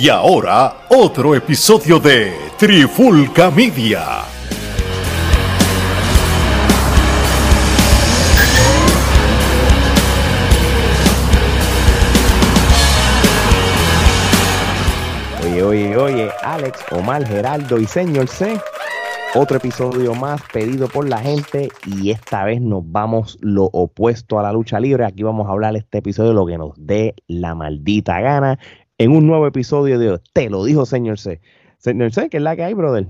Y 0.00 0.08
ahora, 0.08 0.86
otro 0.88 1.34
episodio 1.34 2.00
de 2.00 2.32
Trifulca 2.56 3.50
Media. 3.50 4.22
Oye, 15.44 15.62
oye, 15.62 15.96
oye, 15.98 16.30
Alex, 16.44 16.80
Omar, 16.92 17.26
Geraldo 17.26 17.78
y 17.78 17.84
Señor 17.84 18.28
C. 18.28 18.58
Otro 19.34 19.58
episodio 19.58 20.14
más 20.14 20.40
pedido 20.50 20.88
por 20.88 21.06
la 21.10 21.18
gente 21.18 21.68
y 21.84 22.10
esta 22.10 22.44
vez 22.44 22.62
nos 22.62 22.90
vamos 22.90 23.36
lo 23.42 23.64
opuesto 23.64 24.38
a 24.38 24.42
la 24.44 24.52
lucha 24.54 24.80
libre. 24.80 25.04
Aquí 25.04 25.24
vamos 25.24 25.46
a 25.46 25.52
hablar 25.52 25.76
este 25.76 25.98
episodio 25.98 26.32
lo 26.32 26.46
que 26.46 26.56
nos 26.56 26.72
dé 26.78 27.14
la 27.28 27.54
maldita 27.54 28.18
gana 28.22 28.58
en 29.00 29.16
un 29.16 29.26
nuevo 29.26 29.46
episodio 29.46 29.98
de 29.98 30.20
Te 30.34 30.50
lo 30.50 30.62
dijo 30.62 30.84
Señor 30.84 31.18
C. 31.18 31.40
Señor 31.78 32.12
C, 32.12 32.28
¿qué 32.28 32.36
es 32.36 32.42
la 32.42 32.54
que 32.54 32.64
hay, 32.64 32.74
brother? 32.74 33.06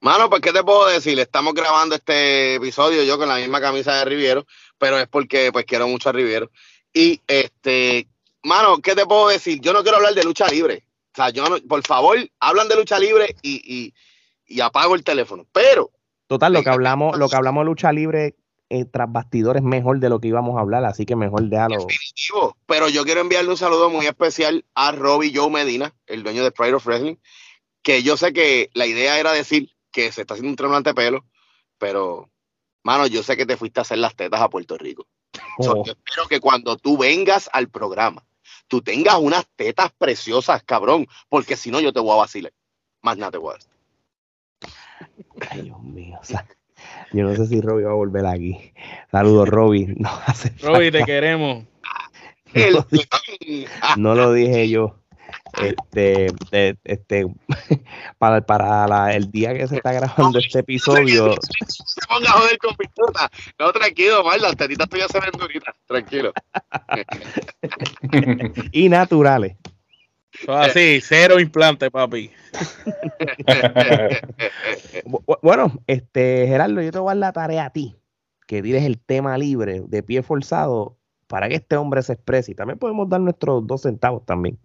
Mano, 0.00 0.30
pues, 0.30 0.40
¿qué 0.40 0.52
te 0.52 0.62
puedo 0.62 0.86
decir? 0.86 1.18
Estamos 1.18 1.54
grabando 1.54 1.96
este 1.96 2.54
episodio 2.54 3.02
yo 3.02 3.18
con 3.18 3.28
la 3.28 3.38
misma 3.38 3.60
camisa 3.60 3.96
de 3.96 4.04
Riviero, 4.04 4.46
pero 4.78 4.96
es 5.00 5.08
porque, 5.08 5.50
pues, 5.52 5.64
quiero 5.64 5.88
mucho 5.88 6.08
a 6.08 6.12
Riviero. 6.12 6.52
Y, 6.94 7.20
este, 7.26 8.06
mano, 8.44 8.78
¿qué 8.78 8.94
te 8.94 9.04
puedo 9.06 9.26
decir? 9.26 9.60
Yo 9.60 9.72
no 9.72 9.82
quiero 9.82 9.96
hablar 9.96 10.14
de 10.14 10.22
lucha 10.22 10.46
libre. 10.46 10.84
O 11.12 11.16
sea, 11.16 11.30
yo 11.30 11.48
no, 11.48 11.56
por 11.68 11.84
favor, 11.84 12.18
hablan 12.38 12.68
de 12.68 12.76
lucha 12.76 13.00
libre 13.00 13.34
y, 13.42 13.60
y, 13.64 13.94
y 14.46 14.60
apago 14.60 14.94
el 14.94 15.02
teléfono. 15.02 15.46
Pero. 15.50 15.90
Total, 16.28 16.52
lo 16.52 16.62
que 16.62 16.70
hablamos, 16.70 17.18
lo 17.18 17.28
que 17.28 17.34
hablamos 17.34 17.62
de 17.62 17.66
lucha 17.66 17.92
libre 17.92 18.36
eh, 18.70 18.84
tras 18.84 19.10
bastidores 19.12 19.62
mejor 19.62 19.98
de 19.98 20.08
lo 20.08 20.20
que 20.20 20.28
íbamos 20.28 20.56
a 20.56 20.60
hablar, 20.60 20.84
así 20.84 21.04
que 21.04 21.16
mejor 21.16 21.42
déjalo. 21.42 21.84
Definitivo. 21.84 22.56
Pero 22.66 22.88
yo 22.88 23.04
quiero 23.04 23.20
enviarle 23.20 23.50
un 23.50 23.56
saludo 23.56 23.90
muy 23.90 24.06
especial 24.06 24.64
a 24.74 24.92
Robbie 24.92 25.32
Joe 25.34 25.50
Medina, 25.50 25.94
el 26.06 26.22
dueño 26.22 26.44
de 26.44 26.52
Pride 26.52 26.74
of 26.74 26.86
Wrestling, 26.86 27.16
que 27.82 28.02
yo 28.02 28.16
sé 28.16 28.32
que 28.32 28.70
la 28.72 28.86
idea 28.86 29.18
era 29.18 29.32
decir 29.32 29.70
que 29.90 30.12
se 30.12 30.20
está 30.22 30.34
haciendo 30.34 30.50
un 30.50 30.56
tremolante 30.56 30.94
pelo, 30.94 31.24
pero, 31.78 32.30
mano, 32.84 33.06
yo 33.06 33.22
sé 33.22 33.36
que 33.36 33.44
te 33.46 33.56
fuiste 33.56 33.80
a 33.80 33.82
hacer 33.82 33.98
las 33.98 34.14
tetas 34.14 34.40
a 34.40 34.48
Puerto 34.48 34.78
Rico. 34.78 35.06
So, 35.60 35.72
Oh. 35.72 35.84
yo 35.84 35.92
espero 35.92 36.28
que 36.28 36.40
cuando 36.40 36.76
tú 36.76 36.96
vengas 36.96 37.50
al 37.52 37.68
programa, 37.68 38.24
tú 38.68 38.82
tengas 38.82 39.16
unas 39.16 39.46
tetas 39.56 39.90
preciosas, 39.98 40.62
cabrón, 40.62 41.06
porque 41.28 41.56
si 41.56 41.70
no 41.70 41.80
yo 41.80 41.92
te 41.92 42.00
voy 42.00 42.12
a 42.12 42.16
vacilar. 42.18 42.52
Más 43.02 43.16
nada 43.16 43.32
te 43.32 43.38
voy 43.38 43.54
a 43.54 43.56
decir. 43.56 43.70
Ay, 45.50 45.62
Dios 45.62 45.82
mío. 45.82 46.18
o 46.20 46.24
sea, 46.24 46.46
yo 47.12 47.24
no 47.24 47.34
sé 47.34 47.46
si 47.46 47.60
Robbie 47.60 47.84
va 47.84 47.92
a 47.92 47.94
volver 47.94 48.26
aquí. 48.26 48.72
Saludos, 49.10 49.48
Robbie. 49.48 49.94
No 49.98 50.10
hace 50.26 50.50
te 50.50 51.04
queremos. 51.04 51.64
El 52.54 52.74
No, 53.96 53.96
no 53.96 54.14
lo 54.14 54.32
dije 54.32 54.68
yo. 54.68 54.96
Este, 55.60 56.26
este, 56.84 57.26
para, 58.18 58.40
para 58.44 58.86
la- 58.86 59.14
el 59.14 59.30
día 59.30 59.52
que 59.54 59.66
se 59.68 59.76
está 59.76 59.92
grabando 59.92 60.38
este 60.38 60.60
episodio, 60.60 61.34
se 61.66 62.06
ponga 62.08 62.30
a 62.30 62.32
joder 62.32 62.58
con 62.58 62.74
mi 62.78 62.86
teta. 62.86 63.30
No, 63.58 63.72
tranquilo, 63.72 64.24
mal, 64.24 64.40
las 64.40 64.56
tetitas 64.56 64.88
tuyas 64.88 65.10
se 65.10 65.20
ven 65.20 65.30
duritas. 65.38 65.74
Tranquilo. 65.86 66.32
y 68.72 68.88
naturales. 68.88 69.56
Así, 70.48 71.00
cero 71.02 71.40
implante, 71.40 71.90
papi. 71.90 72.30
Bu- 75.04 75.22
bu- 75.26 75.38
Bueno, 75.42 75.72
este, 75.86 76.46
Gerardo, 76.46 76.80
yo 76.82 76.90
te 76.92 76.98
voy 76.98 77.08
a 77.08 77.14
dar 77.14 77.16
la 77.18 77.32
tarea 77.32 77.66
a 77.66 77.70
ti, 77.72 77.96
que 78.46 78.62
tires 78.62 78.84
el 78.84 78.98
tema 78.98 79.36
libre, 79.38 79.82
de 79.86 80.02
pie 80.02 80.22
forzado, 80.22 80.96
para 81.26 81.48
que 81.48 81.56
este 81.56 81.76
hombre 81.76 82.02
se 82.02 82.12
exprese. 82.14 82.52
Y 82.52 82.54
también 82.54 82.78
podemos 82.78 83.08
dar 83.08 83.20
nuestros 83.20 83.66
dos 83.66 83.82
centavos 83.82 84.24
también. 84.24 84.58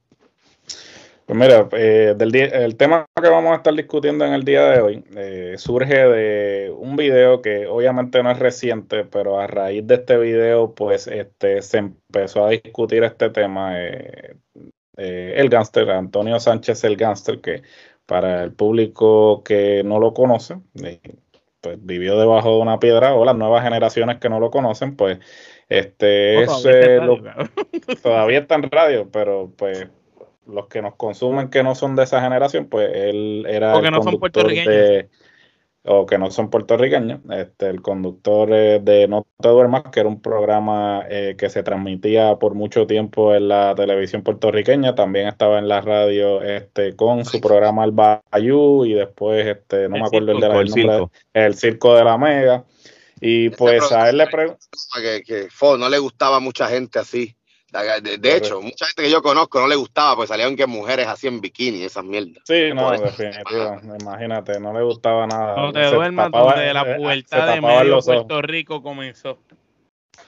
Pues 1.25 1.39
mira, 1.39 1.67
eh, 1.71 2.13
del 2.15 2.31
día- 2.31 2.45
el 2.45 2.75
tema 2.75 3.05
que 3.19 3.29
vamos 3.29 3.51
a 3.53 3.55
estar 3.55 3.73
discutiendo 3.73 4.25
en 4.25 4.33
el 4.33 4.43
día 4.43 4.69
de 4.69 4.79
hoy 4.81 5.03
eh, 5.15 5.55
surge 5.57 5.95
de 5.95 6.71
un 6.77 6.95
video 6.95 7.41
que 7.41 7.65
obviamente 7.65 8.21
no 8.21 8.29
es 8.29 8.37
reciente, 8.37 9.05
pero 9.05 9.39
a 9.39 9.47
raíz 9.47 9.87
de 9.87 9.95
este 9.95 10.17
video, 10.17 10.75
pues 10.75 11.07
este, 11.07 11.63
se 11.63 11.79
empezó 11.79 12.45
a 12.45 12.51
discutir 12.51 13.03
este 13.03 13.31
tema. 13.31 13.71
eh, 13.81 14.35
eh, 14.97 15.33
el 15.37 15.49
gángster, 15.49 15.89
Antonio 15.91 16.39
Sánchez, 16.39 16.83
el 16.83 16.97
gángster, 16.97 17.41
que 17.41 17.63
para 18.05 18.43
el 18.43 18.53
público 18.53 19.43
que 19.43 19.83
no 19.83 19.99
lo 19.99 20.13
conoce, 20.13 20.57
eh, 20.83 20.99
pues 21.61 21.77
vivió 21.83 22.19
debajo 22.19 22.55
de 22.55 22.61
una 22.61 22.79
piedra, 22.79 23.15
o 23.15 23.25
las 23.25 23.35
nuevas 23.35 23.63
generaciones 23.63 24.19
que 24.19 24.29
no 24.29 24.39
lo 24.39 24.51
conocen, 24.51 24.95
pues 24.95 25.19
este 25.69 26.35
No, 26.35 26.41
es 26.43 26.65
todavía 26.65 26.71
está 26.71 26.85
eh, 26.85 26.95
en 26.97 27.25
radio, 27.25 27.49
todavía 28.03 28.39
está 28.39 28.55
en 28.55 28.71
radio, 28.71 29.09
pero 29.11 29.51
pues 29.57 29.87
los 30.47 30.67
que 30.67 30.81
nos 30.81 30.95
consumen 30.95 31.49
que 31.49 31.63
no 31.63 31.73
son 31.75 31.95
de 31.95 32.03
esa 32.03 32.21
generación, 32.21 32.67
pues 32.69 32.89
él 32.93 33.45
era 33.49 33.77
O 33.77 33.81
que 33.81 33.91
no 33.91 34.01
son 34.01 34.19
puertorriqueños. 34.19 34.67
de- 34.67 35.09
o 35.85 36.05
que 36.05 36.17
no 36.17 36.31
son 36.31 36.49
puertorriqueños, 36.49 37.19
este, 37.31 37.69
el 37.69 37.81
conductor 37.81 38.49
eh, 38.51 38.79
de 38.81 39.07
No 39.07 39.25
te 39.39 39.49
duermas, 39.49 39.83
que 39.91 39.99
era 39.99 40.09
un 40.09 40.21
programa 40.21 41.03
eh, 41.09 41.35
que 41.37 41.49
se 41.49 41.63
transmitía 41.63 42.35
por 42.37 42.55
mucho 42.55 42.87
tiempo 42.87 43.33
en 43.35 43.47
la 43.47 43.75
televisión 43.75 44.23
puertorriqueña, 44.23 44.95
también 44.95 45.27
estaba 45.27 45.59
en 45.59 45.67
la 45.67 45.81
radio 45.81 46.41
este, 46.41 46.95
con 46.95 47.25
su 47.25 47.39
programa 47.39 47.83
El 47.85 47.91
Bayou 47.91 48.85
y 48.85 48.93
después, 48.93 49.45
este, 49.45 49.87
no 49.89 49.95
El 49.95 50.01
me 50.01 50.07
acuerdo 50.07 50.31
el, 50.31 50.37
circo, 50.37 50.47
de 50.47 50.53
la, 50.53 50.61
el 50.61 50.69
circo. 50.69 51.11
el 51.33 51.55
circo 51.55 51.95
de 51.95 52.03
la 52.03 52.17
Mega. 52.17 52.65
Y 53.21 53.49
pues 53.49 53.91
a 53.91 54.09
él 54.09 54.17
le 54.17 54.27
pregunté. 54.27 54.59
que, 55.01 55.23
que 55.23 55.49
fo, 55.49 55.77
no 55.77 55.87
le 55.89 55.99
gustaba 55.99 56.37
a 56.37 56.41
mucha 56.41 56.67
gente 56.67 56.99
así. 56.99 57.35
De, 58.01 58.37
hecho, 58.37 58.61
mucha 58.61 58.85
gente 58.85 59.03
que 59.03 59.11
yo 59.11 59.21
conozco 59.21 59.59
no 59.59 59.67
le 59.67 59.75
gustaba, 59.75 60.15
pues 60.15 60.29
salían 60.29 60.55
que 60.55 60.65
mujeres 60.65 61.07
así 61.07 61.27
en 61.27 61.41
bikini, 61.41 61.83
esas 61.83 62.03
mierdas. 62.03 62.43
Sí, 62.45 62.69
no, 62.73 62.85
Por 62.85 62.95
eso. 62.95 63.03
definitivo. 63.05 63.81
Imagínate, 63.99 64.59
no 64.59 64.73
le 64.73 64.83
gustaba 64.83 65.27
nada. 65.27 65.55
No 65.57 65.73
te 65.73 65.83
Se 65.87 65.95
duermas 65.95 66.27
tapaba- 66.27 66.53
donde 66.55 66.73
la 66.73 66.81
eh, 66.81 66.85
se 66.85 66.95
pubertad 66.95 67.53
de 67.53 67.61
medio. 67.61 67.99
Puerto 67.99 68.41
Rico 68.41 68.81
comenzó. 68.81 69.39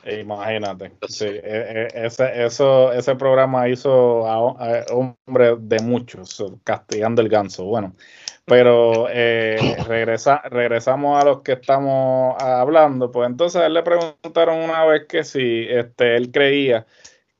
Imagínate. 0.05 0.91
Sí, 1.07 1.25
eh, 1.25 1.39
eh, 1.43 1.87
ese, 1.93 2.45
eso, 2.45 2.91
ese 2.93 3.15
programa 3.15 3.67
hizo 3.67 4.25
a, 4.27 4.35
a 4.79 4.85
hombre 4.91 5.55
de 5.59 5.79
muchos, 5.81 6.43
castigando 6.63 7.21
el 7.21 7.29
ganso. 7.29 7.65
Bueno, 7.65 7.93
pero 8.45 9.07
eh, 9.09 9.75
regresa, 9.85 10.41
regresamos 10.45 11.21
a 11.21 11.25
los 11.25 11.41
que 11.41 11.53
estamos 11.53 12.41
hablando. 12.41 13.11
Pues 13.11 13.29
entonces 13.29 13.61
a 13.61 13.65
él 13.65 13.73
le 13.73 13.83
preguntaron 13.83 14.59
una 14.59 14.85
vez 14.85 15.05
que 15.07 15.23
si 15.25 15.65
este, 15.69 16.15
él 16.15 16.31
creía 16.31 16.85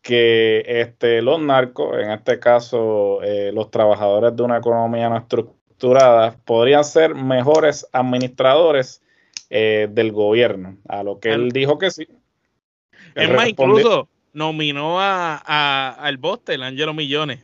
que 0.07 0.63
este, 0.65 1.21
los 1.21 1.37
narcos, 1.41 1.97
en 2.01 2.11
este 2.11 2.39
caso 2.39 3.21
eh, 3.23 3.51
los 3.53 3.69
trabajadores 3.69 4.33
de 4.37 4.41
una 4.41 4.59
economía 4.59 5.09
no 5.09 5.17
estructurada, 5.17 6.37
podrían 6.45 6.85
ser 6.85 7.13
mejores 7.13 7.85
administradores 7.91 9.01
eh, 9.49 9.89
del 9.91 10.13
gobierno. 10.13 10.77
A 10.87 11.03
lo 11.03 11.19
que 11.19 11.33
él 11.33 11.51
dijo 11.51 11.77
que 11.77 11.91
sí. 11.91 12.07
Es 13.15 13.29
más, 13.35 13.49
incluso 13.49 14.07
nominó 14.31 15.01
a, 15.01 15.41
a- 15.45 15.89
al 15.99 16.15
Bostel, 16.17 16.63
Angelo 16.63 16.93
Millones. 16.93 17.43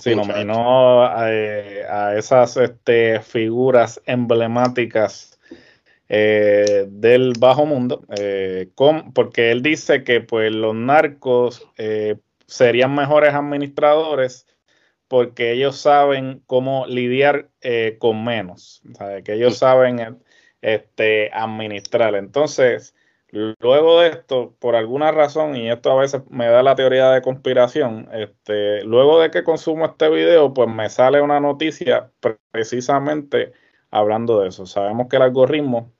Sí, 0.00 0.16
nominó 0.16 1.04
a, 1.04 1.26
eh, 1.30 1.84
a 1.86 2.16
esas 2.16 2.56
este, 2.56 3.20
figuras 3.20 4.00
emblemáticas 4.06 5.33
eh, 6.08 6.86
del 6.88 7.34
bajo 7.38 7.66
mundo, 7.66 8.04
eh, 8.18 8.70
con- 8.74 9.12
porque 9.12 9.50
él 9.50 9.62
dice 9.62 10.04
que 10.04 10.20
pues 10.20 10.52
los 10.52 10.74
narcos 10.74 11.66
eh, 11.78 12.16
serían 12.46 12.94
mejores 12.94 13.34
administradores 13.34 14.46
porque 15.08 15.52
ellos 15.52 15.76
saben 15.78 16.42
cómo 16.46 16.86
lidiar 16.86 17.50
con 17.98 18.24
menos, 18.24 18.82
sea, 18.96 19.22
que 19.22 19.34
ellos 19.34 19.58
saben 19.58 20.18
este, 20.62 21.30
administrar. 21.32 22.14
Entonces, 22.16 22.94
Luego 23.58 24.00
de 24.00 24.10
esto, 24.10 24.54
por 24.60 24.76
alguna 24.76 25.10
razón, 25.10 25.56
y 25.56 25.68
esto 25.68 25.90
a 25.90 26.00
veces 26.00 26.22
me 26.30 26.46
da 26.46 26.62
la 26.62 26.76
teoría 26.76 27.10
de 27.10 27.20
conspiración, 27.20 28.08
este, 28.12 28.84
luego 28.84 29.20
de 29.20 29.32
que 29.32 29.42
consumo 29.42 29.86
este 29.86 30.08
video, 30.08 30.54
pues 30.54 30.68
me 30.68 30.88
sale 30.88 31.20
una 31.20 31.40
noticia 31.40 32.12
precisamente 32.52 33.52
hablando 33.90 34.40
de 34.40 34.48
eso. 34.50 34.66
Sabemos 34.66 35.08
que 35.08 35.16
el 35.16 35.22
algoritmo 35.22 35.92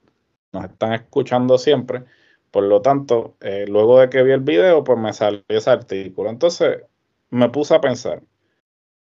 nos 0.55 0.65
están 0.65 0.95
escuchando 0.95 1.59
siempre, 1.59 2.05
por 2.51 2.65
lo 2.65 2.81
tanto, 2.81 3.37
eh, 3.41 3.67
luego 3.69 4.01
de 4.01 4.09
que 4.09 4.23
vi 4.23 4.33
el 4.33 4.41
video, 4.41 4.85
pues 4.85 4.99
me 4.99 5.13
salió 5.13 5.43
ese 5.49 5.71
artículo. 5.71 6.31
Entonces, 6.31 6.83
me 7.31 7.51
puse 7.51 7.75
a 7.75 7.81
pensar, 7.81 8.23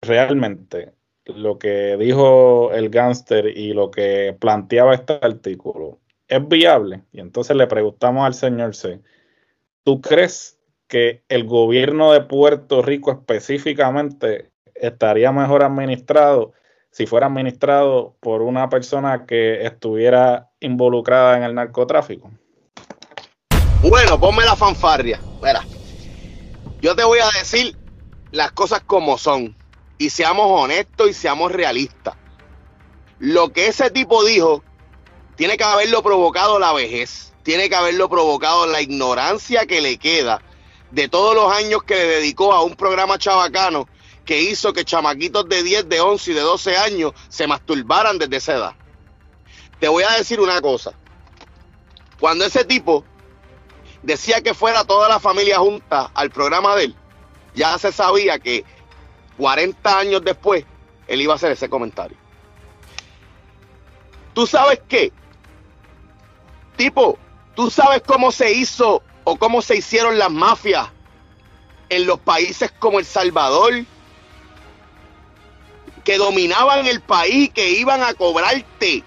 realmente, 0.02 0.94
lo 1.26 1.60
que 1.60 1.98
dijo 1.98 2.72
el 2.74 2.90
gángster 2.90 3.46
y 3.48 3.74
lo 3.74 3.92
que 3.92 4.36
planteaba 4.40 4.96
este 4.96 5.20
artículo, 5.22 6.00
¿es 6.28 6.48
viable? 6.48 7.04
Y 7.12 7.20
entonces 7.20 7.56
le 7.56 7.68
preguntamos 7.68 8.26
al 8.26 8.34
señor 8.34 8.76
C, 8.76 9.02
¿tú 9.84 10.02
crees 10.02 10.60
que 10.88 11.24
el 11.30 11.46
gobierno 11.46 12.14
de 12.14 12.22
Puerto 12.22 12.82
Rico 12.82 13.12
específicamente 13.12 14.52
estaría 14.74 15.32
mejor 15.32 15.64
administrado 15.64 16.54
si 16.92 17.06
fuera 17.06 17.28
administrado 17.28 18.16
por 18.22 18.42
una 18.42 18.70
persona 18.70 19.28
que 19.28 19.64
estuviera 19.64 20.47
involucrada 20.60 21.38
en 21.38 21.44
el 21.44 21.56
narcotráfico? 21.56 22.32
Bueno, 23.82 24.20
ponme 24.20 24.44
la 24.44 24.56
fanfarria. 24.56 25.20
Mira, 25.42 25.64
yo 26.82 26.96
te 26.96 27.04
voy 27.04 27.20
a 27.20 27.30
decir 27.40 27.76
las 28.32 28.52
cosas 28.52 28.82
como 28.86 29.18
son. 29.18 29.56
y 30.00 30.12
seamos 30.12 30.46
honestos 30.62 31.10
y 31.10 31.14
seamos 31.14 31.52
realistas. 31.52 32.16
Lo 33.18 33.52
que 33.52 33.68
ese 33.68 33.90
tipo 33.90 34.24
dijo 34.24 34.64
tiene 35.36 35.58
que 35.58 35.64
haberlo 35.64 36.04
provocado 36.04 36.60
la 36.60 36.72
vejez, 36.72 37.34
tiene 37.42 37.68
que 37.68 37.76
haberlo 37.76 38.08
provocado 38.10 38.68
la 38.68 38.82
ignorancia 38.82 39.66
que 39.66 39.82
le 39.82 39.98
queda 39.98 40.42
de 40.92 41.10
todos 41.10 41.36
los 41.36 41.52
años 41.52 41.84
que 41.84 41.96
le 41.96 42.08
dedicó 42.08 42.54
a 42.54 42.64
un 42.64 42.76
programa 42.76 43.18
chabacano 43.18 43.88
que 44.26 44.42
hizo 44.42 44.74
que 44.74 44.86
chamaquitos 44.86 45.48
de 45.48 45.64
10, 45.64 45.90
de 45.90 46.02
11 46.02 46.32
y 46.32 46.34
de 46.34 46.42
12 46.42 46.78
años 46.78 47.14
se 47.30 47.48
masturbaran 47.48 48.18
desde 48.18 48.38
esa 48.38 48.54
edad. 48.56 48.76
Te 49.80 49.88
voy 49.88 50.04
a 50.04 50.18
decir 50.18 50.40
una 50.40 50.60
cosa. 50.62 50.94
Cuando 52.20 52.46
ese 52.46 52.66
tipo 52.66 53.04
decía 54.02 54.42
que 54.42 54.54
fuera 54.54 54.84
toda 54.84 55.08
la 55.08 55.20
familia 55.20 55.60
junta 55.60 56.10
al 56.14 56.32
programa 56.32 56.76
de 56.76 56.86
él, 56.86 56.96
ya 57.54 57.78
se 57.78 57.92
sabía 57.92 58.40
que 58.40 58.66
40 59.38 60.00
años 60.00 60.24
después 60.24 60.66
él 61.08 61.22
iba 61.22 61.34
a 61.34 61.36
hacer 61.36 61.52
ese 61.52 61.70
comentario. 61.70 62.18
¿Tú 64.34 64.46
sabes 64.46 64.82
qué? 64.88 65.12
Tipo, 66.76 67.18
¿tú 67.56 67.72
sabes 67.72 68.04
cómo 68.06 68.32
se 68.32 68.52
hizo 68.54 69.02
o 69.24 69.38
cómo 69.38 69.62
se 69.62 69.78
hicieron 69.78 70.18
las 70.18 70.30
mafias 70.32 70.90
en 71.90 72.06
los 72.06 72.20
países 72.20 72.72
como 72.80 73.00
El 73.00 73.06
Salvador? 73.06 73.86
Que 76.04 76.18
dominaban 76.18 76.86
el 76.86 77.02
país, 77.02 77.50
que 77.52 77.72
iban 77.72 78.04
a 78.04 78.14
cobrarte 78.14 79.04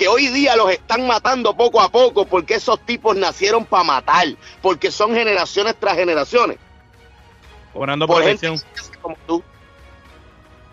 que 0.00 0.08
hoy 0.08 0.28
día 0.28 0.56
los 0.56 0.70
están 0.70 1.06
matando 1.06 1.54
poco 1.54 1.78
a 1.78 1.92
poco 1.92 2.24
porque 2.24 2.54
esos 2.54 2.80
tipos 2.86 3.14
nacieron 3.16 3.66
para 3.66 3.84
matar, 3.84 4.28
porque 4.62 4.90
son 4.90 5.12
generaciones 5.12 5.76
tras 5.78 5.94
generaciones. 5.94 6.56
Orando 7.74 8.06
por 8.06 8.16
por 8.16 8.24
gente 8.24 8.48
que 8.48 8.58
piensa 8.72 8.98
como 9.02 9.16
tú. 9.26 9.42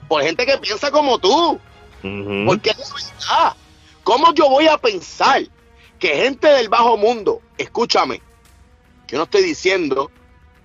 Por 0.08 0.24
gente 0.24 0.46
que 0.46 0.58
piensa 0.60 0.92
como 0.92 1.20
tú. 1.20 1.60
Porque 2.46 2.70
es 2.70 2.78
la 2.78 2.86
verdad. 2.96 3.56
¿Cómo 4.06 4.34
yo 4.34 4.48
voy 4.48 4.70
a 4.70 4.78
pensar 4.78 5.42
que 6.00 6.08
gente 6.08 6.48
del 6.48 6.70
bajo 6.70 6.96
mundo, 6.96 7.42
escúchame, 7.58 8.22
yo 9.10 9.18
no 9.18 9.26
estoy 9.26 9.44
diciendo 9.44 10.10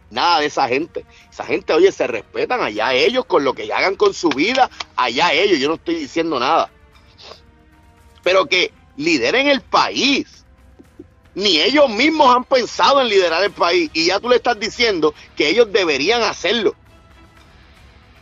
nada 0.09 0.39
de 0.39 0.47
esa 0.47 0.69
gente. 0.69 1.05
Esa 1.29 1.45
gente, 1.45 1.73
oye, 1.73 1.91
se 1.91 2.07
respetan 2.07 2.63
allá 2.63 2.95
ellos 2.95 3.25
con 3.25 3.43
lo 3.43 3.55
que 3.55 3.73
hagan 3.73 3.97
con 3.97 4.15
su 4.15 4.29
vida, 4.29 4.71
allá 4.95 5.33
ellos. 5.33 5.59
Yo 5.59 5.67
no 5.67 5.75
estoy 5.75 5.97
diciendo 5.97 6.39
nada. 6.39 6.71
Pero 8.23 8.47
que 8.47 8.73
lideren 8.97 9.49
el 9.49 9.61
país. 9.61 10.45
Ni 11.35 11.59
ellos 11.61 11.89
mismos 11.89 12.35
han 12.35 12.45
pensado 12.45 13.01
en 13.01 13.09
liderar 13.09 13.43
el 13.43 13.53
país. 13.53 13.91
Y 13.95 14.07
ya 14.07 14.21
tú 14.21 14.29
le 14.29 14.37
estás 14.37 14.59
diciendo 14.61 15.15
que 15.37 15.49
ellos 15.49 15.73
deberían 15.73 16.23
hacerlo. 16.23 16.75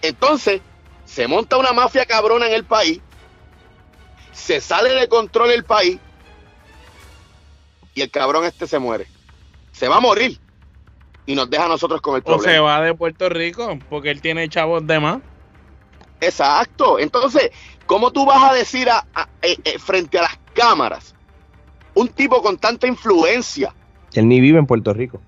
Entonces, 0.03 0.61
se 1.05 1.27
monta 1.27 1.57
una 1.57 1.73
mafia 1.73 2.07
cabrona 2.07 2.47
en 2.47 2.55
el 2.55 2.65
país. 2.65 3.01
Se 4.33 4.61
sale 4.61 4.91
de 4.91 5.09
control 5.09 5.51
el 5.51 5.65
país. 5.65 5.99
Y 7.95 8.03
el 8.03 8.11
cabrón 8.11 8.45
este 8.45 8.67
se 8.67 8.79
muere. 8.79 9.07
Se 9.73 9.89
va 9.89 9.97
a 9.97 10.01
morir. 10.01 10.39
Y 11.27 11.35
nos 11.35 11.51
deja 11.51 11.65
a 11.65 11.69
nosotros 11.69 12.01
con 12.01 12.15
el 12.15 12.23
O 12.23 12.25
problema. 12.25 12.53
se 12.53 12.59
va 12.61 12.81
de 12.81 12.95
Puerto 12.95 13.29
Rico 13.29 13.79
porque 13.89 14.11
él 14.11 14.21
tiene 14.21 14.49
chavos 14.49 14.87
de 14.87 15.01
más. 15.01 15.19
Exacto. 16.21 16.99
Entonces, 16.99 17.51
¿cómo 17.91 18.13
tú 18.13 18.25
vas 18.25 18.49
a 18.49 18.55
decir 18.55 18.89
a- 18.89 19.05
a- 19.13 19.29
eh, 19.43 19.57
eh, 19.65 19.77
frente 19.81 20.17
a 20.17 20.23
las 20.23 20.39
cámaras 20.55 21.13
un 21.95 22.07
tipo 22.07 22.41
con 22.41 22.57
tanta 22.57 22.87
influencia? 22.87 23.75
Él 24.13 24.29
ni 24.29 24.41
vive 24.41 24.61
en 24.61 24.67
Puerto 24.67 24.95
Rico. 24.95 25.21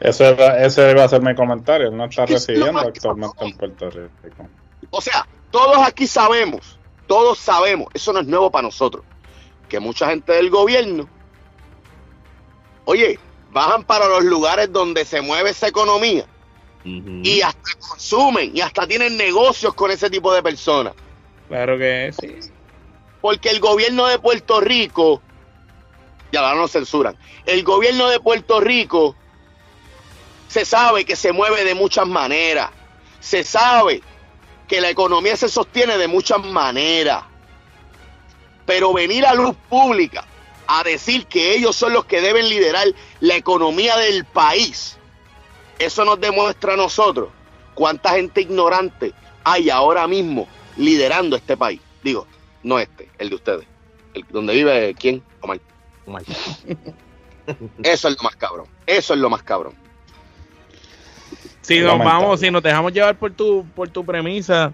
Ese, 0.00 0.34
ese 0.64 0.92
iba 0.92 1.04
a 1.04 1.08
ser 1.10 1.20
mi 1.20 1.34
comentario. 1.34 1.88
Él 1.88 1.96
no 1.98 2.06
está 2.06 2.24
residiendo 2.24 2.72
más 2.72 2.86
actualmente 2.86 3.44
en. 3.44 3.54
Puerto 3.54 3.90
Rico. 3.90 4.48
O 4.88 5.02
sea, 5.02 5.26
todos 5.50 5.76
aquí 5.86 6.06
sabemos, 6.06 6.78
todos 7.06 7.38
sabemos, 7.38 7.88
eso 7.92 8.14
no 8.14 8.20
es 8.20 8.26
nuevo 8.26 8.50
para 8.50 8.62
nosotros, 8.62 9.04
que 9.68 9.78
mucha 9.78 10.08
gente 10.08 10.32
del 10.32 10.48
gobierno, 10.48 11.06
oye, 12.86 13.18
bajan 13.52 13.84
para 13.84 14.06
los 14.08 14.24
lugares 14.24 14.72
donde 14.72 15.04
se 15.04 15.20
mueve 15.20 15.50
esa 15.50 15.68
economía 15.68 16.24
y 17.22 17.42
hasta 17.42 17.72
consumen 17.78 18.52
y 18.56 18.62
hasta 18.62 18.86
tienen 18.86 19.18
negocios 19.18 19.74
con 19.74 19.90
ese 19.90 20.08
tipo 20.08 20.32
de 20.32 20.42
personas. 20.42 20.94
Claro 21.50 21.76
que 21.78 22.14
sí. 22.16 22.36
Porque 23.20 23.50
el 23.50 23.58
gobierno 23.58 24.06
de 24.06 24.20
Puerto 24.20 24.60
Rico, 24.60 25.20
ya 26.30 26.38
ahora 26.38 26.54
nos 26.54 26.70
censuran, 26.70 27.16
el 27.44 27.64
gobierno 27.64 28.08
de 28.08 28.20
Puerto 28.20 28.60
Rico 28.60 29.16
se 30.46 30.64
sabe 30.64 31.04
que 31.04 31.16
se 31.16 31.32
mueve 31.32 31.64
de 31.64 31.74
muchas 31.74 32.06
maneras, 32.06 32.70
se 33.18 33.42
sabe 33.42 34.00
que 34.68 34.80
la 34.80 34.90
economía 34.90 35.36
se 35.36 35.48
sostiene 35.48 35.98
de 35.98 36.06
muchas 36.06 36.38
maneras, 36.38 37.24
pero 38.64 38.92
venir 38.92 39.26
a 39.26 39.34
luz 39.34 39.56
pública 39.68 40.24
a 40.68 40.84
decir 40.84 41.26
que 41.26 41.56
ellos 41.56 41.74
son 41.74 41.94
los 41.94 42.04
que 42.04 42.20
deben 42.20 42.48
liderar 42.48 42.86
la 43.18 43.34
economía 43.34 43.96
del 43.96 44.24
país, 44.24 44.98
eso 45.80 46.04
nos 46.04 46.20
demuestra 46.20 46.74
a 46.74 46.76
nosotros 46.76 47.30
cuánta 47.74 48.10
gente 48.10 48.40
ignorante 48.40 49.12
hay 49.42 49.68
ahora 49.68 50.06
mismo 50.06 50.46
liderando 50.80 51.36
este 51.36 51.56
país. 51.56 51.80
Digo, 52.02 52.26
no 52.62 52.78
este, 52.78 53.08
el 53.18 53.28
de 53.28 53.34
ustedes. 53.34 53.66
El 54.14 54.24
donde 54.30 54.54
vive 54.54 54.94
quién, 54.98 55.22
Omar. 55.40 55.60
Omar. 56.06 56.22
Eso 57.82 58.08
es 58.08 58.16
lo 58.16 58.22
más 58.22 58.36
cabrón. 58.36 58.66
Eso 58.86 59.14
es 59.14 59.20
lo 59.20 59.30
más 59.30 59.42
cabrón. 59.42 59.74
Si 61.60 61.80
nos 61.80 61.98
vamos, 61.98 62.40
si 62.40 62.50
nos 62.50 62.62
dejamos 62.62 62.92
llevar 62.92 63.16
por 63.16 63.32
tu, 63.32 63.66
por 63.74 63.88
tu 63.88 64.04
premisa, 64.04 64.72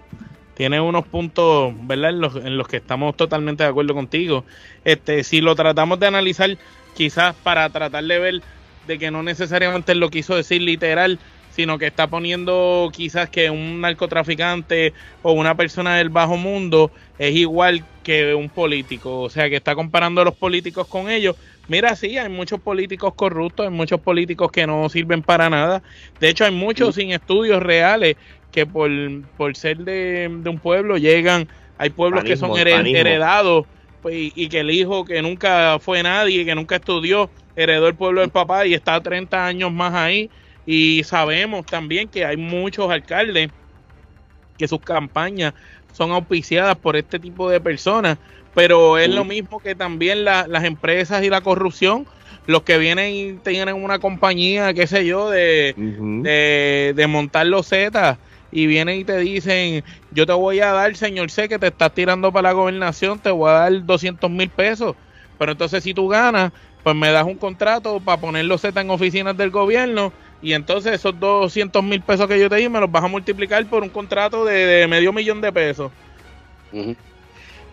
tiene 0.55 0.79
unos 0.79 1.05
puntos, 1.05 1.73
¿verdad? 1.81 2.11
En 2.11 2.21
los, 2.21 2.35
en 2.35 2.57
los 2.57 2.67
que 2.67 2.77
estamos 2.77 3.15
totalmente 3.15 3.63
de 3.63 3.69
acuerdo 3.69 3.93
contigo. 3.93 4.45
Este, 4.83 5.23
si 5.23 5.41
lo 5.41 5.55
tratamos 5.55 5.99
de 5.99 6.07
analizar, 6.07 6.57
quizás 6.95 7.35
para 7.35 7.69
tratar 7.69 8.03
de 8.03 8.19
ver 8.19 8.41
de 8.87 8.97
que 8.97 9.11
no 9.11 9.21
necesariamente 9.21 9.91
él 9.91 9.99
lo 9.99 10.09
quiso 10.09 10.35
decir 10.35 10.61
literal, 10.61 11.19
sino 11.57 11.79
que 11.79 11.87
está 11.87 12.05
poniendo 12.05 12.91
quizás 12.93 13.31
que 13.31 13.49
un 13.49 13.81
narcotraficante 13.81 14.93
o 15.23 15.31
una 15.31 15.55
persona 15.55 15.95
del 15.95 16.09
bajo 16.09 16.37
mundo 16.37 16.91
es 17.17 17.35
igual 17.35 17.83
que 18.03 18.35
un 18.35 18.47
político, 18.47 19.21
o 19.21 19.29
sea 19.31 19.49
que 19.49 19.55
está 19.55 19.73
comparando 19.73 20.21
a 20.21 20.25
los 20.25 20.35
políticos 20.35 20.85
con 20.85 21.09
ellos. 21.09 21.35
Mira, 21.67 21.95
sí, 21.95 22.15
hay 22.15 22.29
muchos 22.29 22.61
políticos 22.61 23.15
corruptos, 23.15 23.65
hay 23.65 23.73
muchos 23.73 23.99
políticos 23.99 24.51
que 24.51 24.67
no 24.67 24.87
sirven 24.87 25.23
para 25.23 25.49
nada. 25.49 25.81
De 26.19 26.29
hecho, 26.29 26.45
hay 26.45 26.51
muchos 26.51 26.93
sin 26.93 27.09
estudios 27.09 27.63
reales 27.63 28.17
que 28.51 28.67
por, 28.67 28.91
por 29.35 29.57
ser 29.57 29.79
de, 29.79 30.29
de 30.31 30.49
un 30.51 30.59
pueblo 30.59 30.97
llegan, 30.97 31.47
hay 31.79 31.89
pueblos 31.89 32.23
que 32.23 32.37
son 32.37 32.55
heredados 32.55 33.65
pues, 34.03 34.13
y, 34.13 34.31
y 34.35 34.47
que 34.47 34.59
el 34.59 34.69
hijo 34.69 35.05
que 35.05 35.23
nunca 35.23 35.79
fue 35.79 36.03
nadie, 36.03 36.45
que 36.45 36.53
nunca 36.53 36.75
estudió, 36.75 37.31
heredó 37.55 37.87
el 37.87 37.95
pueblo 37.95 38.21
del 38.21 38.29
papá 38.29 38.67
y 38.67 38.75
está 38.75 39.01
30 39.01 39.43
años 39.43 39.71
más 39.73 39.95
ahí. 39.95 40.29
Y 40.67 41.03
sabemos 41.05 41.67
también 41.67 42.09
que 42.11 42.25
hay 42.25 42.37
muchos 42.37 42.91
alcaldes 42.91 43.51
que 44.57 44.67
sus 44.67 44.81
campañas 44.83 45.53
son 45.91 46.11
auspiciadas 46.11 46.77
por 46.79 46.95
este 46.95 47.19
tipo 47.19 47.49
de 47.49 47.61
personas, 47.61 48.19
pero 48.53 48.97
es 48.97 49.09
lo 49.09 49.23
mismo 49.25 49.59
que 49.61 49.75
también 49.75 50.23
la- 50.25 50.47
las 50.47 50.63
empresas 50.63 51.23
y 51.23 51.29
la 51.29 51.41
corrupción, 51.41 52.07
los 52.45 52.63
que 52.63 52.77
vienen 52.77 53.13
y 53.13 53.39
tienen 53.39 53.75
una 53.75 53.99
compañía, 53.99 54.73
qué 54.73 54.87
sé 54.87 55.05
yo, 55.05 55.29
de, 55.29 55.77
de, 56.21 56.93
de 56.95 57.07
montar 57.07 57.45
los 57.47 57.67
zetas 57.69 58.19
y 58.49 58.65
vienen 58.67 58.99
y 58.99 59.05
te 59.05 59.17
dicen, 59.19 59.83
yo 60.09 60.25
te 60.25 60.33
voy 60.33 60.59
a 60.59 60.71
dar, 60.71 60.95
señor 60.95 61.29
C, 61.31 61.47
que 61.49 61.59
te 61.59 61.67
estás 61.67 61.93
tirando 61.93 62.31
para 62.31 62.49
la 62.49 62.53
gobernación, 62.53 63.19
te 63.21 63.29
voy 63.29 63.49
a 63.49 63.53
dar 63.53 63.85
200 63.85 64.31
mil 64.31 64.49
pesos, 64.51 64.95
pero 65.37 65.51
entonces 65.51 65.83
si 65.83 65.93
tú 65.93 66.07
ganas, 66.07 66.51
pues 66.83 66.95
me 66.95 67.11
das 67.11 67.25
un 67.25 67.37
contrato 67.37 68.03
para 68.03 68.19
poner 68.19 68.45
los 68.45 68.61
zetas 68.61 68.83
en 68.83 68.89
oficinas 68.89 69.35
del 69.37 69.51
gobierno 69.51 70.15
y 70.41 70.53
entonces 70.53 70.93
esos 70.93 71.19
200 71.19 71.83
mil 71.83 72.01
pesos 72.01 72.27
que 72.27 72.39
yo 72.39 72.49
te 72.49 72.57
di 72.57 72.69
me 72.69 72.79
los 72.79 72.91
vas 72.91 73.03
a 73.03 73.07
multiplicar 73.07 73.65
por 73.67 73.83
un 73.83 73.89
contrato 73.89 74.45
de, 74.45 74.65
de 74.65 74.87
medio 74.87 75.11
millón 75.11 75.41
de 75.41 75.51
pesos. 75.51 75.91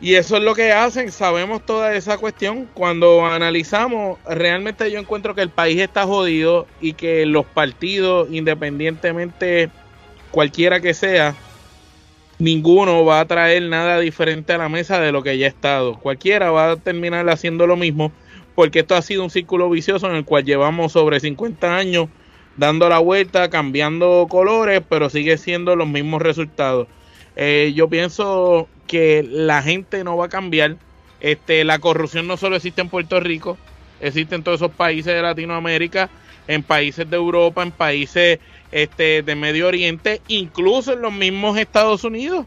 Y 0.00 0.14
eso 0.14 0.36
es 0.36 0.42
lo 0.42 0.54
que 0.54 0.72
hacen, 0.72 1.10
sabemos 1.12 1.64
toda 1.64 1.94
esa 1.94 2.18
cuestión. 2.18 2.68
Cuando 2.74 3.24
analizamos, 3.26 4.18
realmente 4.26 4.90
yo 4.90 4.98
encuentro 4.98 5.34
que 5.34 5.42
el 5.42 5.50
país 5.50 5.80
está 5.80 6.04
jodido 6.04 6.66
y 6.80 6.94
que 6.94 7.26
los 7.26 7.46
partidos, 7.46 8.28
independientemente 8.30 9.70
cualquiera 10.30 10.80
que 10.80 10.94
sea, 10.94 11.34
ninguno 12.38 13.04
va 13.04 13.20
a 13.20 13.26
traer 13.26 13.62
nada 13.62 14.00
diferente 14.00 14.52
a 14.52 14.58
la 14.58 14.68
mesa 14.68 15.00
de 15.00 15.12
lo 15.12 15.22
que 15.22 15.38
ya 15.38 15.46
ha 15.46 15.50
estado. 15.50 15.98
Cualquiera 15.98 16.50
va 16.50 16.72
a 16.72 16.76
terminar 16.76 17.28
haciendo 17.30 17.66
lo 17.66 17.76
mismo, 17.76 18.12
porque 18.54 18.80
esto 18.80 18.96
ha 18.96 19.02
sido 19.02 19.22
un 19.22 19.30
círculo 19.30 19.70
vicioso 19.70 20.08
en 20.08 20.16
el 20.16 20.24
cual 20.24 20.44
llevamos 20.44 20.92
sobre 20.92 21.20
50 21.20 21.76
años 21.76 22.08
dando 22.56 22.88
la 22.88 22.98
vuelta, 22.98 23.50
cambiando 23.50 24.26
colores, 24.28 24.82
pero 24.88 25.10
sigue 25.10 25.36
siendo 25.38 25.76
los 25.76 25.88
mismos 25.88 26.22
resultados. 26.22 26.88
Eh, 27.36 27.72
yo 27.74 27.88
pienso 27.88 28.68
que 28.86 29.26
la 29.28 29.62
gente 29.62 30.04
no 30.04 30.16
va 30.16 30.26
a 30.26 30.28
cambiar. 30.28 30.76
Este, 31.20 31.64
la 31.64 31.78
corrupción 31.78 32.26
no 32.26 32.36
solo 32.36 32.56
existe 32.56 32.82
en 32.82 32.88
Puerto 32.88 33.18
Rico, 33.18 33.56
existe 34.00 34.34
en 34.34 34.42
todos 34.42 34.60
esos 34.60 34.72
países 34.72 35.14
de 35.14 35.22
Latinoamérica. 35.22 36.10
en 36.46 36.62
países 36.62 37.08
de 37.08 37.16
Europa, 37.16 37.62
en 37.62 37.70
países 37.70 38.38
este, 38.70 39.22
de 39.22 39.34
Medio 39.34 39.66
Oriente, 39.66 40.20
incluso 40.28 40.92
en 40.92 41.00
los 41.00 41.12
mismos 41.12 41.56
Estados 41.56 42.04
Unidos. 42.04 42.44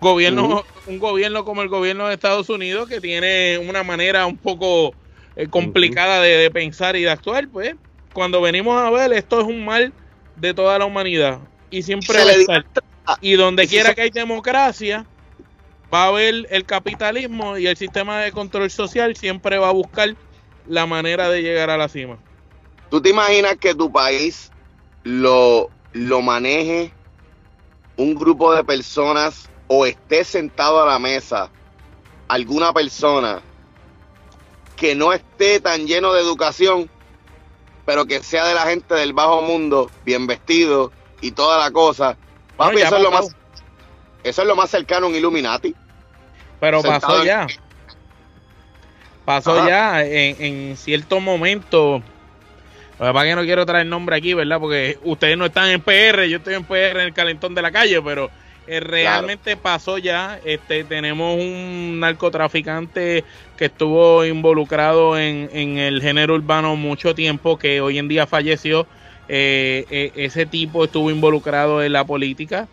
Gobierno, 0.00 0.64
Un 0.86 0.98
gobierno 0.98 1.44
como 1.44 1.60
el 1.62 1.68
gobierno 1.68 2.08
de 2.08 2.14
Estados 2.14 2.48
Unidos, 2.48 2.88
que 2.88 3.02
tiene 3.02 3.58
una 3.58 3.82
manera 3.82 4.24
un 4.24 4.38
poco 4.38 4.94
eh, 5.36 5.46
complicada 5.48 6.20
de, 6.20 6.50
pensar 6.50 6.96
y 6.96 7.02
de 7.02 7.10
actuar, 7.10 7.48
pues 7.48 7.74
cuando 8.12 8.40
venimos 8.40 8.80
a 8.80 8.90
ver, 8.90 9.12
esto 9.12 9.40
es 9.40 9.46
un 9.46 9.64
mal 9.64 9.92
de 10.36 10.54
toda 10.54 10.78
la 10.78 10.84
humanidad. 10.84 11.38
Y 11.70 11.82
siempre 11.82 12.24
va 12.24 12.30
a 12.30 12.34
estar. 12.34 12.64
Y 13.20 13.34
donde 13.34 13.66
quiera 13.66 13.94
que 13.94 14.02
hay 14.02 14.10
democracia, 14.10 15.06
va 15.92 16.04
a 16.04 16.08
haber 16.08 16.46
el 16.50 16.64
capitalismo 16.64 17.58
y 17.58 17.66
el 17.66 17.76
sistema 17.76 18.20
de 18.20 18.32
control 18.32 18.70
social 18.70 19.16
siempre 19.16 19.58
va 19.58 19.68
a 19.68 19.72
buscar 19.72 20.14
la 20.66 20.86
manera 20.86 21.28
de 21.28 21.42
llegar 21.42 21.70
a 21.70 21.76
la 21.76 21.88
cima. 21.88 22.18
¿Tú 22.90 23.00
te 23.00 23.10
imaginas 23.10 23.56
que 23.56 23.74
tu 23.74 23.90
país 23.90 24.50
lo, 25.02 25.70
lo 25.92 26.22
maneje 26.22 26.92
un 27.96 28.14
grupo 28.14 28.54
de 28.54 28.64
personas 28.64 29.48
o 29.66 29.86
esté 29.86 30.24
sentado 30.24 30.82
a 30.82 30.86
la 30.86 30.98
mesa 30.98 31.50
alguna 32.28 32.72
persona 32.72 33.42
que 34.76 34.94
no 34.94 35.12
esté 35.12 35.60
tan 35.60 35.86
lleno 35.86 36.12
de 36.12 36.22
educación, 36.22 36.90
pero 37.92 38.06
que 38.06 38.22
sea 38.22 38.46
de 38.46 38.54
la 38.54 38.62
gente 38.62 38.94
del 38.94 39.12
bajo 39.12 39.42
mundo, 39.42 39.90
bien 40.02 40.26
vestido 40.26 40.90
y 41.20 41.32
toda 41.32 41.58
la 41.58 41.70
cosa? 41.70 42.16
Papi, 42.56 42.80
eso, 42.80 42.96
es 42.96 43.02
lo 43.02 43.10
más, 43.10 43.36
eso 44.24 44.40
es 44.40 44.48
lo 44.48 44.56
más 44.56 44.70
cercano 44.70 45.04
a 45.04 45.08
un 45.10 45.14
Illuminati. 45.14 45.74
Pero 46.58 46.82
pasó 46.82 47.22
ya. 47.22 47.46
Pasó 49.26 49.68
ya 49.68 50.02
en, 50.06 50.42
en 50.42 50.76
cierto 50.78 51.20
momento. 51.20 52.02
Lo 52.98 53.12
que 53.12 53.20
que 53.24 53.36
no 53.36 53.42
quiero 53.42 53.66
traer 53.66 53.84
nombre 53.84 54.16
aquí, 54.16 54.32
¿verdad? 54.32 54.58
Porque 54.58 54.98
ustedes 55.02 55.36
no 55.36 55.44
están 55.44 55.68
en 55.68 55.82
PR, 55.82 56.24
yo 56.30 56.38
estoy 56.38 56.54
en 56.54 56.64
PR 56.64 56.92
en 56.92 57.00
el 57.00 57.12
calentón 57.12 57.54
de 57.54 57.60
la 57.60 57.72
calle, 57.72 58.00
pero 58.00 58.30
eh, 58.66 58.80
realmente 58.80 59.56
pasó 59.56 59.98
ya. 59.98 60.38
Este, 60.44 60.84
tenemos 60.84 61.38
un 61.38 62.00
narcotraficante 62.00 63.24
que 63.56 63.64
estuvo 63.66 64.24
involucrado 64.24 65.18
en, 65.18 65.50
en 65.52 65.78
el 65.78 66.00
género 66.00 66.34
urbano 66.34 66.76
mucho 66.76 67.14
tiempo, 67.14 67.58
que 67.58 67.80
hoy 67.80 67.98
en 67.98 68.08
día 68.08 68.26
falleció. 68.26 68.86
Eh, 69.28 69.86
eh, 69.90 70.12
ese 70.16 70.46
tipo 70.46 70.84
estuvo 70.84 71.10
involucrado 71.10 71.82
en 71.82 71.92
la 71.92 72.04
política 72.04 72.68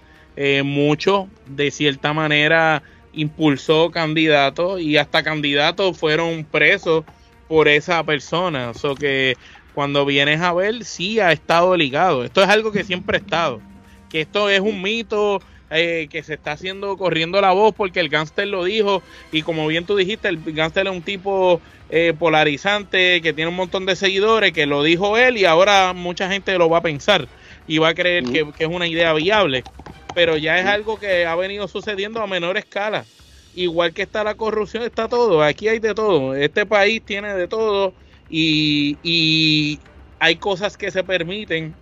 mucho, 0.64 1.28
de 1.48 1.70
cierta 1.70 2.14
manera 2.14 2.82
impulsó 3.12 3.92
candidatos 3.92 4.80
y 4.80 4.96
hasta 4.96 5.22
candidatos 5.22 5.98
fueron 5.98 6.46
presos 6.46 7.04
por 7.50 7.68
esa 7.68 8.02
persona. 8.06 8.72
O 8.82 8.96
que 8.96 9.36
cuando 9.74 10.06
vienes 10.06 10.42
a 10.42 10.54
ver, 10.54 10.86
sí 10.86 11.20
ha 11.20 11.32
estado 11.32 11.76
ligado. 11.76 12.24
Esto 12.24 12.42
es 12.42 12.50
algo 12.50 12.72
que 12.72 12.84
siempre 12.84 13.18
ha 13.18 13.20
estado. 13.20 13.62
Que 14.10 14.22
esto 14.22 14.50
es 14.50 14.60
un 14.60 14.82
mito 14.82 15.42
eh, 15.70 16.08
que 16.10 16.24
se 16.24 16.36
está 16.36 16.54
haciendo 16.54 16.98
corriendo 16.98 17.42
la 17.42 17.52
voz 17.52 17.74
porque 17.76 18.00
el 18.00 18.10
gángster 18.10 18.48
lo 18.48 18.64
dijo. 18.64 19.04
Y 19.32 19.44
como 19.44 19.68
bien 19.68 19.86
tú 19.86 19.96
dijiste, 19.96 20.28
el 20.30 20.42
gángster 20.44 20.88
es 20.88 20.94
un 20.94 21.04
tipo 21.04 21.64
eh, 21.90 22.14
polarizante 22.18 23.22
que 23.22 23.34
tiene 23.34 23.50
un 23.50 23.56
montón 23.56 23.86
de 23.86 23.96
seguidores, 23.96 24.52
que 24.54 24.66
lo 24.66 24.84
dijo 24.84 25.18
él 25.18 25.38
y 25.38 25.46
ahora 25.46 25.94
mucha 25.94 26.30
gente 26.30 26.58
lo 26.58 26.70
va 26.70 26.80
a 26.80 26.82
pensar 26.82 27.30
y 27.66 27.78
va 27.80 27.90
a 27.90 27.94
creer 27.96 28.26
que 28.32 28.54
es 28.58 28.70
una 28.70 28.88
idea 28.88 29.14
viable 29.14 29.68
pero 30.14 30.38
ya 30.38 30.60
es 30.60 30.66
algo 30.66 31.00
que 31.00 31.26
ha 31.26 31.36
venido 31.36 31.68
sucediendo 31.68 32.22
a 32.22 32.28
menor 32.28 32.58
escala. 32.58 33.10
Igual 33.52 33.94
que 33.94 34.04
está 34.04 34.24
la 34.24 34.36
corrupción, 34.36 34.84
está 34.84 35.08
todo. 35.08 35.44
Aquí 35.44 35.68
hay 35.68 35.80
de 35.80 35.94
todo. 35.96 36.36
Este 36.36 36.66
país 36.66 37.04
tiene 37.06 37.34
de 37.36 37.48
todo 37.48 37.96
y, 38.28 39.00
y 39.02 39.84
hay 40.20 40.38
cosas 40.40 40.78
que 40.78 40.92
se 40.92 41.04
permiten 41.04 41.79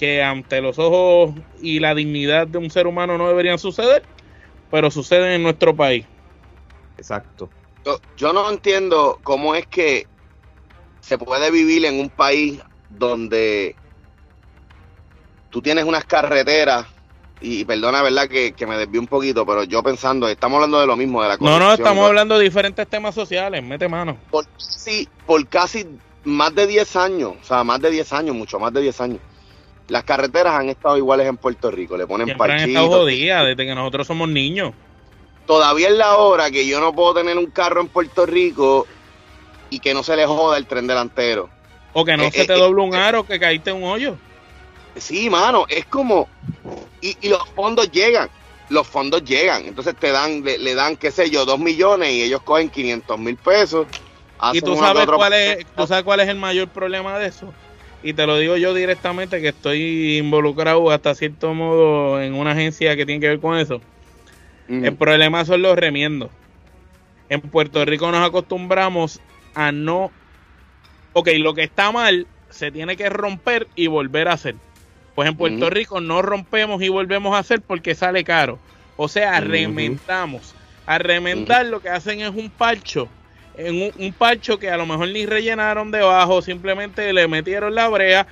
que 0.00 0.22
ante 0.22 0.62
los 0.62 0.78
ojos 0.78 1.34
y 1.60 1.78
la 1.78 1.94
dignidad 1.94 2.46
de 2.46 2.56
un 2.56 2.70
ser 2.70 2.86
humano 2.86 3.18
no 3.18 3.28
deberían 3.28 3.58
suceder, 3.58 4.02
pero 4.70 4.90
suceden 4.90 5.32
en 5.32 5.42
nuestro 5.42 5.76
país. 5.76 6.06
Exacto. 6.96 7.50
Yo, 7.84 8.00
yo, 8.16 8.32
no 8.32 8.48
entiendo 8.50 9.18
cómo 9.22 9.54
es 9.54 9.66
que 9.66 10.06
se 11.00 11.18
puede 11.18 11.50
vivir 11.50 11.84
en 11.84 12.00
un 12.00 12.08
país 12.08 12.62
donde 12.88 13.76
tú 15.50 15.60
tienes 15.60 15.84
unas 15.84 16.06
carreteras 16.06 16.86
y 17.42 17.66
perdona, 17.66 18.00
verdad, 18.00 18.26
que, 18.26 18.54
me 18.66 18.78
desvío 18.78 19.02
un 19.02 19.06
poquito, 19.06 19.44
pero 19.44 19.64
yo 19.64 19.82
pensando, 19.82 20.28
estamos 20.28 20.56
hablando 20.56 20.80
de 20.80 20.86
lo 20.86 20.96
mismo, 20.96 21.22
de 21.22 21.28
la 21.28 21.36
No, 21.36 21.58
no, 21.58 21.74
estamos 21.74 22.06
hablando 22.06 22.38
de 22.38 22.44
diferentes 22.44 22.88
temas 22.88 23.14
sociales, 23.14 23.62
mete 23.62 23.86
mano. 23.86 24.16
Por, 24.30 24.46
sí, 24.56 25.06
por 25.26 25.46
casi 25.46 25.86
más 26.24 26.54
de 26.54 26.66
10 26.66 26.96
años, 26.96 27.34
o 27.38 27.44
sea, 27.44 27.64
más 27.64 27.82
de 27.82 27.90
10 27.90 28.12
años, 28.14 28.34
mucho 28.34 28.58
más 28.58 28.72
de 28.72 28.80
10 28.80 29.00
años, 29.02 29.20
las 29.90 30.04
carreteras 30.04 30.54
han 30.54 30.68
estado 30.68 30.96
iguales 30.96 31.26
en 31.26 31.36
Puerto 31.36 31.70
Rico, 31.70 31.96
le 31.96 32.06
ponen 32.06 32.28
Siempre 32.28 32.52
han 32.52 32.68
estado 32.68 32.88
jodidas 32.88 33.44
desde 33.44 33.66
que 33.66 33.74
nosotros 33.74 34.06
somos 34.06 34.28
niños. 34.28 34.72
Todavía 35.46 35.88
es 35.88 35.94
la 35.94 36.16
hora 36.16 36.50
que 36.50 36.66
yo 36.66 36.80
no 36.80 36.94
puedo 36.94 37.14
tener 37.14 37.36
un 37.36 37.46
carro 37.46 37.80
en 37.80 37.88
Puerto 37.88 38.24
Rico 38.24 38.86
y 39.68 39.80
que 39.80 39.92
no 39.92 40.04
se 40.04 40.14
le 40.14 40.26
joda 40.26 40.56
el 40.56 40.66
tren 40.66 40.86
delantero. 40.86 41.50
O 41.92 42.04
que 42.04 42.16
no 42.16 42.22
eh, 42.22 42.30
se 42.30 42.46
te 42.46 42.54
eh, 42.54 42.56
doble 42.56 42.82
un 42.82 42.94
eh, 42.94 42.98
aro, 42.98 43.26
que 43.26 43.40
caíste 43.40 43.70
en 43.70 43.76
un 43.76 43.84
hoyo. 43.84 44.16
Sí, 44.96 45.28
mano, 45.28 45.66
es 45.68 45.86
como. 45.86 46.28
Y, 47.00 47.28
los 47.28 47.48
fondos 47.56 47.90
llegan, 47.90 48.30
los 48.68 48.86
fondos 48.86 49.24
llegan. 49.24 49.64
Entonces 49.66 49.96
te 49.98 50.12
dan, 50.12 50.44
le, 50.44 50.74
dan, 50.74 50.96
qué 50.96 51.10
sé 51.10 51.30
yo, 51.30 51.44
dos 51.44 51.58
millones 51.58 52.12
y 52.12 52.22
ellos 52.22 52.42
cogen 52.42 52.70
500 52.70 53.18
mil 53.18 53.36
pesos. 53.36 53.88
Y 54.52 54.60
tú 54.60 54.76
sabes, 54.76 55.06
cuál 55.06 55.32
es, 55.32 55.66
tú 55.76 55.86
sabes 55.86 56.04
cuál 56.04 56.20
es 56.20 56.28
el 56.28 56.36
mayor 56.36 56.68
problema 56.68 57.18
de 57.18 57.26
eso. 57.26 57.52
Y 58.02 58.14
te 58.14 58.26
lo 58.26 58.38
digo 58.38 58.56
yo 58.56 58.72
directamente 58.72 59.40
que 59.40 59.48
estoy 59.48 60.18
involucrado 60.18 60.90
hasta 60.90 61.14
cierto 61.14 61.52
modo 61.52 62.20
en 62.20 62.34
una 62.34 62.52
agencia 62.52 62.96
que 62.96 63.04
tiene 63.04 63.20
que 63.20 63.28
ver 63.28 63.40
con 63.40 63.58
eso. 63.58 63.80
Mm. 64.68 64.84
El 64.84 64.96
problema 64.96 65.44
son 65.44 65.62
los 65.62 65.76
remiendos. 65.76 66.30
En 67.28 67.40
Puerto 67.40 67.84
Rico 67.84 68.10
nos 68.10 68.26
acostumbramos 68.26 69.20
a 69.54 69.70
no. 69.70 70.10
Ok, 71.12 71.28
lo 71.38 71.54
que 71.54 71.62
está 71.62 71.92
mal 71.92 72.26
se 72.48 72.70
tiene 72.70 72.96
que 72.96 73.08
romper 73.08 73.68
y 73.74 73.86
volver 73.86 74.28
a 74.28 74.32
hacer. 74.32 74.56
Pues 75.14 75.28
en 75.28 75.36
Puerto 75.36 75.68
Rico 75.68 76.00
no 76.00 76.22
rompemos 76.22 76.82
y 76.82 76.88
volvemos 76.88 77.34
a 77.34 77.38
hacer 77.38 77.60
porque 77.60 77.94
sale 77.94 78.24
caro. 78.24 78.58
O 78.96 79.08
sea, 79.08 79.36
arrementamos. 79.36 80.54
A 80.86 80.98
remendar 80.98 81.66
lo 81.66 81.80
que 81.80 81.88
hacen 81.88 82.20
es 82.20 82.30
un 82.30 82.50
parcho. 82.50 83.08
En 83.56 83.92
un, 83.96 84.12
parcho 84.12 84.58
que 84.58 84.70
a 84.70 84.76
lo 84.76 84.86
mejor 84.86 85.08
ni 85.08 85.26
rellenaron 85.26 85.90
debajo, 85.90 86.40
simplemente 86.40 87.12
le 87.12 87.28
metieron 87.28 87.74
la 87.74 87.88
brea, 87.88 88.26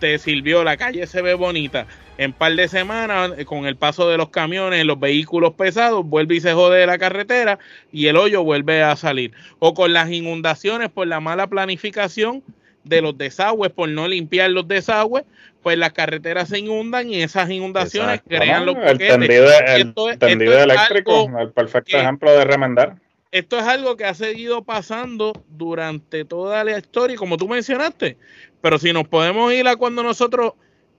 te 0.00 0.18
sirvió, 0.18 0.64
la 0.64 0.76
calle 0.76 1.06
se 1.06 1.22
ve 1.22 1.34
bonita. 1.34 1.86
En 2.18 2.32
par 2.32 2.54
de 2.54 2.66
semanas, 2.66 3.32
eh, 3.36 3.44
con 3.44 3.66
el 3.66 3.76
paso 3.76 4.08
de 4.08 4.16
los 4.16 4.30
camiones, 4.30 4.84
los 4.84 4.98
vehículos 4.98 5.52
pesados, 5.54 6.04
vuelve 6.06 6.36
y 6.36 6.40
se 6.40 6.54
jode 6.54 6.86
la 6.86 6.98
carretera 6.98 7.58
y 7.92 8.06
el 8.06 8.16
hoyo 8.16 8.42
vuelve 8.42 8.82
a 8.82 8.96
salir. 8.96 9.32
O 9.58 9.74
con 9.74 9.92
las 9.92 10.10
inundaciones 10.10 10.88
por 10.88 11.06
la 11.06 11.20
mala 11.20 11.46
planificación 11.46 12.42
de 12.84 13.02
los 13.02 13.18
desagües, 13.18 13.70
por 13.70 13.88
no 13.88 14.08
limpiar 14.08 14.50
los 14.50 14.66
desagües, 14.66 15.24
pues 15.62 15.76
las 15.76 15.92
carreteras 15.92 16.48
se 16.48 16.60
inundan 16.60 17.10
y 17.10 17.22
esas 17.22 17.50
inundaciones 17.50 18.22
crean 18.26 18.64
los 18.64 18.76
boquetes. 18.76 19.10
El 19.10 19.94
tendido, 20.18 20.62
eléctrico, 20.62 21.28
el 21.38 21.50
perfecto 21.50 21.98
ejemplo 21.98 22.30
de 22.30 22.44
remendar. 22.44 22.96
Esto 23.36 23.58
es 23.58 23.64
algo 23.64 23.98
que 23.98 24.06
ha 24.06 24.14
seguido 24.14 24.64
pasando 24.64 25.34
durante 25.46 26.24
toda 26.24 26.64
la 26.64 26.78
historia, 26.78 27.18
como 27.18 27.36
tú 27.36 27.46
mencionaste. 27.46 28.16
Pero 28.62 28.78
si 28.78 28.94
nos 28.94 29.06
podemos 29.08 29.52
ir 29.52 29.68
a 29.68 29.76
cuando 29.76 30.02
nosotros, 30.02 30.54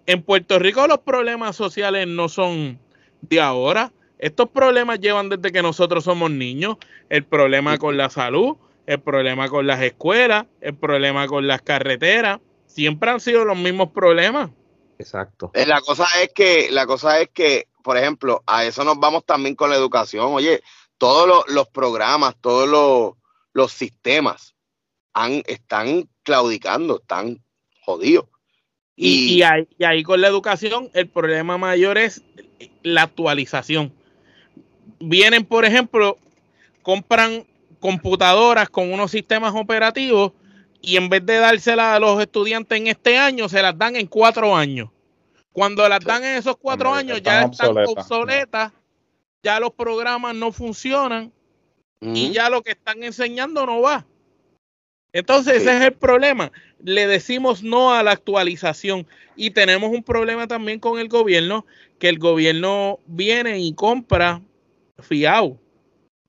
en 0.05 0.21
Puerto 0.21 0.59
Rico 0.59 0.85
los 0.85 0.99
problemas 0.99 1.55
sociales 1.55 2.05
no 2.05 2.29
son 2.29 2.79
de 3.21 3.41
ahora. 3.41 3.91
Estos 4.19 4.49
problemas 4.49 4.99
llevan 4.99 5.29
desde 5.29 5.51
que 5.51 5.63
nosotros 5.63 6.03
somos 6.03 6.29
niños. 6.29 6.77
El 7.09 7.23
problema 7.23 7.79
con 7.79 7.97
la 7.97 8.11
salud, 8.11 8.55
el 8.85 8.99
problema 8.99 9.49
con 9.49 9.65
las 9.65 9.81
escuelas, 9.81 10.45
el 10.61 10.75
problema 10.75 11.25
con 11.25 11.47
las 11.47 11.63
carreteras 11.63 12.39
siempre 12.67 13.09
han 13.09 13.19
sido 13.19 13.45
los 13.45 13.57
mismos 13.57 13.89
problemas. 13.89 14.51
Exacto. 14.99 15.49
Eh, 15.55 15.65
la 15.65 15.81
cosa 15.81 16.05
es 16.21 16.29
que, 16.35 16.69
la 16.69 16.85
cosa 16.85 17.19
es 17.19 17.29
que, 17.33 17.67
por 17.83 17.97
ejemplo, 17.97 18.43
a 18.45 18.63
eso 18.63 18.83
nos 18.83 18.99
vamos 18.99 19.25
también 19.25 19.55
con 19.55 19.71
la 19.71 19.75
educación. 19.75 20.27
Oye, 20.27 20.61
todos 20.97 21.45
los, 21.49 21.67
programas, 21.69 22.35
todos 22.41 23.15
los, 23.53 23.71
sistemas 23.71 24.55
han, 25.13 25.43
están 25.47 26.09
claudicando, 26.23 26.99
están 26.99 27.39
jodidos. 27.81 28.25
Y, 28.95 29.35
y, 29.35 29.43
ahí, 29.43 29.67
y, 29.77 29.83
ahí, 29.83 30.03
con 30.03 30.21
la 30.21 30.27
educación, 30.27 30.89
el 30.93 31.07
problema 31.07 31.57
mayor 31.57 31.97
es 31.97 32.23
la 32.81 33.03
actualización. 33.03 33.93
Vienen, 34.99 35.45
por 35.45 35.65
ejemplo, 35.65 36.17
compran 36.81 37.45
computadoras 37.79 38.69
con 38.69 38.91
unos 38.91 39.11
sistemas 39.11 39.53
operativos 39.55 40.33
y 40.81 40.97
en 40.97 41.09
vez 41.09 41.25
de 41.25 41.37
dárselas 41.37 41.95
a 41.95 41.99
los 41.99 42.19
estudiantes 42.21 42.79
en 42.79 42.87
este 42.87 43.17
año, 43.17 43.49
se 43.49 43.61
las 43.61 43.77
dan 43.77 43.95
en 43.95 44.07
cuatro 44.07 44.55
años. 44.55 44.89
Cuando 45.51 45.87
las 45.89 45.99
dan 46.03 46.23
en 46.23 46.35
esos 46.35 46.57
cuatro 46.57 46.93
años, 46.93 47.21
ya 47.21 47.43
están 47.43 47.75
obsoletas, 47.87 48.71
ya 49.43 49.59
los 49.59 49.73
programas 49.73 50.35
no 50.35 50.51
funcionan 50.51 51.31
y 52.01 52.31
ya 52.31 52.49
lo 52.49 52.61
que 52.61 52.71
están 52.71 53.03
enseñando 53.03 53.65
no 53.65 53.81
va. 53.81 54.05
Entonces, 55.13 55.61
ese 55.61 55.77
es 55.77 55.83
el 55.83 55.93
problema. 55.93 56.51
Le 56.83 57.07
decimos 57.07 57.63
no 57.63 57.93
a 57.93 58.03
la 58.03 58.11
actualización 58.11 59.07
y 59.35 59.51
tenemos 59.51 59.91
un 59.91 60.03
problema 60.03 60.47
también 60.47 60.79
con 60.79 60.99
el 60.99 61.07
gobierno, 61.07 61.65
que 61.97 62.09
el 62.09 62.19
gobierno 62.19 62.99
viene 63.07 63.59
y 63.59 63.73
compra 63.73 64.41
fiado 64.99 65.57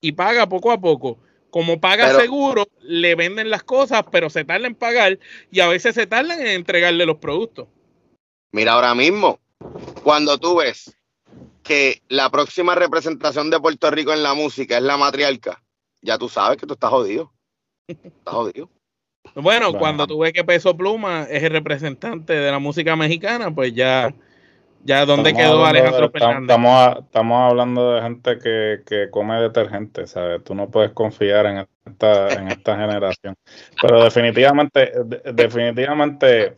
y 0.00 0.12
paga 0.12 0.48
poco 0.48 0.72
a 0.72 0.80
poco. 0.80 1.18
Como 1.50 1.80
paga 1.80 2.14
seguro, 2.14 2.66
le 2.82 3.14
venden 3.14 3.50
las 3.50 3.62
cosas, 3.62 4.04
pero 4.10 4.30
se 4.30 4.44
tarda 4.44 4.66
en 4.66 4.74
pagar 4.74 5.18
y 5.50 5.60
a 5.60 5.68
veces 5.68 5.94
se 5.94 6.06
tardan 6.06 6.40
en 6.40 6.48
entregarle 6.48 7.06
los 7.06 7.16
productos. 7.16 7.68
Mira, 8.52 8.72
ahora 8.72 8.94
mismo, 8.94 9.38
cuando 10.02 10.38
tú 10.38 10.56
ves 10.56 10.97
que 11.68 12.02
la 12.08 12.30
próxima 12.30 12.74
representación 12.74 13.50
de 13.50 13.60
Puerto 13.60 13.90
Rico 13.90 14.12
en 14.14 14.22
la 14.22 14.32
música 14.32 14.78
es 14.78 14.82
la 14.82 14.96
matriarca, 14.96 15.62
ya 16.00 16.16
tú 16.16 16.28
sabes 16.28 16.56
que 16.56 16.66
tú 16.66 16.72
estás 16.72 16.90
jodido. 16.90 17.30
Estás 17.86 18.34
jodido. 18.34 18.70
Bueno, 19.34 19.74
cuando 19.74 20.06
tú 20.06 20.20
ves 20.20 20.32
que 20.32 20.44
Peso 20.44 20.74
Pluma 20.74 21.24
es 21.24 21.42
el 21.42 21.50
representante 21.50 22.32
de 22.32 22.50
la 22.50 22.58
música 22.58 22.96
mexicana, 22.96 23.54
pues 23.54 23.74
ya, 23.74 24.14
ya 24.82 25.04
¿dónde 25.04 25.34
quedó 25.34 25.66
Alejandro 25.66 26.10
Fernández? 26.10 26.42
Estamos, 26.42 26.96
estamos 27.04 27.50
hablando 27.50 27.92
de 27.92 28.02
gente 28.02 28.38
que, 28.38 28.80
que, 28.86 29.10
come 29.10 29.38
detergente, 29.40 30.06
¿sabes? 30.06 30.42
Tú 30.44 30.54
no 30.54 30.70
puedes 30.70 30.92
confiar 30.92 31.44
en 31.44 31.66
esta, 31.84 32.32
en 32.32 32.48
esta 32.48 32.78
generación. 32.78 33.34
Pero 33.82 34.02
definitivamente, 34.02 34.90
definitivamente 35.34 36.56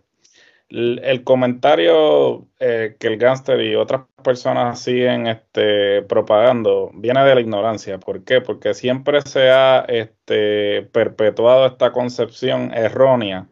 el, 0.71 1.25
comentario 1.25 2.47
eh, 2.61 2.97
que 2.99 3.09
el 3.09 3.19
gángster 3.19 3.61
y 3.61 3.75
otras 3.75 4.03
personas 4.23 4.81
siguen 4.81 5.27
este, 5.27 6.03
propagando 6.03 6.91
viene 6.95 7.25
de 7.25 7.35
la 7.35 7.41
ignorancia. 7.41 7.99
¿Por 7.99 8.25
qué? 8.25 8.41
Porque 8.41 8.75
siempre 8.75 9.21
se 9.23 9.51
ha 9.51 9.81
este, 9.89 10.83
perpetuado 10.93 11.67
esta 11.67 11.93
concepción 11.93 12.73
errónea 12.73 13.49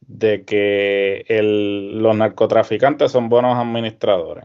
de 0.00 0.44
que 0.44 1.24
los 1.40 2.16
narcotraficantes 2.16 3.12
son 3.12 3.28
buenos 3.28 3.56
administradores. 3.56 4.44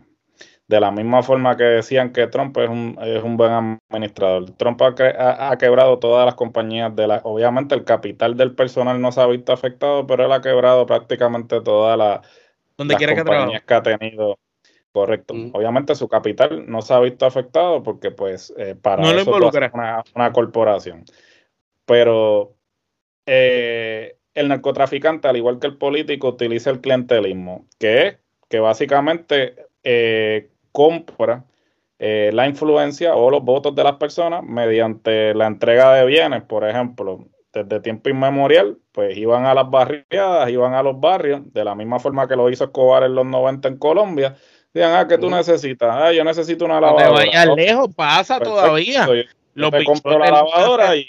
De 0.67 0.81
la 0.81 0.91
misma 0.91 1.23
forma 1.23 1.55
que 1.55 1.63
decían 1.63 2.11
que 2.11 2.27
Trump 2.27 2.57
es 2.57 2.69
un, 2.69 2.97
es 3.01 3.23
un 3.23 3.37
buen 3.37 3.79
administrador. 3.89 4.51
Trump 4.57 4.81
ha, 4.81 5.49
ha, 5.49 5.57
quebrado 5.57 5.97
todas 5.97 6.25
las 6.25 6.35
compañías 6.35 6.93
de 6.93 7.07
la... 7.07 7.21
Obviamente 7.23 7.73
el 7.73 7.85
capital 7.85 8.35
del 8.35 8.53
personal 8.53 8.99
no 8.99 9.13
se 9.13 9.21
ha 9.21 9.27
visto 9.27 9.53
afectado, 9.53 10.05
pero 10.05 10.25
él 10.25 10.31
ha 10.33 10.41
quebrado 10.41 10.85
prácticamente 10.85 11.61
todas 11.61 11.97
la, 11.97 12.21
las 12.77 13.15
compañías 13.15 13.63
que, 13.63 13.73
ha 13.73 13.81
tenido. 13.81 14.39
Correcto. 14.91 15.33
Mm. 15.33 15.51
Obviamente 15.53 15.95
su 15.95 16.09
capital 16.09 16.65
no 16.67 16.81
se 16.81 16.93
ha 16.93 16.99
visto 16.99 17.25
afectado 17.25 17.81
porque 17.81 18.11
pues 18.11 18.53
eh, 18.57 18.75
para 18.75 19.03
no 19.03 19.09
eso 19.09 19.37
es 19.37 19.73
una, 19.73 20.03
una, 20.15 20.33
corporación. 20.33 21.05
Pero 21.85 22.55
eh, 23.25 24.17
el 24.33 24.49
narcotraficante, 24.49 25.29
al 25.29 25.37
igual 25.37 25.59
que 25.59 25.67
el 25.67 25.77
político, 25.77 26.27
utiliza 26.29 26.71
el 26.71 26.81
clientelismo, 26.81 27.67
que 27.79 28.07
es 28.07 28.17
que 28.49 28.59
básicamente 28.59 29.67
eh, 29.83 30.49
compra 30.77 31.43
eh, 31.97 32.29
la 32.31 32.47
influencia 32.47 33.15
o 33.15 33.31
los 33.31 33.43
votos 33.43 33.73
de 33.73 33.83
las 33.83 33.95
personas 33.95 34.43
mediante 34.43 35.33
la 35.33 35.47
entrega 35.47 35.95
de 35.95 36.05
bienes, 36.05 36.43
por 36.43 36.69
ejemplo, 36.69 37.25
desde 37.51 37.79
tiempo 37.79 38.09
inmemorial, 38.09 38.77
pues 38.91 39.17
iban 39.17 39.47
a 39.47 39.55
las 39.55 39.67
barriadas, 39.67 40.47
iban 40.51 40.75
a 40.75 40.83
los 40.83 40.99
barrios, 40.99 41.51
de 41.51 41.63
la 41.63 41.73
misma 41.73 41.97
forma 41.97 42.27
que 42.27 42.35
lo 42.35 42.47
hizo 42.51 42.65
Escobar 42.65 43.01
en 43.01 43.15
los 43.15 43.25
90 43.25 43.69
en 43.69 43.77
Colombia. 43.77 44.35
Digan, 44.71 44.93
ah, 44.93 45.07
¿qué 45.07 45.17
tú 45.17 45.31
necesitas? 45.31 45.89
Ah, 45.91 46.13
yo 46.13 46.23
necesito 46.23 46.65
una 46.65 46.79
lavadora. 46.79 47.09
No 47.09 47.19
te 47.21 47.25
vayas 47.25 47.55
lejos, 47.55 47.95
pasa 47.95 48.39
todavía. 48.39 49.07
Yo, 49.55 49.71
te 49.71 49.83
compro 49.83 50.19
la 50.19 50.29
lavadora 50.29 50.95
y... 50.95 51.07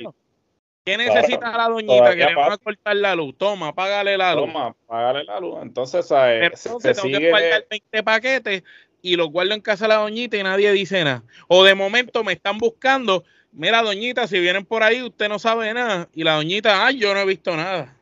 ¿Qué 0.82 0.96
necesita 0.96 1.54
la 1.54 1.68
doñita? 1.68 2.16
Que 2.16 2.24
le 2.24 2.34
van 2.34 2.52
a 2.52 2.56
cortar 2.56 2.96
la 2.96 3.14
luz. 3.14 3.36
Toma, 3.36 3.74
págale 3.74 4.16
la 4.16 4.34
luz. 4.34 4.46
Toma, 4.46 4.74
págale 4.86 5.24
la 5.24 5.38
luz. 5.38 5.58
Entonces, 5.60 6.06
¿sabes? 6.06 6.44
Entonces, 6.44 6.96
se 6.96 7.02
tengo 7.02 7.18
que 7.18 7.30
pagar 7.30 7.66
20 7.68 8.02
paquetes 8.02 8.62
y 9.02 9.16
los 9.16 9.30
guardo 9.30 9.54
en 9.54 9.60
casa 9.60 9.84
de 9.84 9.88
la 9.88 10.00
doñita 10.00 10.36
y 10.36 10.42
nadie 10.42 10.72
dice 10.72 11.02
nada. 11.04 11.22
O 11.48 11.64
de 11.64 11.74
momento 11.74 12.24
me 12.24 12.32
están 12.32 12.58
buscando, 12.58 13.24
mira 13.52 13.82
doñita, 13.82 14.26
si 14.26 14.38
vienen 14.40 14.64
por 14.64 14.82
ahí 14.82 15.02
usted 15.02 15.28
no 15.28 15.38
sabe 15.38 15.72
nada. 15.74 16.08
Y 16.14 16.24
la 16.24 16.34
doñita, 16.34 16.86
ay, 16.86 16.98
yo 16.98 17.14
no 17.14 17.20
he 17.20 17.26
visto 17.26 17.56
nada. 17.56 17.94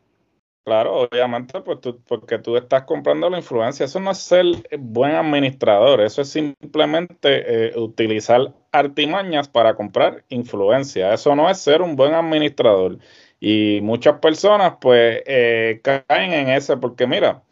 Claro, 0.66 1.02
obviamente, 1.02 1.60
pues 1.60 1.80
tú, 1.80 2.00
porque 2.08 2.38
tú 2.38 2.56
estás 2.56 2.82
comprando 2.82 3.30
la 3.30 3.38
influencia. 3.38 3.86
Eso 3.86 4.00
no 4.00 4.10
es 4.10 4.18
ser 4.18 4.44
buen 4.76 5.12
administrador, 5.14 6.00
eso 6.00 6.22
es 6.22 6.28
simplemente 6.28 7.68
eh, 7.68 7.78
utilizar 7.78 8.52
artimañas 8.72 9.46
para 9.46 9.76
comprar 9.76 10.24
influencia. 10.28 11.14
Eso 11.14 11.36
no 11.36 11.48
es 11.48 11.58
ser 11.58 11.82
un 11.82 11.94
buen 11.94 12.14
administrador. 12.14 12.98
Y 13.38 13.78
muchas 13.82 14.18
personas, 14.18 14.74
pues, 14.80 15.22
eh, 15.26 15.80
caen 15.84 16.32
en 16.32 16.48
ese, 16.48 16.76
porque 16.76 17.06
mira, 17.06 17.44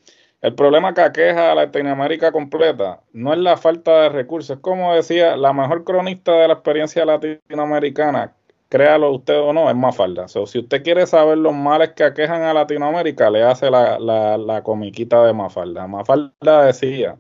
el 0.45 0.55
problema 0.55 0.93
que 0.93 1.01
aqueja 1.01 1.53
a 1.53 1.55
Latinoamérica 1.55 2.31
completa 2.31 3.01
no 3.15 3.33
es 3.33 3.39
la 3.39 3.57
falta 3.57 4.03
de 4.03 4.09
recursos. 4.11 4.59
Como 4.61 4.95
decía, 4.95 5.39
la 5.39 5.55
mejor 5.55 5.85
cronista 5.85 6.33
de 6.33 6.49
la 6.49 6.53
experiencia 6.53 7.07
latinoamericana, 7.07 8.35
créalo 8.69 9.11
usted 9.11 9.41
o 9.41 9.55
no, 9.55 9.71
es 9.71 9.77
Mafalda. 9.77 10.29
So, 10.29 10.45
si 10.45 10.59
usted 10.59 10.83
quiere 10.83 11.07
saber 11.07 11.39
los 11.39 11.55
males 11.55 11.95
que 11.97 12.05
aquejan 12.05 12.43
a 12.43 12.53
Latinoamérica, 12.53 13.31
le 13.31 13.43
hace 13.43 13.71
la, 13.71 13.99
la 13.99 14.63
comiquita 14.63 15.25
de 15.25 15.33
Mafalda. 15.33 15.87
Mafalda 15.87 16.67
decía, 16.67 17.17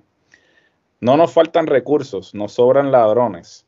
no 1.00 1.16
nos 1.16 1.32
faltan 1.32 1.66
recursos, 1.66 2.34
nos 2.34 2.52
sobran 2.52 2.92
ladrones. 2.92 3.66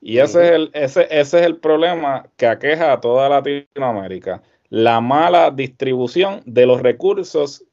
Y 0.00 0.16
ese, 0.16 0.46
es 0.46 0.50
el, 0.52 0.70
ese, 0.72 1.02
ese 1.10 1.40
es 1.40 1.44
el 1.44 1.58
problema 1.58 2.24
que 2.38 2.46
aqueja 2.46 2.94
a 2.94 3.00
toda 3.00 3.28
Latinoamérica. 3.28 4.40
La 4.70 5.02
mala 5.02 5.50
distribución 5.50 6.40
de 6.46 6.64
los 6.64 6.80
recursos 6.80 7.66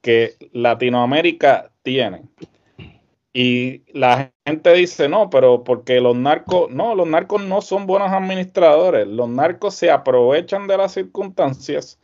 que 0.00 0.36
Latinoamérica 0.52 1.70
tiene. 1.82 2.22
Y 3.32 3.82
la 3.92 4.32
gente 4.46 4.72
dice, 4.72 5.08
no, 5.08 5.30
pero 5.30 5.62
porque 5.62 6.00
los 6.00 6.16
narcos, 6.16 6.70
no, 6.70 6.94
los 6.94 7.06
narcos 7.06 7.42
no 7.42 7.60
son 7.60 7.86
buenos 7.86 8.10
administradores, 8.10 9.06
los 9.06 9.28
narcos 9.28 9.74
se 9.74 9.90
aprovechan 9.90 10.66
de 10.66 10.76
las 10.76 10.92
circunstancias 10.92 12.00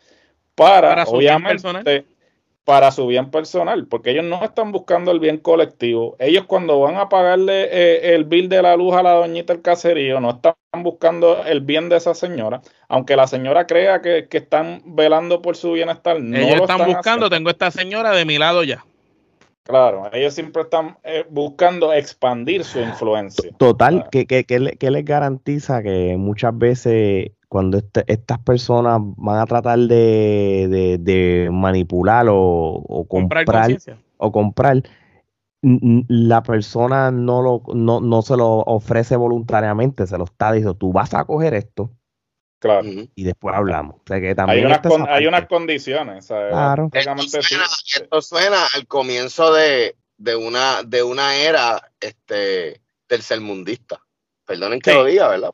para, 0.54 1.02
obviamente, 1.04 2.04
para 2.64 2.90
su 2.90 3.06
bien 3.06 3.30
personal, 3.30 3.86
porque 3.86 4.10
ellos 4.10 4.24
no 4.24 4.42
están 4.42 4.72
buscando 4.72 5.10
el 5.10 5.20
bien 5.20 5.38
colectivo. 5.38 6.16
Ellos 6.18 6.44
cuando 6.46 6.80
van 6.80 6.96
a 6.96 7.08
pagarle 7.08 7.68
eh, 7.70 8.14
el 8.14 8.24
bill 8.24 8.48
de 8.48 8.62
la 8.62 8.76
luz 8.76 8.94
a 8.94 9.02
la 9.02 9.12
doñita 9.12 9.52
del 9.52 9.62
caserío, 9.62 10.18
no 10.20 10.30
están 10.30 10.54
buscando 10.82 11.44
el 11.44 11.60
bien 11.60 11.90
de 11.90 11.96
esa 11.96 12.14
señora, 12.14 12.62
aunque 12.88 13.16
la 13.16 13.26
señora 13.26 13.66
crea 13.66 14.00
que, 14.00 14.26
están 14.30 14.82
velando 14.86 15.42
por 15.42 15.56
su 15.56 15.72
bienestar. 15.72 16.20
No 16.20 16.36
ellos 16.36 16.62
están, 16.62 16.86
buscando, 16.86 17.30
tengo 17.30 17.50
esta 17.50 17.70
señora 17.70 18.12
de 18.12 18.24
mi 18.24 18.38
lado 18.38 18.64
ya. 18.64 18.84
Claro, 19.64 20.10
ellos 20.12 20.34
siempre 20.34 20.62
están 20.62 20.98
eh, 21.04 21.24
buscando 21.30 21.92
expandir 21.92 22.64
su 22.64 22.80
influencia. 22.80 23.50
Total, 23.56 24.08
que, 24.10 24.26
que, 24.26 24.44
que, 24.44 24.90
les 24.90 25.04
garantiza 25.04 25.82
que 25.82 26.16
muchas 26.18 26.56
veces 26.56 27.30
cuando 27.54 27.78
este, 27.78 28.02
estas 28.08 28.40
personas 28.40 28.98
van 29.00 29.38
a 29.38 29.46
tratar 29.46 29.78
de, 29.78 31.48
manipular 31.52 32.26
o, 32.28 33.06
comprar, 33.08 33.46
o 34.16 34.32
comprar, 34.32 34.82
la 35.62 36.42
persona 36.42 37.12
no, 37.12 37.42
lo, 37.42 37.62
no, 37.72 38.22
se 38.22 38.36
lo 38.36 38.48
ofrece 38.58 39.14
voluntariamente, 39.14 40.04
se 40.08 40.18
lo 40.18 40.24
está 40.24 40.50
diciendo, 40.50 40.74
tú 40.74 40.92
vas 40.92 41.14
a 41.14 41.24
coger 41.26 41.54
esto. 41.54 41.92
Claro. 42.58 42.88
Y 43.14 43.22
después 43.22 43.54
hablamos. 43.54 44.02
que 44.04 44.34
también 44.34 44.66
hay, 45.08 45.26
unas 45.28 45.46
condiciones. 45.46 46.26
Claro. 46.26 46.90
Esto 46.92 48.20
suena, 48.20 48.64
al 48.74 48.88
comienzo 48.88 49.54
de, 49.54 49.94
una, 50.34 50.82
de 50.82 51.04
una 51.04 51.36
era 51.36 51.92
este, 52.00 52.80
tercermundista. 53.06 54.00
Perdonen 54.44 54.80
que 54.80 54.92
lo 54.92 55.04
diga, 55.04 55.28
¿verdad? 55.28 55.52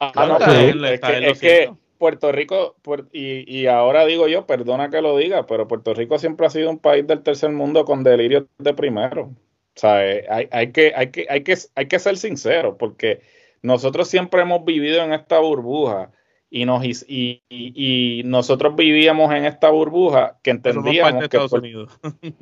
Ah, 0.00 0.12
no, 0.26 0.38
es, 0.86 1.40
que, 1.40 1.72
Puerto 1.98 2.30
Rico, 2.30 2.76
y, 3.12 3.66
ahora 3.66 4.06
digo 4.06 4.28
yo, 4.28 4.46
perdona 4.46 4.90
que 4.90 5.02
lo 5.02 5.16
diga, 5.16 5.46
pero 5.46 5.66
Puerto 5.66 5.92
Rico 5.94 6.18
siempre 6.18 6.46
ha 6.46 6.50
sido 6.50 6.70
un 6.70 6.78
país 6.78 7.06
del 7.06 7.22
tercer 7.22 7.50
mundo 7.50 7.84
con 7.84 8.04
delirios 8.04 8.44
de 8.58 8.74
primero. 8.74 9.24
O 9.24 9.80
sea, 9.80 10.08
eh, 10.08 10.24
hay, 10.30 10.48
hay, 10.52 10.72
que, 10.72 10.92
hay, 10.94 11.10
que, 11.10 11.26
hay, 11.28 11.42
que, 11.42 11.56
hay 11.74 11.86
que 11.86 11.98
ser 11.98 12.16
sincero, 12.16 12.76
porque 12.78 13.20
nosotros 13.62 14.08
siempre 14.08 14.42
hemos 14.42 14.64
vivido 14.64 15.02
en 15.02 15.12
esta 15.12 15.40
burbuja 15.40 16.12
y, 16.50 16.64
nos, 16.64 16.84
y, 16.84 17.42
y, 17.48 18.22
nosotros 18.24 18.76
vivíamos 18.76 19.32
en 19.34 19.44
esta 19.44 19.70
burbuja 19.70 20.38
que 20.42 20.50
entendíamos 20.50 21.28
que, 21.28 21.38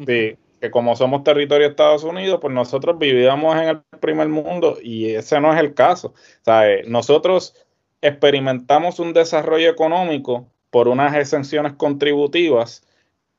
sí, 0.06 0.38
que 0.60 0.70
como 0.70 0.96
somos 0.96 1.24
territorio 1.24 1.66
de 1.66 1.70
Estados 1.70 2.04
Unidos, 2.04 2.38
pues 2.40 2.52
nosotros 2.54 2.98
vivíamos 2.98 3.56
en 3.56 3.68
el 3.68 3.80
primer 4.00 4.28
mundo 4.28 4.78
y 4.82 5.14
ese 5.14 5.40
no 5.40 5.52
es 5.52 5.60
el 5.60 5.74
caso. 5.74 6.14
Eh, 6.46 6.84
nosotros 6.86 7.54
experimentamos 8.00 8.98
un 8.98 9.12
desarrollo 9.12 9.70
económico 9.70 10.48
por 10.70 10.88
unas 10.88 11.14
exenciones 11.14 11.74
contributivas 11.74 12.86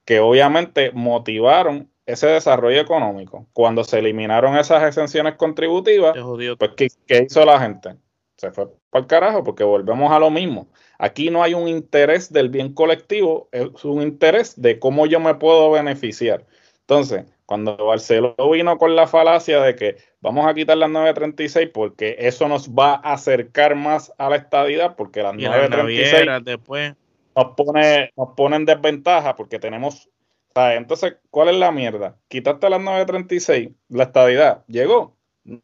que 0.06 0.20
obviamente 0.20 0.92
motivaron 0.92 1.90
ese 2.06 2.28
desarrollo 2.28 2.80
económico. 2.80 3.46
Cuando 3.54 3.84
se 3.84 4.00
eliminaron 4.00 4.58
esas 4.58 4.84
exenciones 4.84 5.36
contributivas, 5.36 6.16
pues 6.58 6.72
¿qué, 6.76 7.24
hizo 7.24 7.46
la 7.46 7.60
gente? 7.60 7.96
Se 8.38 8.52
fue 8.52 8.68
para 8.90 9.02
el 9.02 9.08
carajo 9.08 9.44
porque 9.44 9.64
volvemos 9.64 10.12
a 10.12 10.20
lo 10.20 10.30
mismo. 10.30 10.68
Aquí 10.98 11.30
no 11.30 11.44
hay 11.44 11.54
un 11.54 11.68
interés 11.68 12.32
del 12.32 12.50
bien 12.50 12.74
colectivo, 12.74 13.50
es 13.52 13.84
un 13.84 14.02
interés 14.02 14.60
de 14.60 14.80
cómo 14.80 15.06
yo 15.06 15.20
me 15.20 15.36
puedo 15.36 15.70
beneficiar. 15.72 16.46
Entonces, 16.90 17.26
cuando 17.46 17.76
Barceló 17.76 18.34
vino 18.50 18.78
con 18.78 18.96
la 18.96 19.08
falacia 19.08 19.60
de 19.60 19.76
que 19.76 19.98
vamos 20.22 20.48
a 20.48 20.54
quitar 20.54 20.78
las 20.78 20.90
936 20.90 21.70
porque 21.74 22.16
eso 22.18 22.48
nos 22.48 22.70
va 22.70 22.94
a 23.04 23.12
acercar 23.12 23.76
más 23.76 24.14
a 24.18 24.30
la 24.30 24.38
estadidad, 24.38 24.96
porque 24.96 25.22
las 25.22 25.34
936 25.36 26.46
después. 26.46 26.94
Nos, 27.36 27.56
pone, 27.58 28.12
nos 28.16 28.30
pone 28.38 28.56
en 28.56 28.66
desventaja 28.66 29.36
porque 29.36 29.60
tenemos... 29.60 30.10
Entonces, 30.56 31.18
¿cuál 31.30 31.50
es 31.50 31.58
la 31.58 31.74
mierda? 31.74 32.16
Quitaste 32.30 32.70
las 32.70 32.80
936, 32.80 33.70
la 33.90 34.04
estadidad, 34.04 34.64
¿llegó? 34.68 35.16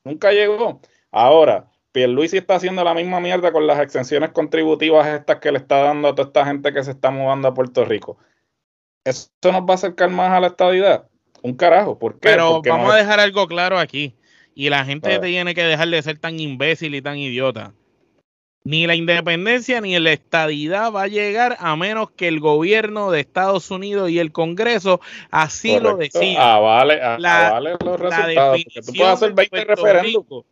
Nunca 0.04 0.34
llegó. 0.34 0.82
Ahora, 1.10 1.72
Pierluisi 1.94 2.38
está 2.38 2.56
haciendo 2.56 2.84
la 2.84 2.94
misma 2.94 3.22
mierda 3.22 3.54
con 3.54 3.66
las 3.66 3.80
exenciones 3.80 4.32
contributivas 4.32 5.08
estas 5.08 5.38
que 5.38 5.54
le 5.54 5.60
está 5.60 5.78
dando 5.84 6.10
a 6.10 6.16
toda 6.16 6.28
esta 6.28 6.46
gente 6.46 6.74
que 6.74 6.84
se 6.84 6.92
está 6.92 7.12
mudando 7.12 7.48
a 7.48 7.54
Puerto 7.54 7.86
Rico. 7.86 8.18
¿Eso 9.06 9.30
nos 9.46 9.62
va 9.62 9.72
a 9.72 9.76
acercar 9.76 10.10
más 10.10 10.32
a 10.32 10.40
la 10.42 10.48
estadidad? 10.48 11.08
Un 11.44 11.54
carajo, 11.54 12.00
¿por 12.00 12.14
qué? 12.14 12.20
Pero 12.22 12.62
vamos 12.64 12.92
a 12.92 12.98
dejar 12.98 13.20
algo 13.20 13.48
claro 13.48 13.78
aquí. 13.78 14.16
Y 14.56 14.70
la 14.70 14.86
gente 14.86 15.20
tiene 15.20 15.54
que 15.54 15.64
dejar 15.64 15.90
de 15.90 16.02
ser 16.02 16.18
tan 16.18 16.40
imbécil 16.40 16.96
y 16.96 17.02
tan 17.02 17.18
idiota. 17.18 17.74
Ni 18.66 18.88
la 18.88 18.96
independencia 18.96 19.82
ni 19.82 20.00
la 20.00 20.14
estadidad 20.14 20.92
va 20.92 21.04
a 21.04 21.08
llegar 21.08 21.58
a 21.60 21.76
menos 21.76 22.12
que 22.12 22.28
el 22.30 22.40
gobierno 22.40 23.12
de 23.12 23.20
Estados 23.20 23.70
Unidos 23.70 24.10
y 24.10 24.20
el 24.20 24.32
Congreso 24.32 25.02
así 25.30 25.80
lo 25.80 25.98
decidan. 25.98 26.38
Ah, 26.40 26.60
vale, 26.60 27.00
ah, 27.02 27.18
vale 27.20 27.76
los 27.84 28.00
resultados. 28.00 28.64
tú 28.86 28.94
puedes 28.94 29.14
hacer 29.14 29.34
20 29.34 29.66
referéndums 29.66 30.46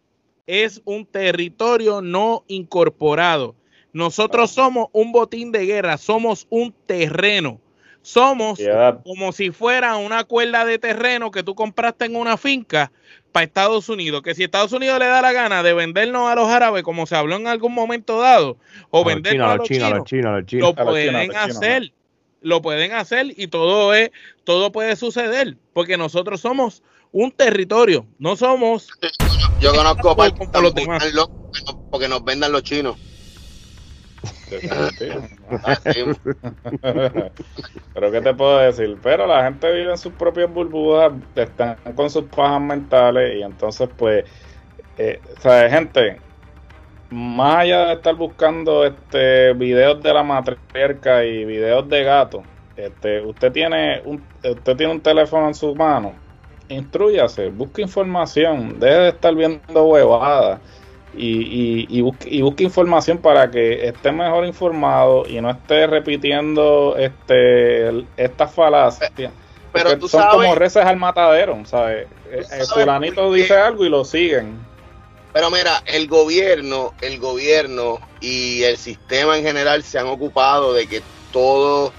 es 0.51 0.81
un 0.83 1.05
territorio 1.05 2.01
no 2.01 2.43
incorporado. 2.47 3.55
Nosotros 3.93 4.51
somos 4.51 4.87
un 4.91 5.13
botín 5.13 5.51
de 5.51 5.65
guerra, 5.65 5.97
somos 5.97 6.45
un 6.49 6.73
terreno. 6.85 7.59
Somos 8.01 8.59
como 9.03 9.31
si 9.31 9.51
fuera 9.51 9.95
una 9.97 10.23
cuerda 10.23 10.65
de 10.65 10.79
terreno 10.79 11.31
que 11.31 11.43
tú 11.43 11.55
compraste 11.55 12.05
en 12.05 12.15
una 12.15 12.37
finca 12.37 12.91
para 13.31 13.43
Estados 13.45 13.89
Unidos. 13.89 14.21
Que 14.23 14.33
si 14.33 14.43
Estados 14.43 14.73
Unidos 14.73 14.99
le 14.99 15.05
da 15.05 15.21
la 15.21 15.31
gana 15.31 15.63
de 15.63 15.73
vendernos 15.73 16.29
a 16.29 16.35
los 16.35 16.47
árabes, 16.47 16.83
como 16.83 17.05
se 17.05 17.15
habló 17.15 17.35
en 17.35 17.47
algún 17.47 17.73
momento 17.73 18.19
dado, 18.19 18.57
o 18.89 19.03
vendernos 19.03 19.49
a 19.49 19.55
los 19.57 19.67
chinos, 19.67 20.11
lo 20.51 20.75
pueden 20.75 21.35
hacer. 21.35 21.93
Lo 22.43 22.63
pueden 22.63 22.91
hacer 22.93 23.27
y 23.37 23.49
todo 23.49 23.93
es, 23.93 24.09
todo 24.45 24.71
puede 24.71 24.95
suceder, 24.95 25.57
porque 25.73 25.95
nosotros 25.95 26.41
somos 26.41 26.81
un 27.11 27.31
territorio, 27.31 28.07
no 28.17 28.35
somos 28.35 28.89
yo 29.59 29.75
conozco 29.75 30.15
para 30.15 30.33
porque 31.91 32.07
nos 32.07 32.23
vendan 32.23 32.51
los 32.51 32.63
chinos. 32.63 32.95
Pero 37.93 38.11
qué 38.11 38.21
te 38.21 38.33
puedo 38.33 38.59
decir, 38.59 38.97
pero 39.01 39.25
la 39.25 39.43
gente 39.43 39.71
vive 39.71 39.91
en 39.91 39.97
sus 39.97 40.13
propias 40.13 40.53
burbujas, 40.53 41.13
están 41.35 41.77
con 41.95 42.09
sus 42.09 42.25
pajas 42.25 42.61
mentales 42.61 43.37
y 43.37 43.43
entonces 43.43 43.89
pues, 43.97 44.25
eh, 44.97 45.19
gente, 45.69 46.19
más 47.09 47.57
allá 47.57 47.87
de 47.87 47.93
estar 47.93 48.15
buscando 48.15 48.85
este 48.85 49.53
videos 49.53 50.01
de 50.03 50.13
la 50.13 50.23
matriarca 50.23 51.23
y 51.25 51.45
videos 51.45 51.87
de 51.89 52.03
gato, 52.03 52.43
este, 52.75 53.21
usted 53.21 53.51
tiene 53.51 54.01
un, 54.05 54.23
usted 54.43 54.75
tiene 54.75 54.93
un 54.93 55.01
teléfono 55.01 55.47
en 55.47 55.53
su 55.53 55.75
mano 55.75 56.15
instruyase, 56.69 57.49
busque 57.49 57.81
información, 57.81 58.79
deje 58.79 58.95
de 58.95 59.09
estar 59.09 59.35
viendo 59.35 59.85
huevadas 59.85 60.61
y, 61.13 61.87
y, 61.89 62.41
busque, 62.41 62.63
información 62.63 63.17
para 63.17 63.51
que 63.51 63.87
esté 63.87 64.11
mejor 64.11 64.45
informado 64.45 65.25
y 65.27 65.41
no 65.41 65.49
esté 65.49 65.87
repitiendo 65.87 66.95
este 66.97 68.05
estas 68.17 68.53
falacias. 68.53 69.11
Pero 69.73 69.97
tú 69.97 70.07
son 70.07 70.23
como 70.29 70.55
reces 70.55 70.85
al 70.85 70.97
matadero, 70.97 71.57
¿sabes? 71.65 72.07
El 72.31 72.65
fulanito 72.65 73.31
dice 73.31 73.55
algo 73.55 73.85
y 73.85 73.89
lo 73.89 74.03
siguen. 74.05 74.59
Pero 75.33 75.49
mira, 75.49 75.81
el 75.85 76.07
gobierno, 76.07 76.93
el 76.99 77.19
gobierno 77.19 77.99
y 78.19 78.63
el 78.63 78.77
sistema 78.77 79.37
en 79.37 79.43
general 79.43 79.83
se 79.83 79.97
han 79.97 80.07
ocupado 80.07 80.73
de 80.73 80.87
que 80.87 81.01
todo 81.31 81.93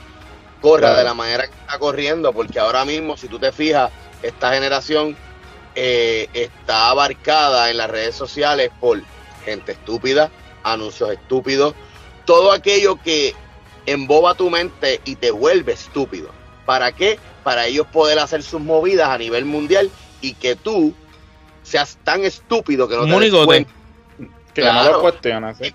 corra 0.61 0.94
de 0.96 1.05
la 1.05 1.14
manera 1.14 1.46
que 1.46 1.55
está 1.55 1.79
corriendo, 1.79 2.33
porque 2.33 2.59
ahora 2.59 2.85
mismo, 2.85 3.16
si 3.16 3.29
tú 3.29 3.38
te 3.38 3.51
fijas, 3.51 3.90
esta 4.22 4.53
generación 4.53 5.16
eh, 5.75 6.29
está 6.35 6.91
abarcada 6.91 7.71
en 7.71 7.77
las 7.77 7.91
redes 7.91 8.15
sociales 8.15 8.71
por 8.81 9.03
gente 9.45 9.73
estúpida, 9.73 10.31
anuncios 10.63 11.11
estúpidos, 11.11 11.75
todo 12.25 12.53
aquello 12.53 13.01
que 13.03 13.35
emboba 13.87 14.35
tu 14.35 14.51
mente 14.51 15.01
y 15.05 15.17
te 15.17 15.31
vuelve 15.31 15.73
estúpido. 15.73 16.31
¿Para 16.67 16.93
qué? 16.93 17.19
Para 17.43 17.67
ellos 17.67 17.87
poder 17.89 18.19
hacer 18.19 18.43
sus 18.43 18.61
movidas 18.61 19.09
a 19.09 19.19
nivel 19.19 19.45
mundial 19.45 19.91
y 20.21 20.35
que 20.35 20.55
tú 20.57 20.95
seas 21.63 21.99
tan 22.05 22.25
estúpido 22.25 22.89
que 22.89 22.97
no 22.97 23.07
te 23.07 23.31
des 23.31 23.45
cuenta. 23.45 23.73
Que 24.55 24.65
no 24.65 24.85
lo 24.85 25.01
cuestionas. 25.01 25.61
¿eh? 25.61 25.75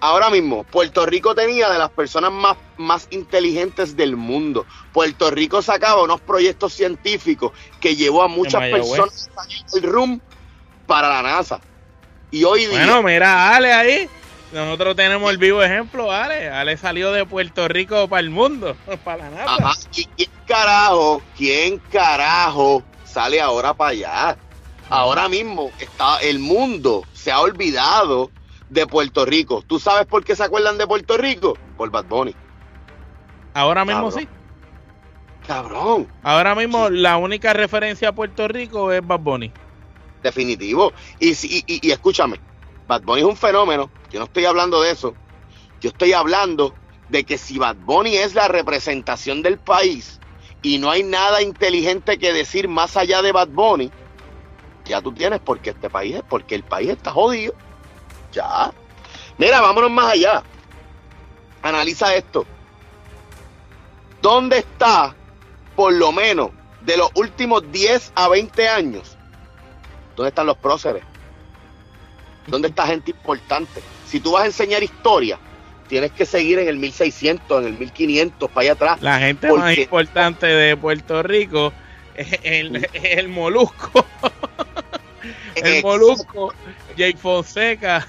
Ahora 0.00 0.30
mismo, 0.30 0.64
Puerto 0.64 1.06
Rico 1.06 1.34
tenía 1.34 1.70
de 1.70 1.78
las 1.78 1.90
personas 1.90 2.32
más, 2.32 2.56
más 2.76 3.06
inteligentes 3.10 3.96
del 3.96 4.16
mundo. 4.16 4.66
Puerto 4.92 5.30
Rico 5.30 5.62
sacaba 5.62 6.02
unos 6.02 6.20
proyectos 6.20 6.72
científicos 6.72 7.52
que 7.80 7.96
llevó 7.96 8.22
a 8.22 8.28
muchas 8.28 8.62
personas 8.70 9.30
a 9.36 9.42
salir 9.42 9.64
del 9.66 9.82
room 9.84 10.20
para 10.86 11.08
la 11.08 11.22
NASA. 11.22 11.60
Y 12.30 12.44
hoy 12.44 12.66
día. 12.66 12.70
Bueno, 12.70 13.02
mira, 13.02 13.54
Ale 13.54 13.72
ahí. 13.72 14.08
Nosotros 14.52 14.96
tenemos 14.96 15.30
el 15.30 15.38
vivo 15.38 15.62
ejemplo, 15.62 16.10
Ale. 16.10 16.50
Ale 16.50 16.76
salió 16.76 17.12
de 17.12 17.24
Puerto 17.24 17.68
Rico 17.68 18.08
para 18.08 18.20
el 18.20 18.30
mundo, 18.30 18.76
para 19.04 19.30
la 19.30 19.46
NASA. 19.46 19.88
¿Y 19.94 20.06
quién 20.06 20.30
carajo, 20.46 21.22
quién 21.36 21.78
carajo 21.92 22.82
sale 23.04 23.40
ahora 23.40 23.74
para 23.74 23.90
allá? 23.90 24.36
Ahora 24.88 25.28
mismo 25.28 25.70
está 25.78 26.18
el 26.18 26.40
mundo 26.40 27.04
se 27.20 27.30
ha 27.30 27.40
olvidado 27.40 28.30
de 28.70 28.86
Puerto 28.86 29.26
Rico. 29.26 29.62
¿Tú 29.66 29.78
sabes 29.78 30.06
por 30.06 30.24
qué 30.24 30.34
se 30.34 30.44
acuerdan 30.44 30.78
de 30.78 30.86
Puerto 30.86 31.18
Rico? 31.18 31.58
Por 31.76 31.90
Bad 31.90 32.06
Bunny. 32.06 32.34
Ahora 33.52 33.84
mismo 33.84 34.10
sí. 34.10 34.26
Cabrón. 35.46 36.08
Ahora 36.22 36.54
mismo 36.54 36.88
la 36.88 37.16
única 37.16 37.52
referencia 37.52 38.10
a 38.10 38.12
Puerto 38.12 38.46
Rico 38.48 38.92
es 38.92 39.04
Bad 39.06 39.20
Bunny. 39.20 39.52
Definitivo. 40.22 40.92
Y, 41.18 41.30
y, 41.30 41.64
y, 41.66 41.90
escúchame, 41.90 42.40
Bad 42.86 43.02
Bunny 43.02 43.20
es 43.20 43.26
un 43.26 43.36
fenómeno. 43.36 43.90
Yo 44.10 44.20
no 44.20 44.26
estoy 44.26 44.44
hablando 44.44 44.80
de 44.80 44.92
eso. 44.92 45.14
Yo 45.80 45.90
estoy 45.90 46.12
hablando 46.12 46.74
de 47.08 47.24
que 47.24 47.38
si 47.38 47.58
Bad 47.58 47.76
Bunny 47.76 48.16
es 48.16 48.34
la 48.34 48.46
representación 48.46 49.42
del 49.42 49.58
país 49.58 50.20
y 50.62 50.78
no 50.78 50.90
hay 50.90 51.02
nada 51.02 51.42
inteligente 51.42 52.18
que 52.18 52.32
decir 52.32 52.68
más 52.68 52.96
allá 52.96 53.22
de 53.22 53.32
Bad 53.32 53.48
Bunny, 53.48 53.90
ya 54.84 55.00
tú 55.00 55.12
tienes 55.12 55.40
porque 55.40 55.70
este 55.70 55.90
país 55.90 56.16
es, 56.16 56.22
porque 56.22 56.54
el 56.54 56.62
país 56.62 56.90
está 56.90 57.10
jodido. 57.10 57.54
Ya. 58.32 58.72
Mira, 59.38 59.60
vámonos 59.60 59.90
más 59.90 60.12
allá. 60.12 60.42
Analiza 61.62 62.14
esto. 62.14 62.46
¿Dónde 64.22 64.58
está, 64.58 65.14
por 65.74 65.92
lo 65.92 66.12
menos, 66.12 66.50
de 66.82 66.96
los 66.96 67.10
últimos 67.14 67.70
10 67.72 68.12
a 68.14 68.28
20 68.28 68.68
años? 68.68 69.16
¿Dónde 70.16 70.28
están 70.28 70.46
los 70.46 70.58
próceres? 70.58 71.02
¿Dónde 72.46 72.68
está 72.68 72.86
gente 72.86 73.12
importante? 73.12 73.82
Si 74.06 74.20
tú 74.20 74.32
vas 74.32 74.42
a 74.42 74.46
enseñar 74.46 74.82
historia, 74.82 75.38
tienes 75.88 76.12
que 76.12 76.26
seguir 76.26 76.58
en 76.58 76.68
el 76.68 76.76
1600, 76.76 77.62
en 77.62 77.68
el 77.68 77.78
1500, 77.78 78.50
para 78.50 78.62
allá 78.62 78.72
atrás. 78.72 79.02
La 79.02 79.18
gente 79.18 79.52
más 79.52 79.76
importante 79.76 80.46
de 80.46 80.76
Puerto 80.76 81.22
Rico 81.22 81.72
es 82.14 82.38
el, 82.42 82.88
el 82.92 83.28
molusco. 83.28 84.04
el 85.54 85.82
molusco, 85.82 86.52
Jake 86.96 87.16
Fonseca. 87.16 88.06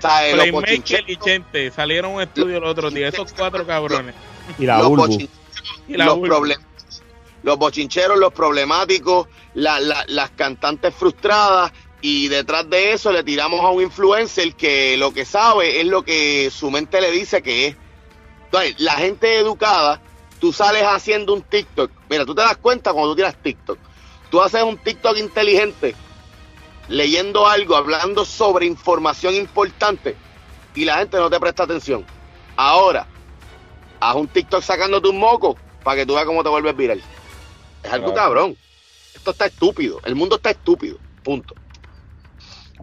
Playmaker 0.00 1.04
y 1.06 1.16
Chente 1.16 1.70
salieron 1.70 2.12
a 2.12 2.14
un 2.14 2.22
estudio 2.22 2.58
el 2.58 2.64
otro 2.64 2.90
día, 2.90 3.08
esos 3.08 3.32
cuatro 3.32 3.66
cabrones. 3.66 4.14
Y 4.58 4.66
la 4.66 4.78
los, 4.78 6.18
los, 6.18 6.58
los 7.42 7.58
bochincheros, 7.58 8.18
los 8.18 8.32
problemáticos, 8.32 9.28
las 9.54 10.30
cantantes 10.36 10.94
frustradas, 10.94 11.72
y 12.00 12.28
detrás 12.28 12.68
de 12.68 12.92
eso 12.92 13.12
le 13.12 13.24
tiramos 13.24 13.60
a 13.60 13.70
un 13.70 13.82
influencer 13.82 14.54
que 14.54 14.94
lo 14.98 15.14
que 15.14 15.24
sabe 15.24 15.80
es 15.80 15.86
lo 15.86 16.02
que 16.02 16.50
su 16.54 16.70
mente 16.70 17.00
le 17.00 17.10
dice 17.10 17.42
que 17.42 17.68
es. 17.68 17.76
Entonces, 18.44 18.78
la 18.78 18.92
gente 18.92 19.38
educada, 19.38 20.02
tú 20.38 20.52
sales 20.52 20.82
haciendo 20.82 21.32
un 21.32 21.40
TikTok. 21.40 21.90
Mira, 22.10 22.26
tú 22.26 22.34
te 22.34 22.42
das 22.42 22.58
cuenta 22.58 22.92
cuando 22.92 23.12
tú 23.12 23.16
tiras 23.16 23.34
TikTok. 23.42 23.78
Tú 24.30 24.42
haces 24.42 24.62
un 24.62 24.76
TikTok 24.76 25.16
inteligente 25.16 25.94
leyendo 26.88 27.46
algo, 27.46 27.76
hablando 27.76 28.24
sobre 28.24 28.66
información 28.66 29.34
importante 29.34 30.16
y 30.74 30.84
la 30.84 30.98
gente 30.98 31.16
no 31.16 31.30
te 31.30 31.40
presta 31.40 31.64
atención. 31.64 32.04
Ahora, 32.56 33.06
haz 34.00 34.16
un 34.16 34.28
TikTok 34.28 34.62
sacándote 34.62 35.08
un 35.08 35.18
moco 35.18 35.56
para 35.82 35.98
que 35.98 36.06
tú 36.06 36.14
veas 36.14 36.26
cómo 36.26 36.42
te 36.42 36.48
vuelves 36.48 36.76
viral. 36.76 37.00
Es 37.82 37.92
algo 37.92 38.14
cabrón. 38.14 38.56
Esto 39.14 39.30
está 39.30 39.46
estúpido. 39.46 40.00
El 40.04 40.14
mundo 40.14 40.36
está 40.36 40.50
estúpido. 40.50 40.98
Punto. 41.22 41.54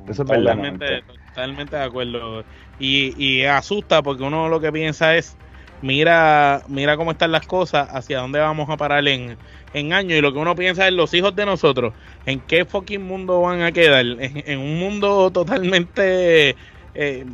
Eso 0.08 0.24
es 0.24 0.28
totalmente, 0.28 1.04
Totalmente 1.28 1.76
de 1.76 1.84
acuerdo. 1.84 2.44
Y, 2.80 3.14
y 3.24 3.46
asusta 3.46 4.02
porque 4.02 4.24
uno 4.24 4.50
lo 4.50 4.60
que 4.60 4.72
piensa 4.72 5.16
es, 5.16 5.38
mira, 5.82 6.62
mira 6.68 6.98
cómo 6.98 7.12
están 7.12 7.32
las 7.32 7.46
cosas, 7.46 7.88
hacia 7.92 8.20
dónde 8.20 8.40
vamos 8.40 8.70
a 8.70 8.78
parar 8.78 9.08
en, 9.08 9.38
en 9.74 9.94
años. 9.94 10.18
Y 10.18 10.22
lo 10.22 10.34
que 10.34 10.40
uno 10.40 10.56
piensa 10.56 10.88
es 10.88 10.94
los 10.94 11.14
hijos 11.14 11.36
de 11.36 11.46
nosotros, 11.46 11.94
en 12.26 12.40
qué 12.42 12.66
fucking 12.66 13.02
mundo 13.02 13.42
van 13.42 13.62
a 13.62 13.72
quedar. 13.72 14.06
En, 14.06 14.60
un 14.60 14.80
mundo 14.80 15.32
totalmente 15.34 16.56
eh, 16.94 17.26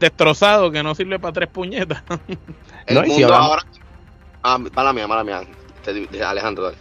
destrozado 0.00 0.70
que 0.70 0.82
no 0.82 0.94
sirve 0.94 1.18
para 1.18 1.32
tres 1.32 1.48
puñetas. 1.48 2.02
El 2.86 3.06
mundo 3.06 3.34
ahora... 3.34 3.62
Ah, 4.42 4.58
mala 4.58 4.92
mía, 4.92 5.06
mala 5.06 5.24
mía. 5.24 5.42
Alejandro, 6.26 6.64
dale 6.64 6.76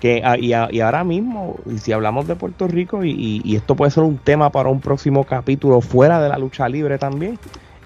que 0.00 0.22
ah, 0.24 0.36
y, 0.38 0.80
ahora 0.80 1.04
mismo, 1.04 1.56
y 1.66 1.78
si 1.78 1.92
hablamos 1.92 2.26
de 2.26 2.34
Puerto 2.34 2.66
Rico, 2.66 3.04
y, 3.04 3.42
y, 3.44 3.54
esto 3.54 3.76
puede 3.76 3.90
ser 3.90 4.02
un 4.02 4.16
tema 4.16 4.50
para 4.50 4.70
un 4.70 4.80
próximo 4.80 5.24
capítulo 5.24 5.82
fuera 5.82 6.20
de 6.20 6.28
la 6.30 6.38
lucha 6.38 6.68
libre 6.68 6.96
también, 6.98 7.38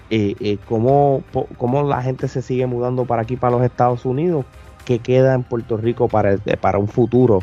eh, 0.09 0.35
eh, 0.39 0.57
cómo, 0.67 1.23
cómo, 1.57 1.83
la 1.83 2.01
gente 2.01 2.27
se 2.27 2.41
sigue 2.41 2.67
mudando 2.67 3.05
para 3.05 3.23
aquí, 3.23 3.37
para 3.37 3.55
los 3.55 3.63
Estados 3.63 4.05
Unidos, 4.05 4.45
qué 4.85 4.99
queda 4.99 5.33
en 5.33 5.43
Puerto 5.43 5.77
Rico 5.77 6.07
para, 6.07 6.33
eh, 6.33 6.57
para 6.59 6.77
un 6.77 6.87
futuro, 6.87 7.39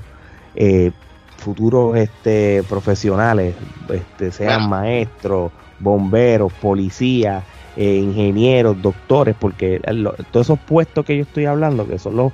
eh, 0.55 0.93
futuros 1.39 1.97
este, 1.97 2.63
profesionales, 2.69 3.57
este, 3.89 4.31
sean 4.31 4.69
maestros, 4.69 5.51
bomberos, 5.81 6.53
policías, 6.53 7.43
ingenieros, 7.77 8.81
doctores, 8.81 9.35
porque 9.39 9.81
todos 10.31 10.47
esos 10.47 10.59
puestos 10.61 11.05
que 11.05 11.17
yo 11.17 11.23
estoy 11.23 11.47
hablando, 11.47 11.89
que 11.89 11.99
son 11.99 12.17
los 12.17 12.33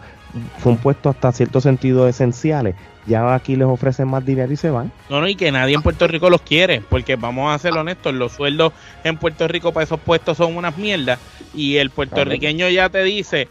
son 0.62 0.76
puestos 0.76 1.14
hasta 1.14 1.32
cierto 1.32 1.60
sentido 1.60 2.08
esenciales, 2.08 2.74
ya 3.06 3.34
aquí 3.34 3.56
les 3.56 3.66
ofrecen 3.66 4.08
más 4.08 4.24
dinero 4.24 4.52
y 4.52 4.56
se 4.56 4.70
van. 4.70 4.92
No, 5.08 5.20
no, 5.20 5.28
y 5.28 5.34
que 5.34 5.50
nadie 5.50 5.74
en 5.74 5.82
Puerto 5.82 6.06
Rico 6.06 6.30
los 6.30 6.42
quiere, 6.42 6.82
porque 6.88 7.16
vamos 7.16 7.54
a 7.54 7.58
ser 7.58 7.72
honestos, 7.72 8.14
los 8.14 8.32
sueldos 8.32 8.72
en 9.04 9.16
Puerto 9.16 9.48
Rico 9.48 9.72
para 9.72 9.84
esos 9.84 10.00
puestos 10.00 10.36
son 10.36 10.56
unas 10.56 10.76
mierdas, 10.76 11.18
y 11.54 11.76
el 11.76 11.90
puertorriqueño 11.90 12.68
ya 12.68 12.88
te 12.88 13.02
dice, 13.02 13.48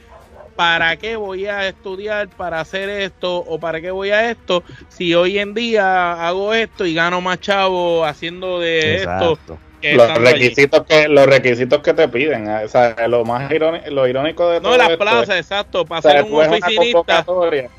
¿para 0.56 0.98
qué 0.98 1.16
voy 1.16 1.46
a 1.46 1.68
estudiar 1.68 2.30
para 2.30 2.60
hacer 2.60 2.90
esto 2.90 3.38
o 3.38 3.60
para 3.60 3.82
qué 3.82 3.92
voy 3.92 4.10
a 4.10 4.30
esto 4.30 4.64
si 4.90 5.14
hoy 5.14 5.40
en 5.40 5.54
día 5.54 6.28
hago 6.28 6.54
esto 6.54 6.86
y 6.86 6.94
gano 6.94 7.22
más 7.22 7.40
chavo 7.40 8.06
haciendo 8.06 8.60
de 8.60 8.96
esto 8.96 9.38
los 9.82 10.18
requisitos 10.18 10.86
que 10.86 11.08
los 11.08 11.26
requisitos 11.26 11.82
que 11.82 11.94
te 11.94 12.08
piden 12.08 12.50
o 12.50 12.68
sea, 12.68 13.08
lo 13.08 13.24
más 13.26 13.52
irónico, 13.52 13.90
lo 13.92 14.08
irónico 14.08 14.50
de 14.50 14.60
todo 14.60 14.72
no 14.72 14.78
las 14.78 14.98
plazas 14.98 15.38
exacto 15.38 15.86
para 15.86 16.02
ser 16.02 16.24
un 16.24 16.46
oficinista 16.46 17.26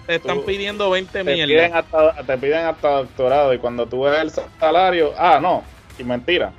te 0.07 0.15
están 0.15 0.43
pidiendo 0.43 0.91
20 0.91 1.25
te 1.25 1.25
piden 1.25 1.75
hasta, 1.75 2.15
te 2.25 2.39
piden 2.39 2.67
hasta 2.67 2.89
doctorado 2.89 3.53
y 3.53 3.59
cuando 3.59 3.87
tú 3.87 4.03
ves 4.03 4.21
el 4.21 4.31
salario 4.61 5.13
ah 5.19 5.39
no 5.43 5.65
y 5.99 6.05
mentira. 6.05 6.53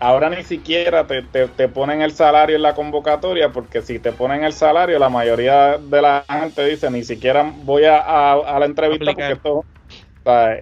Ahora 0.00 0.30
ni 0.30 0.44
siquiera 0.44 1.08
te, 1.08 1.22
te, 1.22 1.68
ponen 1.68 2.02
el 2.02 2.12
salario 2.12 2.54
en 2.54 2.62
la 2.62 2.76
convocatoria 2.76 3.48
porque 3.48 3.82
si 3.82 3.98
te 3.98 4.12
ponen 4.12 4.44
el 4.44 4.52
salario 4.52 4.96
la 4.98 5.08
mayoría 5.08 5.76
de 5.76 6.02
la 6.02 6.24
gente 6.28 6.64
dice 6.64 6.88
ni 6.88 7.02
siquiera 7.02 7.52
voy 7.64 7.84
a, 7.84 7.98
a, 7.98 8.58
la 8.60 8.66
entrevista 8.66 9.06
porque 9.06 9.32
esto, 9.32 9.64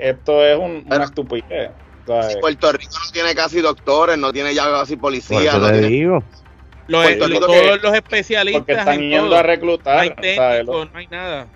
esto 0.00 0.42
es 0.42 0.58
un, 0.58 0.86
una 0.86 1.04
estupidez 1.04 1.70
Puerto 2.06 2.72
Rico 2.72 2.92
no 3.04 3.12
tiene 3.12 3.34
casi 3.34 3.60
doctores, 3.60 4.16
no 4.16 4.32
tiene 4.32 4.54
ya 4.54 4.64
casi 4.70 4.96
policías. 4.96 5.58
No 5.58 5.72
digo. 5.72 6.22
todos 6.88 7.82
los 7.82 7.94
especialistas. 7.94 8.60
Porque 8.60 8.72
están 8.72 9.00
yendo 9.00 9.36
a 9.36 9.42
reclutar. 9.42 9.96
No 9.96 10.00
hay 10.02 10.10
técnicos, 10.10 10.92
no 10.92 10.98
hay 10.98 11.06
nada. 11.08 11.46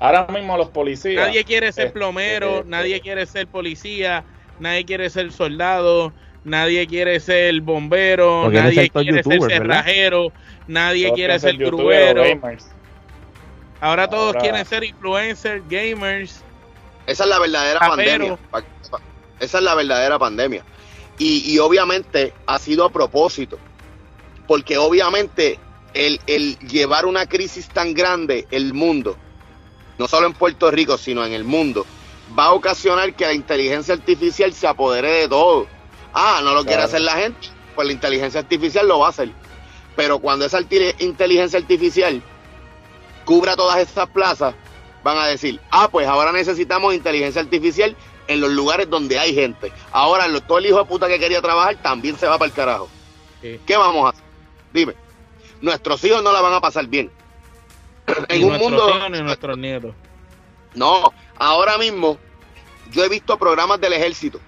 Ahora 0.00 0.26
mismo 0.28 0.56
los 0.56 0.68
policías. 0.68 1.26
Nadie 1.26 1.44
quiere 1.44 1.72
ser 1.72 1.86
este, 1.86 1.98
plomero, 1.98 2.58
este, 2.58 2.70
nadie 2.70 3.00
quiere 3.00 3.26
ser 3.26 3.48
policía, 3.48 4.24
nadie 4.60 4.84
quiere 4.84 5.10
ser 5.10 5.32
soldado, 5.32 6.12
nadie 6.44 6.86
quiere 6.86 7.18
ser 7.18 7.60
bombero, 7.60 8.48
nadie 8.50 8.88
quiere 8.90 9.22
ser 9.22 9.40
cerrajero, 9.42 10.32
nadie 10.68 11.12
quiere 11.12 11.38
ser 11.38 11.56
grubero. 11.56 12.22
Ahora 13.80 14.08
todos 14.08 14.36
quieren 14.36 14.64
ser 14.64 14.84
influencers, 14.84 15.62
gamers. 15.68 16.42
Esa 17.06 17.24
es 17.24 17.30
la 17.30 17.38
verdadera 17.38 17.80
pandemia. 17.80 18.38
Esa 19.40 19.58
es 19.58 19.64
la 19.64 19.74
verdadera 19.74 20.18
pandemia. 20.18 20.64
Y, 21.18 21.58
obviamente 21.58 22.32
ha 22.46 22.60
sido 22.60 22.84
a 22.84 22.90
propósito, 22.90 23.58
porque 24.46 24.78
obviamente 24.78 25.58
el, 25.92 26.20
el, 26.28 26.56
llevar 26.60 27.06
una 27.06 27.26
crisis 27.26 27.68
tan 27.68 27.92
grande 27.92 28.46
el 28.52 28.72
mundo, 28.72 29.16
no 29.98 30.06
solo 30.06 30.28
en 30.28 30.34
Puerto 30.34 30.70
Rico, 30.70 30.96
sino 30.96 31.26
en 31.26 31.32
el 31.32 31.42
mundo, 31.42 31.84
va 32.38 32.46
a 32.46 32.52
ocasionar 32.52 33.14
que 33.14 33.26
la 33.26 33.32
inteligencia 33.32 33.94
artificial 33.94 34.52
se 34.54 34.68
apodere 34.68 35.10
de 35.10 35.28
todo. 35.28 35.66
Ah, 36.14 36.40
no 36.42 36.54
lo 36.54 36.64
quiere 36.64 36.82
hacer 36.82 37.00
la 37.00 37.16
gente, 37.16 37.48
pues 37.74 37.86
la 37.86 37.92
inteligencia 37.92 38.40
artificial 38.40 38.86
lo 38.86 39.00
va 39.00 39.06
a 39.06 39.10
hacer. 39.10 39.30
Pero 39.96 40.20
cuando 40.20 40.44
esa 40.44 40.60
inteligencia 41.00 41.58
artificial 41.58 42.22
cubra 43.24 43.56
todas 43.56 43.80
estas 43.80 44.08
plazas, 44.08 44.54
van 45.02 45.18
a 45.18 45.26
decir, 45.26 45.60
ah, 45.70 45.88
pues 45.90 46.06
ahora 46.06 46.32
necesitamos 46.32 46.94
inteligencia 46.94 47.40
artificial 47.40 47.96
en 48.28 48.40
los 48.40 48.50
lugares 48.50 48.88
donde 48.88 49.18
hay 49.18 49.34
gente. 49.34 49.72
Ahora, 49.90 50.26
todo 50.46 50.58
el 50.58 50.66
hijo 50.66 50.78
de 50.78 50.84
puta 50.84 51.08
que 51.08 51.18
quería 51.18 51.42
trabajar 51.42 51.76
también 51.82 52.16
se 52.16 52.26
va 52.26 52.38
para 52.38 52.48
el 52.48 52.54
carajo. 52.54 52.88
¿Qué 53.40 53.76
vamos 53.76 54.06
a 54.06 54.10
hacer? 54.10 54.24
Dime. 54.72 54.94
Nuestros 55.60 56.04
hijos 56.04 56.22
no 56.22 56.30
la 56.32 56.40
van 56.40 56.52
a 56.52 56.60
pasar 56.60 56.86
bien. 56.86 57.10
en 58.28 58.44
un 58.44 58.58
mundo. 58.58 59.08
nuestros 59.08 59.58
nietos. 59.58 59.94
No, 60.74 61.12
ahora 61.36 61.78
mismo 61.78 62.18
yo 62.92 63.04
he 63.04 63.08
visto 63.08 63.38
programas 63.38 63.80
del 63.80 63.94
ejército, 63.94 64.38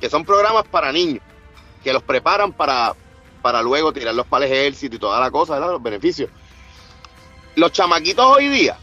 que 0.00 0.08
son 0.08 0.24
programas 0.24 0.64
para 0.68 0.92
niños, 0.92 1.22
que 1.82 1.92
los 1.92 2.02
preparan 2.02 2.52
para, 2.52 2.94
para 3.42 3.62
luego 3.62 3.92
tirarlos 3.92 4.26
para 4.26 4.44
el 4.44 4.52
ejército 4.52 4.96
y 4.96 4.98
toda 4.98 5.18
la 5.18 5.30
cosa, 5.30 5.58
los 5.58 5.82
beneficios. 5.82 6.30
Los 7.56 7.72
chamaquitos 7.72 8.24
hoy 8.24 8.48
día, 8.48 8.76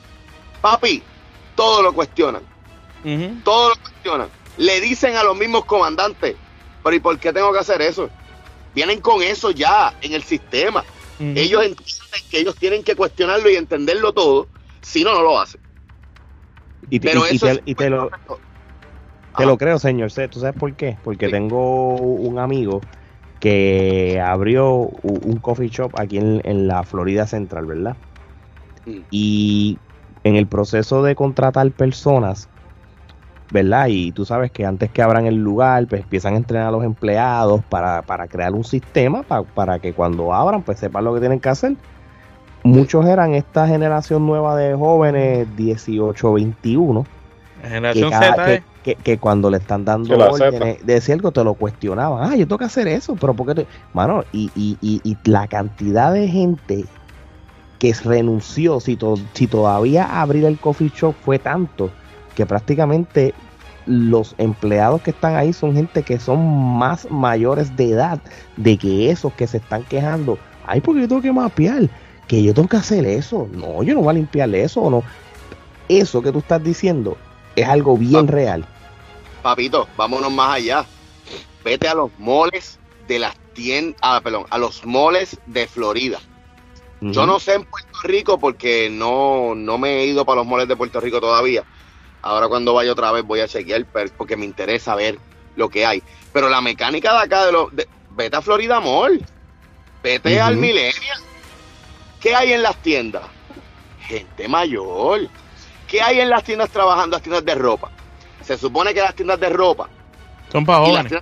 papi, 0.61 1.01
todo 1.55 1.81
lo 1.83 1.93
cuestionan 1.93 2.57
todo 3.43 3.69
lo 3.69 3.75
Le 4.57 4.81
dicen 4.81 5.15
a 5.15 5.23
los 5.23 5.37
mismos 5.37 5.65
comandantes, 5.65 6.35
pero 6.83 6.95
¿y 6.95 6.99
por 6.99 7.17
qué 7.19 7.31
tengo 7.33 7.51
que 7.53 7.59
hacer 7.59 7.81
eso? 7.81 8.09
Vienen 8.73 9.01
con 9.01 9.21
eso 9.21 9.51
ya 9.51 9.93
en 10.01 10.13
el 10.13 10.23
sistema. 10.23 10.83
Ellos 11.19 11.63
entienden 11.63 12.21
que 12.29 12.39
ellos 12.39 12.55
tienen 12.55 12.83
que 12.83 12.95
cuestionarlo 12.95 13.49
y 13.49 13.55
entenderlo 13.55 14.13
todo, 14.13 14.47
si 14.81 15.03
no, 15.03 15.13
no 15.13 15.23
lo 15.23 15.39
hacen. 15.39 15.59
Y, 16.89 16.99
te, 16.99 17.13
lo, 17.15 17.23
te 19.35 19.45
lo 19.45 19.57
creo, 19.57 19.79
señor. 19.79 20.11
¿Tú 20.29 20.39
sabes 20.39 20.55
por 20.57 20.73
qué? 20.75 20.97
Porque 21.03 21.27
tengo 21.27 21.95
un 21.95 22.39
amigo 22.39 22.81
que 23.39 24.21
abrió 24.23 24.89
un 25.03 25.39
coffee 25.41 25.69
shop 25.69 25.99
aquí 25.99 26.17
en, 26.17 26.67
la 26.67 26.83
Florida 26.83 27.27
Central, 27.27 27.65
¿verdad? 27.65 27.95
Mm. 28.85 28.99
Y 29.11 29.79
en 30.23 30.35
el 30.35 30.47
proceso 30.47 31.03
de 31.03 31.15
contratar 31.15 31.71
personas, 31.71 32.49
¿verdad? 33.51 33.87
Y 33.89 34.11
tú 34.11 34.25
sabes 34.25 34.51
que 34.51 34.65
antes 34.65 34.91
que 34.91 35.01
abran 35.01 35.25
el 35.25 35.35
lugar, 35.35 35.87
pues 35.87 36.03
empiezan 36.03 36.33
a 36.33 36.37
entrenar 36.37 36.67
a 36.67 36.71
los 36.71 36.83
empleados 36.83 37.63
para, 37.69 38.03
crear 38.27 38.53
un 38.53 38.63
sistema 38.63 39.23
para, 39.23 39.79
que 39.79 39.93
cuando 39.93 40.33
abran, 40.33 40.63
pues 40.63 40.79
sepan 40.79 41.05
lo 41.05 41.13
que 41.13 41.19
tienen 41.19 41.39
que 41.39 41.49
hacer. 41.49 41.75
Muchos 42.63 43.05
eran 43.05 43.33
esta 43.33 43.67
generación 43.67 44.25
nueva 44.25 44.55
de 44.57 44.75
jóvenes 44.75 45.47
18, 45.55 46.33
21. 46.33 47.05
Generación 47.63 48.11
Z, 48.11 48.53
¿eh? 48.53 48.63
que, 48.95 49.17
cuando 49.17 49.49
le 49.49 49.57
están 49.57 49.83
dando 49.83 50.17
órdenes 50.17 50.85
de 50.85 51.01
cierto 51.01 51.31
te 51.31 51.43
lo 51.43 51.53
cuestionaban. 51.53 52.31
Ah, 52.31 52.35
yo 52.35 52.45
tengo 52.45 52.57
que 52.57 52.65
hacer 52.65 52.87
eso, 52.87 53.15
pero 53.15 53.33
¿por 53.33 53.53
qué? 53.53 53.67
Mano, 53.93 54.23
y, 54.31 54.51
y, 54.55 54.77
y, 54.81 55.17
la 55.29 55.47
cantidad 55.47 56.13
de 56.13 56.27
gente 56.27 56.85
que 57.79 57.93
renunció, 57.93 58.79
si, 58.79 58.97
si 59.33 59.47
todavía 59.47 60.21
abrir 60.21 60.45
el 60.45 60.57
coffee 60.57 60.91
shop 60.95 61.15
fue 61.23 61.39
tanto, 61.39 61.91
que 62.37 62.45
prácticamente 62.45 63.33
los 63.87 64.35
empleados 64.37 65.01
que 65.01 65.09
están 65.09 65.35
ahí 65.35 65.53
son 65.53 65.73
gente 65.73 66.03
que 66.03 66.19
son 66.19 66.77
más 66.77 67.09
mayores 67.09 67.75
de 67.75 67.89
edad 67.89 68.21
de 68.57 68.77
que 68.77 69.09
esos 69.09 69.33
que 69.33 69.47
se 69.47 69.57
están 69.57 69.83
quejando. 69.85 70.37
Ay, 70.67 70.79
porque 70.79 71.01
yo 71.01 71.07
tengo 71.07 71.23
que 71.23 71.31
mapear, 71.31 71.89
que 72.27 72.43
yo 72.43 72.53
tengo 72.53 72.67
que 72.67 72.77
hacer 72.77 73.07
eso. 73.07 73.49
No, 73.51 73.81
yo 73.81 73.95
no 73.95 74.01
voy 74.01 74.11
a 74.11 74.13
limpiarle 74.13 74.61
eso 74.61 74.81
o 74.81 74.91
no. 74.91 75.03
Eso 75.89 76.21
que 76.21 76.31
tú 76.31 76.37
estás 76.37 76.63
diciendo 76.63 77.17
es 77.55 77.67
algo 77.67 77.97
bien 77.97 78.27
real. 78.27 78.67
Papito, 79.41 79.87
vámonos 79.97 80.31
más 80.31 80.57
allá. 80.57 80.85
Vete 81.65 81.87
a 81.87 81.95
los 81.95 82.11
moles 82.19 82.77
de 83.07 83.17
las 83.17 83.35
tiendas, 83.53 83.99
ah, 84.03 84.21
perdón, 84.23 84.45
a 84.51 84.59
los 84.59 84.85
moles 84.85 85.39
de 85.47 85.65
Florida. 85.65 86.19
Yo 87.01 87.25
no 87.25 87.39
sé 87.39 87.55
en 87.55 87.63
Puerto 87.63 87.97
Rico 88.03 88.37
porque 88.37 88.91
no, 88.91 89.55
no 89.55 89.79
me 89.79 90.01
he 90.01 90.05
ido 90.05 90.23
para 90.23 90.41
los 90.41 90.45
moles 90.47 90.67
de 90.67 90.75
Puerto 90.75 90.99
Rico 90.99 91.19
todavía 91.19 91.63
Ahora 92.21 92.47
cuando 92.47 92.73
vaya 92.73 92.91
otra 92.91 93.11
vez 93.11 93.23
voy 93.23 93.39
a 93.39 93.47
chequear 93.47 93.85
porque 94.17 94.35
me 94.35 94.45
interesa 94.45 94.95
ver 94.95 95.17
lo 95.55 95.69
que 95.69 95.85
hay. 95.85 96.03
Pero 96.33 96.49
la 96.49 96.61
mecánica 96.61 97.13
de 97.13 97.19
acá 97.19 97.45
de 97.45 97.51
los... 97.51 97.69
vete 98.11 98.35
a 98.35 98.41
Florida 98.41 98.79
Mall. 98.79 99.23
Vete 100.03 100.39
al 100.39 100.57
Millennial. 100.57 101.21
¿Qué 102.19 102.35
hay 102.35 102.53
en 102.53 102.63
las 102.63 102.75
tiendas? 102.77 103.23
Gente 104.01 104.47
mayor. 104.47 105.27
¿Qué 105.87 106.01
hay 106.01 106.19
en 106.19 106.29
las 106.29 106.43
tiendas 106.43 106.69
trabajando, 106.69 107.15
las 107.15 107.23
tiendas 107.23 107.45
de 107.45 107.55
ropa? 107.55 107.91
Se 108.41 108.57
supone 108.57 108.93
que 108.93 109.01
las 109.01 109.15
tiendas 109.15 109.39
de 109.39 109.49
ropa 109.49 109.89
son 110.51 110.65
para 110.65 110.79
jóvenes. 110.79 111.13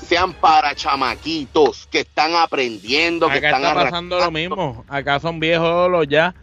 sean 0.00 0.32
para 0.34 0.74
chamaquitos 0.74 1.86
que 1.90 2.00
están 2.00 2.34
aprendiendo, 2.34 3.28
que 3.28 3.38
Acá 3.38 3.48
están 3.48 3.62
está 3.62 3.74
pasando 3.74 4.16
lo 4.16 4.22
arrancando. 4.22 4.56
mismo. 4.56 4.84
Acá 4.88 5.20
son 5.20 5.40
viejos 5.40 5.90
los 5.90 6.06
ya. 6.08 6.34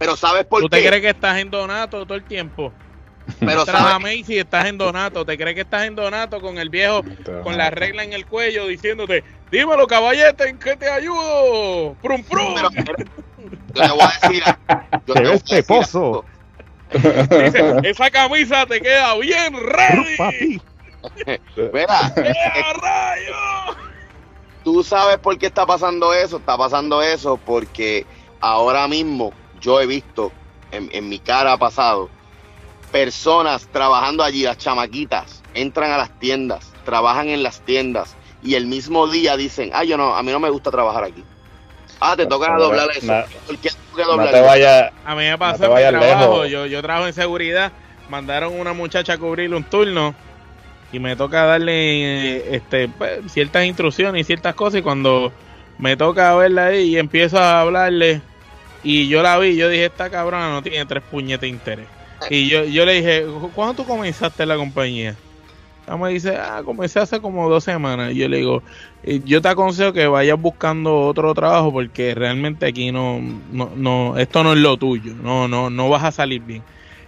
Pero 0.00 0.16
¿sabes 0.16 0.46
por 0.46 0.62
¿Tú 0.62 0.68
qué? 0.70 0.78
te 0.78 0.86
crees 0.88 1.02
que 1.02 1.10
estás 1.10 1.38
en 1.38 1.50
Donato 1.50 2.06
todo 2.06 2.16
el 2.16 2.24
tiempo? 2.24 2.72
Pero 3.38 3.60
Entras 3.60 3.82
a 3.82 3.88
¿sabes? 3.90 4.20
Macy 4.20 4.38
estás 4.38 4.64
en 4.64 4.78
Donato. 4.78 5.26
¿Te 5.26 5.36
crees 5.36 5.54
que 5.54 5.60
estás 5.60 5.84
en 5.84 5.94
Donato 5.94 6.40
con 6.40 6.56
el 6.56 6.70
viejo 6.70 7.02
con 7.44 7.58
la 7.58 7.68
regla 7.70 8.02
en 8.02 8.14
el 8.14 8.24
cuello 8.24 8.66
diciéndote, 8.66 9.22
dímelo 9.52 9.86
caballete, 9.86 10.48
¿en 10.48 10.58
qué 10.58 10.74
te 10.74 10.88
ayudo? 10.88 11.94
Prum, 12.02 12.24
prum. 12.24 12.54
Pero, 12.54 12.70
yo 12.70 13.82
te 13.82 13.88
voy 13.90 14.00
a 14.00 14.28
decir, 14.28 14.42
yo 15.06 15.14
te 15.14 15.20
voy 15.20 15.30
a 15.30 15.34
este 15.34 15.54
decir 15.56 15.66
pozo. 15.68 16.24
algo. 16.92 17.42
Dice, 17.44 17.74
esa 17.84 18.10
camisa 18.10 18.64
te 18.66 18.80
queda 18.80 19.14
bien 19.18 19.54
ready. 19.54 20.16
Papi. 20.16 20.62
Mira, 21.72 22.12
¡Eh, 22.16 22.62
rayo! 22.82 23.76
tú 24.64 24.82
sabes 24.82 25.18
por 25.18 25.36
qué 25.38 25.46
está 25.46 25.66
pasando 25.66 26.14
eso. 26.14 26.38
Está 26.38 26.56
pasando 26.56 27.02
eso 27.02 27.36
porque 27.36 28.06
ahora 28.40 28.88
mismo 28.88 29.32
yo 29.60 29.80
he 29.80 29.86
visto, 29.86 30.32
en, 30.72 30.88
en 30.92 31.08
mi 31.08 31.18
cara 31.18 31.52
ha 31.52 31.58
pasado, 31.58 32.08
personas 32.90 33.68
trabajando 33.72 34.22
allí, 34.24 34.42
las 34.42 34.58
chamaquitas, 34.58 35.42
entran 35.54 35.90
a 35.92 35.98
las 35.98 36.18
tiendas, 36.18 36.72
trabajan 36.84 37.28
en 37.28 37.42
las 37.42 37.60
tiendas 37.60 38.16
y 38.42 38.54
el 38.54 38.66
mismo 38.66 39.06
día 39.06 39.36
dicen, 39.36 39.70
ah, 39.74 39.84
yo 39.84 39.96
no, 39.96 40.14
a 40.16 40.22
mí 40.22 40.32
no 40.32 40.40
me 40.40 40.50
gusta 40.50 40.70
trabajar 40.70 41.04
aquí. 41.04 41.22
Ah, 42.00 42.16
te 42.16 42.26
toca 42.26 42.48
No, 42.48 42.58
doblar 42.60 42.88
eso. 42.96 43.12
no, 43.12 43.22
¿Por 43.46 43.58
qué 43.58 43.68
te 43.68 43.74
toca 43.90 44.02
No 44.02 44.08
doblar 44.08 44.30
te 44.30 44.40
eso? 44.40 44.94
A 45.04 45.14
mí 45.14 45.22
me 45.22 45.30
No 45.32 45.38
pasó 45.38 45.58
te 45.58 45.64
en 45.64 45.68
mi 45.68 45.74
vayas 45.74 45.92
trabajo. 45.92 46.20
lejos. 46.44 46.50
Yo, 46.50 46.66
yo 46.66 46.82
trabajo 46.82 47.06
en 47.06 47.12
seguridad. 47.12 47.72
Mandaron 48.08 48.58
una 48.58 48.72
muchacha 48.72 49.12
a 49.12 49.18
cubrirle 49.18 49.56
un 49.56 49.64
turno 49.64 50.14
y 50.92 50.98
me 50.98 51.14
toca 51.14 51.44
darle 51.44 52.36
eh, 52.38 52.44
este 52.56 52.88
pues, 52.88 53.30
ciertas 53.30 53.64
instrucciones 53.66 54.22
y 54.22 54.24
ciertas 54.24 54.54
cosas. 54.54 54.80
Y 54.80 54.82
cuando 54.82 55.30
me 55.78 55.96
toca 55.96 56.34
verla 56.34 56.66
ahí 56.66 56.94
y 56.94 56.98
empiezo 56.98 57.38
a 57.38 57.60
hablarle 57.60 58.22
y 58.82 59.08
yo 59.08 59.22
la 59.22 59.38
vi, 59.38 59.56
yo 59.56 59.68
dije, 59.68 59.86
esta 59.86 60.10
cabrona 60.10 60.50
no 60.50 60.62
tiene 60.62 60.84
tres 60.86 61.02
puñetes 61.02 61.42
de 61.42 61.48
interés. 61.48 61.86
Y 62.28 62.48
yo, 62.48 62.64
yo 62.64 62.84
le 62.84 62.94
dije, 62.94 63.24
¿cuándo 63.54 63.74
tú 63.74 63.86
comenzaste 63.86 64.42
en 64.42 64.48
la 64.48 64.56
compañía? 64.56 65.16
Ella 65.86 65.96
me 65.96 66.10
dice, 66.10 66.36
ah, 66.36 66.62
comencé 66.64 67.00
hace 67.00 67.20
como 67.20 67.48
dos 67.48 67.64
semanas. 67.64 68.12
Y 68.12 68.16
yo 68.16 68.28
le 68.28 68.38
digo, 68.38 68.62
yo 69.24 69.40
te 69.40 69.48
aconsejo 69.48 69.92
que 69.92 70.06
vayas 70.06 70.40
buscando 70.40 71.00
otro 71.00 71.34
trabajo 71.34 71.72
porque 71.72 72.14
realmente 72.14 72.66
aquí 72.66 72.92
no, 72.92 73.20
no, 73.50 73.70
no, 73.74 74.18
esto 74.18 74.44
no 74.44 74.52
es 74.52 74.58
lo 74.58 74.76
tuyo, 74.76 75.14
no, 75.22 75.48
no, 75.48 75.70
no 75.70 75.88
vas 75.88 76.04
a 76.04 76.12
salir 76.12 76.42
bien. 76.42 76.62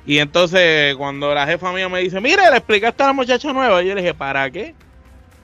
Y 0.04 0.18
entonces 0.18 0.96
cuando 0.96 1.32
la 1.32 1.46
jefa 1.46 1.72
mía 1.72 1.88
me 1.88 2.00
dice, 2.00 2.20
mira, 2.20 2.50
le 2.50 2.56
explicaste 2.56 3.02
a 3.02 3.08
la 3.08 3.12
muchacha 3.12 3.52
nueva, 3.52 3.82
yo 3.82 3.94
le 3.94 4.00
dije, 4.00 4.14
¿para 4.14 4.50
qué? 4.50 4.74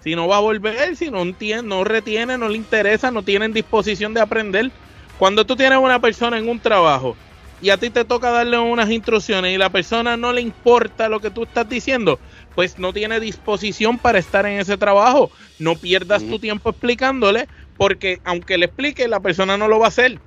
Si 0.02 0.16
no 0.16 0.26
va 0.26 0.38
a 0.38 0.40
volver, 0.40 0.96
si 0.96 1.10
no 1.10 1.22
entiende, 1.22 1.68
no 1.68 1.84
retiene, 1.84 2.38
no 2.38 2.48
le 2.48 2.56
interesa, 2.56 3.10
no 3.10 3.22
tienen 3.22 3.52
disposición 3.52 4.14
de 4.14 4.20
aprender. 4.20 4.70
Cuando 5.18 5.44
tú 5.44 5.56
tienes 5.56 5.78
una 5.78 6.00
persona 6.00 6.38
en 6.38 6.48
un 6.48 6.60
trabajo 6.60 7.16
y 7.60 7.70
a 7.70 7.76
ti 7.76 7.90
te 7.90 8.04
toca 8.04 8.30
darle 8.30 8.56
unas 8.58 8.88
instrucciones 8.90 9.52
y 9.52 9.58
la 9.58 9.68
persona 9.70 10.16
no 10.16 10.32
le 10.32 10.40
importa 10.40 11.08
lo 11.08 11.18
que 11.20 11.30
tú 11.30 11.42
estás 11.42 11.68
diciendo, 11.68 12.20
pues 12.54 12.78
no 12.78 12.92
tiene 12.92 13.18
disposición 13.18 13.98
para 13.98 14.18
estar 14.20 14.46
en 14.46 14.60
ese 14.60 14.76
trabajo. 14.76 15.30
No 15.58 15.74
pierdas 15.74 16.22
tu 16.22 16.38
tiempo 16.38 16.70
explicándole, 16.70 17.48
porque 17.76 18.20
aunque 18.24 18.58
le 18.58 18.66
explique, 18.66 19.08
la 19.08 19.18
persona 19.20 19.56
no 19.56 19.66
lo 19.66 19.80
va 19.80 19.86
a 19.86 19.88
hacer. 19.88 20.18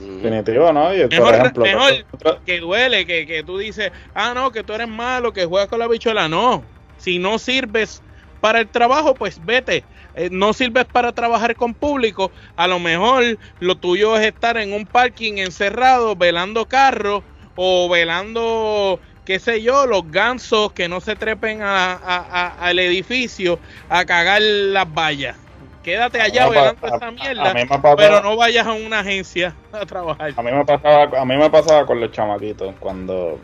Definitivo, 0.00 0.72
¿no? 0.72 0.94
Y 0.94 1.00
por 1.02 1.10
Mejor- 1.10 1.34
ejemplo, 1.34 1.64
mejor- 1.64 1.92
nosotros- 2.12 2.38
Que 2.46 2.60
duele, 2.60 3.06
que, 3.06 3.26
que 3.26 3.42
tú 3.44 3.58
dices, 3.58 3.92
ah, 4.14 4.32
no, 4.34 4.50
que 4.50 4.64
tú 4.64 4.72
eres 4.72 4.88
malo, 4.88 5.32
que 5.32 5.44
juegas 5.44 5.68
con 5.68 5.78
la 5.78 5.86
bichuela. 5.86 6.28
No, 6.28 6.64
si 6.98 7.18
no 7.18 7.38
sirves 7.38 8.02
para 8.40 8.60
el 8.60 8.68
trabajo, 8.68 9.14
pues 9.14 9.44
vete. 9.44 9.84
Eh, 10.14 10.28
no 10.30 10.52
sirves 10.52 10.84
para 10.84 11.12
trabajar 11.12 11.56
con 11.56 11.74
público. 11.74 12.30
A 12.56 12.66
lo 12.66 12.78
mejor 12.78 13.38
lo 13.60 13.76
tuyo 13.76 14.16
es 14.16 14.26
estar 14.26 14.56
en 14.58 14.72
un 14.72 14.86
parking 14.86 15.38
encerrado, 15.38 16.14
velando 16.16 16.66
carros 16.66 17.22
o 17.56 17.88
velando, 17.88 19.00
qué 19.24 19.38
sé 19.38 19.62
yo, 19.62 19.86
los 19.86 20.10
gansos 20.10 20.72
que 20.72 20.88
no 20.88 21.00
se 21.00 21.16
trepen 21.16 21.62
a- 21.62 21.92
a- 21.94 22.26
a- 22.30 22.66
al 22.66 22.78
edificio 22.78 23.58
a 23.88 24.04
cagar 24.04 24.42
las 24.42 24.86
vallas. 24.92 25.36
Quédate 25.82 26.20
allá 26.20 26.44
velando 26.48 26.86
esa 26.86 27.06
a- 27.08 27.10
mierda, 27.10 27.52
pasaba- 27.66 27.96
pero 27.96 28.22
no 28.22 28.36
vayas 28.36 28.66
a 28.66 28.72
una 28.72 29.00
agencia 29.00 29.54
a 29.72 29.84
trabajar. 29.84 30.32
A 30.36 30.42
mí 30.42 30.52
me 30.52 30.64
pasaba, 30.64 31.20
a 31.20 31.24
mí 31.24 31.36
me 31.36 31.50
pasaba 31.50 31.84
con 31.86 32.00
los 32.00 32.12
chamaquitos 32.12 32.74
cuando, 32.78 33.40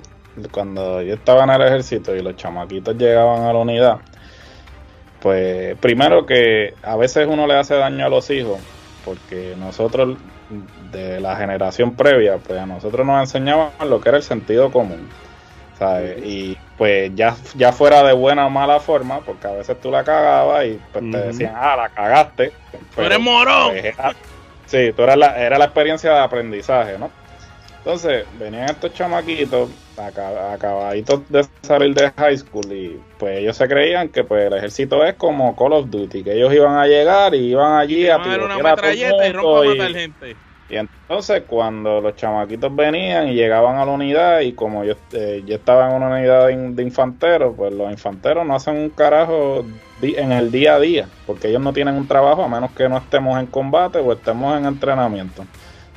cuando 0.53 1.03
yo 1.03 1.15
estaba 1.15 1.45
en 1.45 1.51
el 1.51 1.63
ejército 1.63 2.15
y 2.15 2.23
los 2.23 2.37
chamaquitos 2.37 2.97
llegaban 2.97 3.43
a 3.43 3.53
la 3.53 3.59
unidad. 3.59 3.99
Pues 5.21 5.77
primero 5.79 6.27
que 6.27 6.75
a 6.83 6.97
veces 6.97 7.27
uno 7.29 7.47
le 7.47 7.55
hace 7.55 7.75
daño 7.75 8.07
a 8.07 8.09
los 8.09 8.31
hijos, 8.31 8.59
porque 9.05 9.55
nosotros 9.59 10.17
de 10.93 11.21
la 11.21 11.37
generación 11.37 11.95
previa, 11.95 12.39
pues 12.39 12.59
a 12.59 12.67
nosotros 12.67 13.05
nos 13.07 13.21
enseñaban 13.21 13.71
lo 13.89 14.01
que 14.01 14.09
era 14.09 14.19
el 14.19 14.23
sentido 14.25 14.71
común. 14.71 15.09
¿sabes? 15.79 16.19
Y 16.25 16.59
pues 16.77 17.13
ya, 17.15 17.37
ya 17.55 17.73
fuera 17.73 18.03
de 18.03 18.13
buena 18.13 18.47
o 18.47 18.51
mala 18.51 18.81
forma, 18.81 19.21
porque 19.21 19.47
a 19.47 19.53
veces 19.53 19.81
tú 19.81 19.91
la 19.91 20.03
cagabas 20.03 20.67
y 20.67 20.81
pues 20.93 21.11
te 21.11 21.19
decían, 21.19 21.55
ah, 21.57 21.77
la 21.77 21.89
cagaste. 21.89 22.53
¡Tú 22.73 22.79
pero, 22.97 23.07
eres 23.07 23.21
morón! 23.21 23.71
pues, 23.71 23.85
era- 23.85 24.15
sí, 24.67 24.93
tú 24.97 25.03
eras 25.03 25.17
la, 25.17 25.39
era 25.39 25.57
la 25.57 25.67
experiencia 25.67 26.13
de 26.13 26.19
aprendizaje, 26.19 26.99
¿no? 26.99 27.11
Entonces, 27.79 28.27
venían 28.39 28.65
estos 28.65 28.93
chamaquitos, 28.93 29.71
acabaditos 29.99 31.29
de 31.29 31.47
salir 31.63 31.95
de 31.95 32.11
high 32.17 32.37
school, 32.37 32.73
y 32.73 33.01
pues 33.19 33.39
ellos 33.39 33.57
se 33.57 33.69
creían 33.69 34.09
que 34.09 34.25
pues 34.25 34.47
el 34.47 34.55
ejército 34.55 35.05
es 35.05 35.15
como 35.15 35.55
Call 35.57 35.73
of 35.73 35.91
Duty, 35.91 36.23
que 36.23 36.33
ellos 36.35 36.53
iban 36.55 36.77
a 36.79 36.87
llegar 36.87 37.35
y 37.35 37.51
iban 37.51 37.79
allí 37.79 38.09
a 38.09 38.19
dar 38.19 38.41
una 38.43 38.59
metralleta 38.59 39.27
y 39.27 39.33
mundo, 39.35 39.65
matar 39.65 39.91
y- 39.91 39.95
gente. 39.95 40.37
y 40.71 40.77
entonces 40.77 41.43
cuando 41.47 42.01
los 42.01 42.15
chamaquitos 42.17 42.75
venían 42.75 43.29
y 43.29 43.35
llegaban 43.35 43.77
a 43.79 43.85
la 43.85 43.93
unidad 43.93 44.41
y 44.41 44.53
como 44.53 44.85
yo, 44.85 44.95
eh, 45.13 45.43
yo 45.47 45.57
estaba 45.57 45.89
en 45.89 45.97
una 45.97 46.09
unidad 46.17 46.47
de, 46.47 46.57
de 46.57 46.83
infanteros, 46.83 47.55
pues 47.57 47.73
los 47.73 47.91
infanteros 47.91 48.47
no 48.47 48.55
hacen 48.55 48.77
un 48.77 48.91
carajo 48.91 49.65
en 50.01 50.31
el 50.31 50.53
día 50.53 50.77
a 50.77 50.81
día, 50.81 51.09
porque 51.27 51.49
ellos 51.49 51.61
no 51.61 51.73
tienen 51.73 51.95
un 51.97 52.07
trabajo 52.07 52.45
a 52.45 52.49
menos 52.49 52.71
que 52.73 52.89
no 52.89 52.99
estemos 52.99 53.39
en 53.41 53.47
combate 53.47 53.99
o 53.99 54.13
estemos 54.13 54.57
en 54.57 54.67
entrenamiento. 54.67 55.45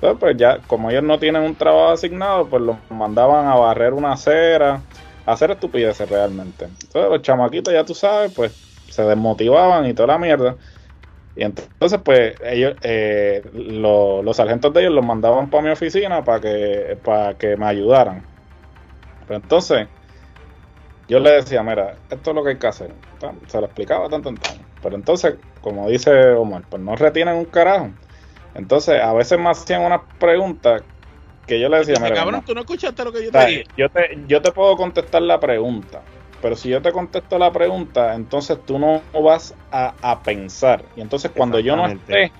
Entonces 0.01 0.19
pues 0.19 0.37
ya 0.37 0.63
como 0.65 0.89
ellos 0.89 1.03
no 1.03 1.19
tienen 1.19 1.43
un 1.43 1.55
trabajo 1.57 1.91
asignado, 1.91 2.49
pues 2.49 2.61
los 2.63 2.79
mandaban 2.89 3.47
a 3.47 3.55
barrer 3.55 3.93
una 3.93 4.13
acera, 4.13 4.87
a 5.25 5.31
hacer 5.33 5.51
estupideces 5.51 6.09
realmente. 6.09 6.65
Entonces 6.65 7.09
los 7.11 7.21
chamaquitos 7.21 7.73
ya 7.73 7.85
tú 7.85 7.93
sabes, 7.93 8.31
pues 8.33 8.53
se 8.89 9.03
desmotivaban 9.03 9.85
y 9.85 9.93
toda 9.93 10.07
la 10.07 10.17
mierda. 10.19 10.57
Y 11.35 11.43
entonces, 11.43 12.01
pues, 12.03 12.35
ellos, 12.41 12.77
eh, 12.81 13.43
lo- 13.53 14.23
los 14.23 14.37
sargentos 14.37 14.73
de 14.73 14.81
ellos 14.81 14.93
los 14.93 15.05
mandaban 15.05 15.49
para 15.49 15.63
mi 15.63 15.69
oficina 15.71 16.23
para 16.25 16.41
que, 16.41 16.99
para 17.03 17.37
que 17.37 17.57
me 17.57 17.65
ayudaran. 17.67 18.27
Pero 19.25 19.37
entonces, 19.39 19.89
yo 21.07 21.19
le 21.19 21.31
decía, 21.31 21.63
mira, 21.63 21.99
esto 22.09 22.31
es 22.31 22.35
lo 22.35 22.43
que 22.43 22.51
hay 22.51 22.59
que 22.59 22.67
hacer. 22.67 22.95
Tan, 23.17 23.47
Se 23.49 23.59
lo 23.59 23.65
explicaba 23.65 24.09
tanto 24.09 24.29
en 24.29 24.39
tan. 24.39 24.67
Pero 24.79 24.95
entonces, 24.95 25.39
como 25.59 25.89
dice 25.89 26.11
Omar, 26.33 26.65
pues 26.69 26.81
no 26.81 26.95
retienen 26.95 27.35
un 27.35 27.45
carajo. 27.45 27.91
Entonces, 28.55 29.01
a 29.01 29.13
veces 29.13 29.39
me 29.39 29.49
hacían 29.49 29.81
unas 29.81 30.01
preguntas 30.19 30.83
que 31.47 31.59
yo 31.59 31.69
le 31.69 31.79
decía, 31.79 31.95
mira, 32.01 32.15
cabrón, 32.15 32.41
no, 32.41 32.45
tú 32.45 32.53
no 32.53 32.61
escuchaste 32.61 33.03
lo 33.03 33.11
que 33.11 33.25
yo 33.25 33.31
te 33.31 33.45
dije. 33.45 33.63
yo 33.77 33.89
te, 33.89 34.17
yo 34.27 34.41
te 34.41 34.51
puedo 34.51 34.75
contestar 34.77 35.21
la 35.21 35.39
pregunta, 35.39 36.01
pero 36.41 36.55
si 36.55 36.69
yo 36.69 36.81
te 36.81 36.91
contesto 36.91 37.37
la 37.37 37.51
pregunta, 37.51 38.15
entonces 38.15 38.57
tú 38.65 38.79
no 38.79 39.01
vas 39.13 39.53
a, 39.71 39.93
a 40.01 40.21
pensar. 40.21 40.83
Y 40.95 41.01
entonces 41.01 41.31
cuando 41.35 41.59
yo 41.59 41.75
no 41.75 41.87
esté, 41.87 42.31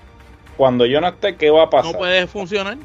cuando 0.56 0.86
yo 0.86 1.00
no 1.00 1.08
esté, 1.08 1.36
¿qué 1.36 1.50
va 1.50 1.64
a 1.64 1.70
pasar? 1.70 1.92
No 1.92 1.98
puede 1.98 2.26
funcionar. 2.26 2.76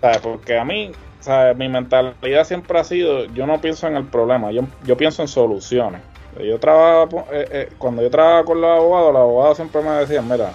¿Sabes? 0.00 0.18
Porque 0.18 0.58
a 0.58 0.64
mí, 0.64 0.92
¿sabes? 1.20 1.56
mi 1.56 1.68
mentalidad 1.68 2.44
siempre 2.44 2.78
ha 2.78 2.84
sido, 2.84 3.24
yo 3.26 3.46
no 3.46 3.60
pienso 3.60 3.86
en 3.88 3.96
el 3.96 4.04
problema, 4.04 4.52
yo, 4.52 4.62
yo 4.84 4.96
pienso 4.96 5.22
en 5.22 5.28
soluciones. 5.28 6.00
Yo 6.42 6.60
trabajo, 6.60 7.26
eh, 7.32 7.48
eh, 7.50 7.68
cuando 7.78 8.02
yo 8.02 8.10
trabajaba 8.10 8.44
con 8.44 8.60
los 8.60 8.70
abogados, 8.70 9.12
los 9.12 9.20
abogados 9.20 9.56
siempre 9.56 9.82
me 9.82 9.90
decían, 9.90 10.28
mira, 10.28 10.52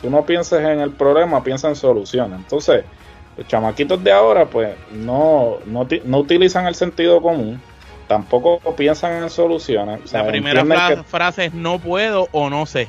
tú 0.00 0.10
no 0.10 0.24
pienses 0.24 0.60
en 0.60 0.80
el 0.80 0.90
problema, 0.90 1.42
piensa 1.42 1.68
en 1.68 1.76
soluciones. 1.76 2.38
Entonces, 2.38 2.84
los 3.36 3.46
chamaquitos 3.46 4.02
de 4.02 4.12
ahora, 4.12 4.46
pues, 4.46 4.74
no, 4.92 5.58
no, 5.66 5.86
no 6.04 6.18
utilizan 6.18 6.66
el 6.66 6.74
sentido 6.74 7.20
común, 7.22 7.60
tampoco 8.06 8.58
piensan 8.76 9.22
en 9.22 9.30
soluciones. 9.30 10.00
O 10.04 10.08
sea, 10.08 10.22
La 10.24 10.28
primera 10.30 10.60
entienden 10.60 10.86
fra- 10.88 10.96
que- 10.96 11.02
frase 11.04 11.44
es 11.46 11.54
no 11.54 11.78
puedo 11.78 12.28
o 12.32 12.50
no 12.50 12.66
sé. 12.66 12.88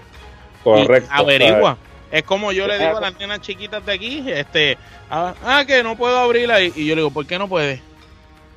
correcto. 0.64 1.10
Y 1.16 1.22
averigua. 1.22 1.60
¿sabes? 1.76 1.78
Es 2.12 2.24
como 2.24 2.52
yo 2.52 2.68
le 2.68 2.78
digo 2.78 2.98
a 2.98 3.02
las 3.02 3.18
nenas 3.20 3.40
chiquitas 3.40 3.86
de 3.86 3.94
aquí, 3.94 4.24
este, 4.30 4.78
ah, 5.10 5.34
ah, 5.46 5.64
que 5.66 5.82
no 5.82 5.96
puedo 5.96 6.18
abrirla. 6.18 6.62
Y, 6.62 6.74
y 6.76 6.86
yo 6.86 6.96
le 6.96 7.02
digo, 7.02 7.12
¿por 7.12 7.26
qué 7.26 7.40
no 7.40 7.48
puedes? 7.48 7.80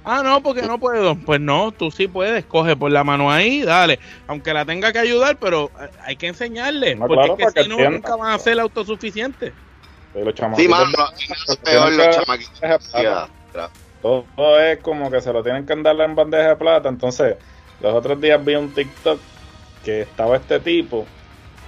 Ah, 0.04 0.22
no, 0.22 0.42
porque 0.42 0.62
no 0.62 0.78
puedo. 0.78 1.16
Pues 1.16 1.40
no, 1.40 1.72
tú 1.72 1.90
sí 1.90 2.08
puedes, 2.08 2.44
coge 2.44 2.76
por 2.76 2.92
la 2.92 3.04
mano 3.04 3.30
ahí, 3.32 3.62
dale. 3.62 3.98
Aunque 4.26 4.52
la 4.52 4.64
tenga 4.66 4.92
que 4.92 4.98
ayudar, 4.98 5.38
pero 5.38 5.70
eh, 5.80 5.88
hay 6.02 6.16
que 6.16 6.28
enseñarle. 6.28 6.94
No, 6.94 7.06
porque 7.06 7.14
claro, 7.14 7.32
es 7.32 7.38
que 7.38 7.44
para 7.44 7.54
que 7.54 7.62
si 7.62 7.68
no, 7.68 7.90
nunca 7.90 8.16
van 8.16 8.32
a 8.32 8.38
ser 8.38 8.60
autosuficientes. 8.60 9.52
Los 10.14 10.34
Sí, 10.56 10.68
mano, 10.68 10.92
peor, 11.64 11.92
los 11.92 12.16
chamaquitos. 12.16 12.92
Todo 14.00 14.60
es 14.60 14.78
como 14.80 15.10
que 15.10 15.20
se 15.20 15.32
lo 15.32 15.42
tienen 15.42 15.66
que 15.66 15.72
andar 15.72 15.98
en 16.00 16.14
bandeja 16.14 16.50
de 16.50 16.56
plata. 16.56 16.88
Entonces, 16.88 17.36
los 17.80 17.94
otros 17.94 18.20
días 18.20 18.44
vi 18.44 18.54
un 18.54 18.72
TikTok 18.72 19.18
que 19.84 20.02
estaba 20.02 20.36
este 20.36 20.60
tipo 20.60 21.06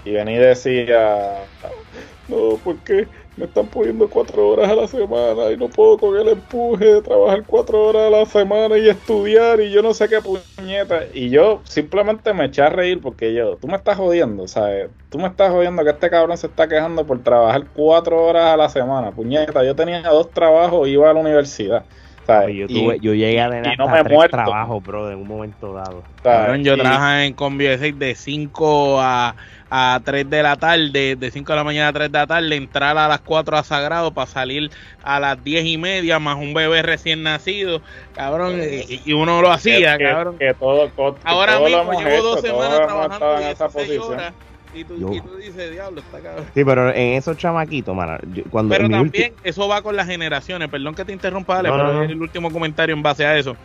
y 0.05 0.13
venía 0.13 0.37
y 0.37 0.39
decía, 0.39 1.45
no, 2.29 2.61
porque 2.63 3.09
me 3.37 3.45
están 3.45 3.67
poniendo 3.67 4.09
cuatro 4.09 4.49
horas 4.49 4.71
a 4.71 4.75
la 4.75 4.89
semana 4.89 5.51
y 5.51 5.57
no 5.57 5.69
puedo 5.69 5.99
con 5.99 6.17
el 6.17 6.29
empuje 6.29 6.85
de 6.85 7.03
trabajar 7.03 7.45
cuatro 7.47 7.83
horas 7.83 8.07
a 8.07 8.11
la 8.11 8.27
semana 8.27 8.79
y 8.79 8.89
estudiar 8.89 9.61
y 9.61 9.71
yo 9.71 9.83
no 9.83 9.93
sé 9.93 10.09
qué 10.09 10.21
puñeta. 10.21 11.05
Y 11.13 11.29
yo 11.29 11.61
simplemente 11.65 12.33
me 12.33 12.47
eché 12.47 12.63
a 12.63 12.71
reír 12.71 13.01
porque 13.01 13.35
yo, 13.35 13.57
tú 13.57 13.69
me 13.69 13.77
estás 13.77 13.99
jodiendo, 13.99 14.49
¿sabes? 14.49 14.89
Tú 15.11 15.19
me 15.19 15.29
estás 15.29 15.51
jodiendo 15.51 15.85
que 15.85 15.91
este 15.91 16.09
cabrón 16.09 16.37
se 16.39 16.47
está 16.47 16.67
quejando 16.67 17.07
por 17.07 17.23
trabajar 17.23 17.67
cuatro 17.75 18.25
horas 18.25 18.55
a 18.55 18.57
la 18.57 18.69
semana, 18.71 19.13
puñeta. 19.13 19.63
Yo 19.65 19.77
tenía 19.77 20.03
dos 20.03 20.31
trabajos, 20.31 20.89
iba 20.89 21.11
a 21.11 21.13
la 21.13 21.21
universidad. 21.21 21.85
¿Sabes? 22.27 22.57
Yo, 22.57 22.67
tuve, 22.67 22.97
Y- 22.97 23.01
yo 23.01 23.15
llegué 23.15 23.41
a 23.41 23.49
tener 23.51 23.79
no 23.79 23.87
tres 23.93 24.09
muerto. 24.13 24.37
trabajos, 24.37 24.85
bro, 24.85 25.11
en 25.11 25.19
un 25.19 25.29
momento 25.29 25.73
dado. 25.73 26.03
¿sabes? 26.23 26.39
Cabrón, 26.41 26.65
yo 26.65 26.75
Y- 26.75 26.79
trabajaba 26.81 27.25
en 27.25 27.35
Combi 27.35 27.65
de 27.67 27.79
6 27.79 27.99
de 27.99 28.15
5 28.15 29.01
a, 29.01 29.35
a 29.71 30.01
3 30.05 30.29
de 30.29 30.43
la 30.43 30.57
tarde, 30.57 31.17
de 31.17 31.31
5 31.31 31.53
de 31.53 31.57
la 31.57 31.65
mañana 31.65 31.89
a 31.89 31.93
3 31.93 32.11
de 32.11 32.19
la 32.19 32.27
tarde, 32.27 32.57
entrar 32.57 32.99
a 32.99 33.09
las 33.09 33.21
4 33.21 33.57
a 33.57 33.63
Sagrado 33.63 34.13
para 34.13 34.27
salir 34.27 34.71
a 35.05 35.21
las 35.21 35.43
10 35.45 35.65
y 35.67 35.79
media, 35.79 36.19
más 36.19 36.37
un 36.37 36.53
bebé 36.55 36.83
recién 36.83 37.23
nacido, 37.23 37.81
cabrón, 38.15 38.61
y, 38.61 39.01
y 39.05 39.13
uno 39.13 39.41
lo 39.41 39.51
hacía, 39.53 39.97
que, 39.97 40.05
cabrón. 40.05 40.37
que 40.39 40.53
todo, 40.55 40.87
que 40.95 41.19
Ahora 41.25 41.55
todo 41.59 41.69
lo 41.69 41.85
mismo 41.85 42.01
llevo 42.01 42.23
dos 42.23 42.41
semanas 42.41 42.77
trabajando 42.87 43.39
en 43.39 43.43
esa 43.49 43.69
16 43.69 43.73
posición. 43.99 44.13
horas 44.19 44.33
y 44.73 44.85
tú, 44.85 44.99
Yo- 44.99 45.13
y 45.13 45.21
tú 45.21 45.37
dices, 45.37 45.71
diablo, 45.71 46.01
está 46.01 46.21
cabrón. 46.21 46.47
Sí, 46.55 46.65
pero 46.65 46.91
en 46.91 47.15
esos 47.15 47.37
chamaquitos, 47.37 47.95
mano, 47.95 48.19
yo- 48.35 48.45
cuando 48.51 48.75
Pero 48.75 48.89
también 48.89 49.33
ulti- 49.35 49.37
eso 49.43 49.69
va 49.69 49.83
con 49.83 49.97
las 49.97 50.07
generaciones. 50.07 50.69
Perdón 50.69 50.95
que 50.95 51.05
te 51.05 51.13
interrumpa, 51.13 51.59
Ale, 51.59 51.69
No, 51.71 51.77
pero 51.77 51.93
no, 51.93 52.03
el 52.03 52.21
último 52.21 52.51
comentario 52.53 52.95
en 52.95 53.03
base 53.03 53.25
a 53.25 53.37
eso. 53.37 53.57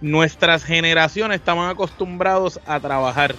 Nuestras 0.00 0.64
generaciones 0.64 1.38
estaban 1.38 1.68
acostumbrados 1.70 2.60
a 2.66 2.80
trabajar. 2.80 3.34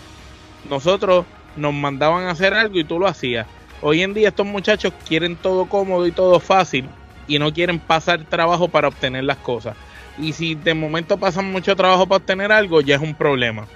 Nosotros 0.70 1.26
nos 1.56 1.74
mandaban 1.74 2.26
a 2.26 2.32
hacer 2.32 2.54
algo 2.54 2.80
y 2.80 2.84
tú 2.84 3.00
lo 3.00 3.08
hacías. 3.08 3.48
Hoy 3.82 4.02
en 4.02 4.14
día 4.14 4.30
estos 4.30 4.46
muchachos 4.46 4.94
quieren 5.08 5.36
todo 5.36 5.66
cómodo 5.66 6.08
y 6.08 6.12
todo 6.14 6.40
fácil 6.40 6.88
y 7.28 7.38
no 7.38 7.52
quieren 7.54 7.80
pasar 7.80 8.24
trabajo 8.24 8.70
para 8.70 8.88
obtener 8.88 9.26
las 9.26 9.38
cosas. 9.38 9.76
Y 10.18 10.34
si 10.34 10.56
de 10.56 10.74
momento 10.74 11.18
pasan 11.18 11.52
mucho 11.52 11.76
trabajo 11.76 12.06
para 12.08 12.20
obtener 12.20 12.52
algo, 12.52 12.80
ya 12.82 12.96
es 12.96 13.02
un 13.02 13.14
problema. 13.16 13.68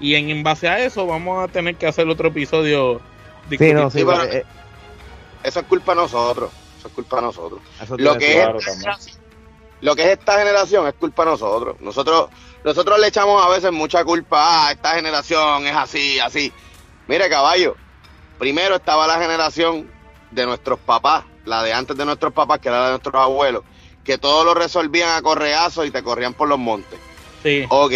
Y 0.00 0.14
en, 0.14 0.30
en 0.30 0.42
base 0.42 0.68
a 0.68 0.78
eso 0.84 1.06
vamos 1.06 1.42
a 1.42 1.48
tener 1.52 1.76
que 1.76 1.86
hacer 1.86 2.08
otro 2.08 2.28
episodio. 2.28 3.00
Sí, 3.50 3.72
no, 3.72 3.90
sí, 3.90 4.04
pero- 4.04 4.24
eh, 4.24 4.44
Eso 5.42 5.60
es 5.60 5.66
culpa 5.66 5.92
de 5.94 6.02
nosotros. 6.02 6.50
Eso 6.78 6.88
es 6.88 6.94
culpa 6.94 7.16
de 7.16 7.22
nosotros. 7.22 7.60
Lo 7.96 8.16
que, 8.18 8.42
es 8.42 8.46
lo 9.80 9.94
que 9.96 10.02
es 10.04 10.18
esta 10.18 10.38
generación 10.38 10.86
es 10.86 10.94
culpa 10.94 11.24
de 11.24 11.30
nosotros. 11.32 11.76
Nosotros, 11.80 12.28
nosotros 12.64 12.98
le 13.00 13.08
echamos 13.08 13.44
a 13.44 13.48
veces 13.48 13.72
mucha 13.72 14.04
culpa 14.04 14.68
a 14.68 14.72
esta 14.72 14.94
generación, 14.94 15.66
es 15.66 15.74
así, 15.74 16.18
así. 16.20 16.52
Mire, 17.06 17.28
caballo, 17.28 17.76
primero 18.38 18.76
estaba 18.76 19.06
la 19.06 19.18
generación 19.18 19.90
de 20.30 20.46
nuestros 20.46 20.78
papás, 20.80 21.24
la 21.44 21.62
de 21.62 21.72
antes 21.72 21.96
de 21.96 22.04
nuestros 22.04 22.32
papás, 22.32 22.58
que 22.58 22.68
era 22.68 22.78
la 22.80 22.84
de 22.86 22.90
nuestros 22.92 23.14
abuelos, 23.14 23.62
que 24.04 24.18
todo 24.18 24.44
lo 24.44 24.54
resolvían 24.54 25.16
a 25.16 25.22
correazos 25.22 25.86
y 25.86 25.90
te 25.90 26.02
corrían 26.02 26.34
por 26.34 26.48
los 26.48 26.58
montes. 26.58 26.98
Sí. 27.42 27.64
Ok, 27.70 27.92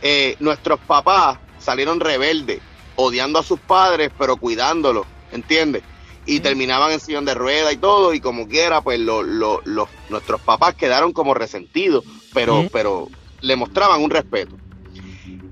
eh, 0.00 0.36
nuestros 0.40 0.80
papás 0.80 1.38
salieron 1.58 2.00
rebeldes, 2.00 2.60
odiando 2.96 3.38
a 3.38 3.42
sus 3.42 3.60
padres, 3.60 4.10
pero 4.16 4.36
cuidándolos, 4.36 5.06
¿entiendes? 5.32 5.82
Y 6.26 6.40
terminaban 6.40 6.92
en 6.92 7.00
sillón 7.00 7.24
de 7.24 7.34
rueda 7.34 7.72
y 7.72 7.76
todo, 7.76 8.12
y 8.12 8.20
como 8.20 8.46
quiera, 8.46 8.80
pues 8.82 9.00
lo- 9.00 9.22
lo- 9.22 9.62
los- 9.64 9.88
nuestros 10.08 10.40
papás 10.42 10.74
quedaron 10.74 11.12
como 11.12 11.32
resentidos, 11.34 12.04
pero, 12.34 12.66
pero 12.72 13.08
le 13.40 13.56
mostraban 13.56 14.02
un 14.02 14.10
respeto. 14.10 14.56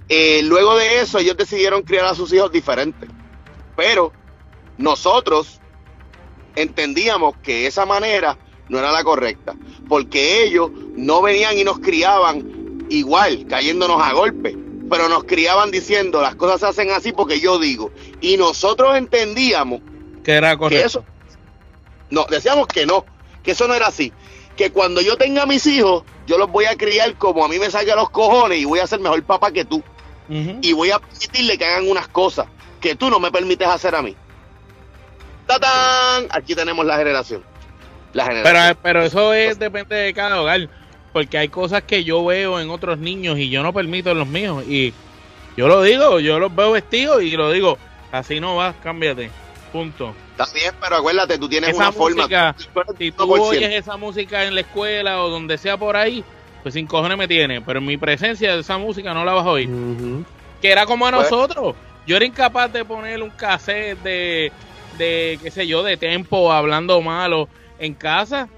Eh, 0.08 0.42
luego 0.44 0.76
de 0.76 1.00
eso, 1.00 1.18
ellos 1.18 1.36
decidieron 1.36 1.82
criar 1.82 2.04
a 2.06 2.14
sus 2.14 2.32
hijos 2.32 2.52
diferentes, 2.52 3.08
pero 3.74 4.12
nosotros 4.76 5.60
entendíamos 6.54 7.36
que 7.42 7.66
esa 7.66 7.86
manera 7.86 8.38
no 8.68 8.78
era 8.78 8.92
la 8.92 9.04
correcta, 9.04 9.54
porque 9.88 10.44
ellos 10.44 10.70
no 10.96 11.22
venían 11.22 11.58
y 11.58 11.64
nos 11.64 11.78
criaban 11.78 12.55
igual, 12.88 13.46
cayéndonos 13.48 14.00
a 14.02 14.12
golpe, 14.12 14.56
pero 14.88 15.08
nos 15.08 15.24
criaban 15.24 15.70
diciendo 15.70 16.20
las 16.22 16.34
cosas 16.36 16.60
se 16.60 16.66
hacen 16.66 16.90
así 16.90 17.12
porque 17.12 17.40
yo 17.40 17.58
digo, 17.58 17.90
y 18.20 18.36
nosotros 18.36 18.96
entendíamos 18.96 19.80
Que 20.24 20.32
era 20.32 20.52
que 20.52 20.58
correcto. 20.58 20.86
eso, 20.86 21.04
no, 22.10 22.26
decíamos 22.30 22.66
que 22.68 22.86
no, 22.86 23.04
que 23.42 23.52
eso 23.52 23.66
no 23.68 23.74
era 23.74 23.88
así, 23.88 24.12
que 24.56 24.70
cuando 24.70 25.00
yo 25.00 25.16
tenga 25.16 25.46
mis 25.46 25.66
hijos, 25.66 26.04
yo 26.26 26.38
los 26.38 26.50
voy 26.50 26.64
a 26.66 26.76
criar 26.76 27.14
como 27.16 27.44
a 27.44 27.48
mí 27.48 27.58
me 27.58 27.70
salga 27.70 27.94
los 27.96 28.10
cojones 28.10 28.58
y 28.58 28.64
voy 28.64 28.80
a 28.80 28.86
ser 28.86 29.00
mejor 29.00 29.22
papá 29.24 29.50
que 29.50 29.64
tú, 29.64 29.82
y 30.28 30.72
voy 30.72 30.90
a 30.90 30.98
permitirle 30.98 31.56
que 31.56 31.64
hagan 31.64 31.88
unas 31.88 32.08
cosas 32.08 32.46
que 32.80 32.96
tú 32.96 33.10
no 33.10 33.20
me 33.20 33.30
permites 33.30 33.68
hacer 33.68 33.94
a 33.94 34.02
mí. 34.02 34.16
¡Tatán! 35.46 36.26
Aquí 36.30 36.54
tenemos 36.54 36.84
la 36.84 36.96
generación. 36.96 37.44
La 38.12 38.24
generación. 38.24 38.52
Pero, 38.52 38.80
pero 38.82 39.02
eso 39.02 39.32
es, 39.34 39.58
depende 39.58 39.94
de 39.94 40.12
cada 40.12 40.40
hogar. 40.40 40.68
Porque 41.16 41.38
hay 41.38 41.48
cosas 41.48 41.82
que 41.82 42.04
yo 42.04 42.22
veo 42.26 42.60
en 42.60 42.68
otros 42.68 42.98
niños 42.98 43.38
y 43.38 43.48
yo 43.48 43.62
no 43.62 43.72
permito 43.72 44.10
en 44.10 44.18
los 44.18 44.28
míos. 44.28 44.62
Y 44.68 44.92
yo 45.56 45.66
lo 45.66 45.80
digo, 45.80 46.20
yo 46.20 46.38
los 46.38 46.54
veo 46.54 46.72
vestidos 46.72 47.22
y 47.22 47.30
lo 47.38 47.50
digo, 47.50 47.78
así 48.12 48.38
no 48.38 48.54
vas, 48.56 48.74
cámbiate. 48.82 49.30
Punto. 49.72 50.14
Está 50.32 50.44
bien, 50.52 50.74
pero 50.78 50.96
acuérdate, 50.96 51.38
tú 51.38 51.48
tienes 51.48 51.70
Esa 51.70 51.78
una 51.78 51.92
forma. 51.92 52.16
música, 52.24 52.54
tú 52.74 52.80
eres 52.80 52.94
Si 52.98 53.12
tú 53.12 53.24
1%. 53.24 53.40
oyes 53.40 53.72
esa 53.72 53.96
música 53.96 54.44
en 54.44 54.54
la 54.54 54.60
escuela 54.60 55.24
o 55.24 55.30
donde 55.30 55.56
sea 55.56 55.78
por 55.78 55.96
ahí, 55.96 56.22
pues 56.62 56.74
sin 56.74 56.86
cojones 56.86 57.16
me 57.16 57.26
tiene. 57.26 57.62
Pero 57.62 57.78
en 57.78 57.86
mi 57.86 57.96
presencia 57.96 58.54
esa 58.54 58.76
música 58.76 59.14
no 59.14 59.24
la 59.24 59.32
vas 59.32 59.46
a 59.46 59.50
oír. 59.52 59.70
Que 60.60 60.70
era 60.70 60.84
como 60.84 61.06
a 61.06 61.12
Pues- 61.12 61.30
nosotros. 61.30 61.74
Yo 62.06 62.16
era 62.16 62.26
incapaz 62.26 62.70
de 62.74 62.84
poner 62.84 63.22
un 63.22 63.30
cassette 63.30 63.98
de, 64.02 64.52
de, 64.98 65.38
qué 65.42 65.50
sé 65.50 65.66
yo, 65.66 65.82
de 65.82 65.96
tempo 65.96 66.52
hablando 66.52 67.00
malo 67.00 67.48
en 67.78 67.94
casa. 67.94 68.50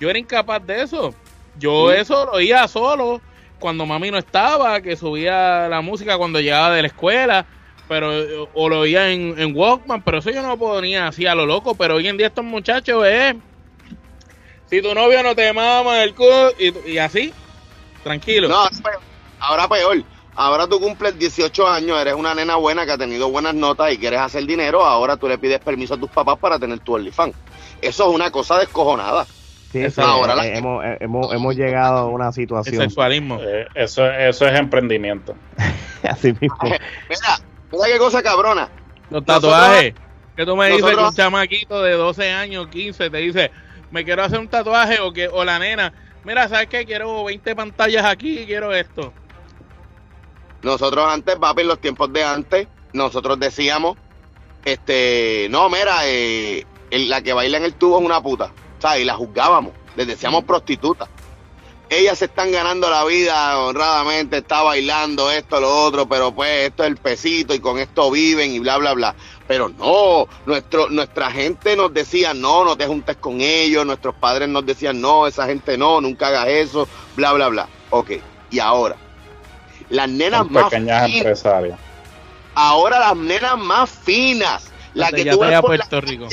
Yo 0.00 0.08
era 0.08 0.18
incapaz 0.18 0.66
de 0.66 0.80
eso. 0.84 1.14
Yo 1.58 1.90
Sí. 1.90 1.98
eso 1.98 2.24
lo 2.26 2.32
oía 2.32 2.66
solo 2.68 3.20
cuando 3.58 3.84
mami 3.86 4.10
no 4.10 4.18
estaba, 4.18 4.80
que 4.80 4.96
subía 4.96 5.68
la 5.68 5.80
música 5.82 6.16
cuando 6.16 6.40
llegaba 6.40 6.74
de 6.74 6.82
la 6.82 6.88
escuela, 6.88 7.46
pero 7.88 8.10
o 8.54 8.68
lo 8.68 8.80
oía 8.80 9.10
en, 9.10 9.34
en 9.38 9.54
Walkman, 9.54 10.02
pero 10.02 10.18
eso 10.18 10.30
yo 10.30 10.42
no 10.42 10.48
lo 10.48 10.56
ponía 10.56 11.08
así 11.08 11.26
a 11.26 11.34
lo 11.34 11.44
loco. 11.44 11.74
Pero 11.74 11.96
hoy 11.96 12.08
en 12.08 12.16
día 12.16 12.28
estos 12.28 12.44
muchachos 12.44 13.04
es, 13.06 13.34
si 14.66 14.80
tu 14.80 14.94
novio 14.94 15.22
no 15.22 15.34
te 15.34 15.52
mama 15.52 16.02
el 16.02 16.14
culo 16.14 16.52
y, 16.58 16.92
y 16.92 16.98
así, 16.98 17.32
tranquilo. 18.02 18.48
No, 18.48 18.54
ahora 18.56 18.70
peor. 18.82 19.00
ahora 19.40 19.68
peor. 19.68 20.04
Ahora 20.36 20.66
tú 20.66 20.80
cumples 20.80 21.18
18 21.18 21.68
años, 21.68 22.00
eres 22.00 22.14
una 22.14 22.34
nena 22.34 22.56
buena 22.56 22.86
que 22.86 22.92
ha 22.92 22.96
tenido 22.98 23.28
buenas 23.28 23.52
notas 23.52 23.92
y 23.92 23.98
quieres 23.98 24.20
hacer 24.20 24.46
dinero, 24.46 24.86
ahora 24.86 25.16
tú 25.18 25.28
le 25.28 25.36
pides 25.36 25.58
permiso 25.58 25.94
a 25.94 25.98
tus 25.98 26.08
papás 26.08 26.38
para 26.38 26.58
tener 26.58 26.78
tu 26.78 26.94
OnlyFans. 26.94 27.34
Eso 27.82 28.08
es 28.08 28.14
una 28.14 28.30
cosa 28.30 28.58
descojonada. 28.58 29.26
Sí, 29.72 29.84
ahora 29.98 30.44
eh, 30.46 30.58
hemos, 30.58 30.84
eh, 30.84 30.96
hemos, 31.00 31.32
hemos 31.32 31.54
llegado 31.54 31.98
a 31.98 32.06
una 32.06 32.28
el 32.28 32.32
situación 32.32 32.76
sexualismo. 32.82 33.38
Eh, 33.40 33.66
eso, 33.74 34.10
eso 34.10 34.46
es 34.46 34.58
emprendimiento. 34.58 35.34
así 36.02 36.32
mismo. 36.40 36.56
Mira, 36.62 37.38
mira 37.70 37.84
qué 37.86 37.98
cosa 37.98 38.22
cabrona. 38.22 38.68
Los 39.10 39.24
Nosotros- 39.26 39.52
tatuajes. 39.52 39.94
que 40.36 40.44
tú 40.46 40.56
me 40.56 40.66
dices 40.66 40.78
que 40.82 40.90
nosotros- 40.90 41.10
un 41.10 41.16
chamaquito 41.16 41.82
de 41.82 41.92
12 41.92 42.32
años, 42.32 42.66
15, 42.68 43.10
te 43.10 43.16
dice, 43.18 43.50
me 43.90 44.04
quiero 44.04 44.24
hacer 44.24 44.40
un 44.40 44.48
tatuaje 44.48 44.98
o 45.00 45.12
que 45.12 45.28
o 45.28 45.44
la 45.44 45.58
nena, 45.58 45.92
mira, 46.24 46.48
¿sabes 46.48 46.66
qué? 46.68 46.84
Quiero 46.84 47.24
20 47.24 47.54
pantallas 47.54 48.04
aquí, 48.04 48.44
quiero 48.46 48.72
esto. 48.74 49.12
Nosotros 50.62 51.06
antes, 51.12 51.36
papi, 51.36 51.62
en 51.62 51.68
los 51.68 51.80
tiempos 51.80 52.12
de 52.12 52.22
antes, 52.24 52.68
nosotros 52.92 53.38
decíamos, 53.40 53.96
este, 54.64 55.46
no, 55.50 55.68
mira, 55.70 56.06
eh, 56.06 56.66
el- 56.90 57.08
la 57.08 57.22
que 57.22 57.32
baila 57.32 57.56
en 57.58 57.64
el 57.64 57.74
tubo 57.74 57.98
es 57.98 58.04
una 58.04 58.20
puta. 58.20 58.50
Y 58.98 59.04
la 59.04 59.14
juzgábamos, 59.14 59.72
les 59.96 60.06
decíamos 60.06 60.44
prostituta. 60.44 61.08
Ellas 61.88 62.18
se 62.18 62.26
están 62.26 62.52
ganando 62.52 62.88
la 62.88 63.04
vida 63.04 63.58
honradamente, 63.58 64.38
está 64.38 64.62
bailando 64.62 65.28
esto, 65.28 65.60
lo 65.60 65.84
otro, 65.84 66.08
pero 66.08 66.32
pues 66.32 66.68
esto 66.68 66.84
es 66.84 66.88
el 66.88 66.96
pesito 66.96 67.52
y 67.52 67.58
con 67.58 67.80
esto 67.80 68.12
viven 68.12 68.52
y 68.52 68.60
bla, 68.60 68.76
bla, 68.78 68.92
bla. 68.92 69.14
Pero 69.48 69.68
no, 69.70 70.28
nuestro, 70.46 70.88
nuestra 70.88 71.32
gente 71.32 71.76
nos 71.76 71.92
decía, 71.92 72.32
no, 72.32 72.64
no 72.64 72.76
te 72.76 72.86
juntes 72.86 73.16
con 73.16 73.40
ellos, 73.40 73.84
nuestros 73.84 74.14
padres 74.14 74.48
nos 74.48 74.64
decían, 74.64 75.00
no, 75.00 75.26
esa 75.26 75.46
gente 75.46 75.76
no, 75.76 76.00
nunca 76.00 76.28
hagas 76.28 76.46
eso, 76.46 76.88
bla, 77.16 77.32
bla, 77.32 77.48
bla. 77.48 77.68
Ok, 77.90 78.12
y 78.52 78.60
ahora, 78.60 78.94
las 79.88 80.08
nenas 80.08 80.44
Son 80.44 80.52
más 80.52 80.64
pequeñas 80.66 81.06
finas, 81.06 81.16
empresarias. 81.16 81.78
ahora 82.54 83.00
las 83.00 83.16
nenas 83.16 83.58
más 83.58 83.90
finas, 83.90 84.70
la 84.94 85.10
que 85.10 85.24
tú 85.24 85.40
ves 85.40 85.60
por 85.60 85.76
la, 85.76 85.84
Puerto 85.84 86.00
Rico. 86.02 86.28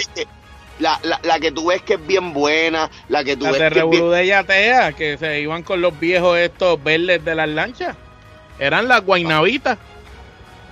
La, 0.79 0.99
la, 1.03 1.19
la 1.23 1.39
que 1.39 1.51
tú 1.51 1.67
ves 1.67 1.81
que 1.81 1.95
es 1.95 2.05
bien 2.07 2.33
buena, 2.33 2.89
la 3.09 3.23
que 3.23 3.35
tú 3.35 3.45
Las 3.45 3.53
ves 3.53 3.61
de 3.61 3.69
que 3.71 3.79
es 3.79 3.89
bien... 3.89 4.09
De 4.11 4.27
Yatea, 4.27 4.93
que 4.93 5.17
se 5.17 5.39
iban 5.41 5.63
con 5.63 5.81
los 5.81 5.99
viejos 5.99 6.37
estos 6.37 6.83
verdes 6.83 7.23
de 7.25 7.35
las 7.35 7.49
lanchas. 7.49 7.95
Eran 8.59 8.87
las 8.87 9.03
guainabitas. 9.05 9.77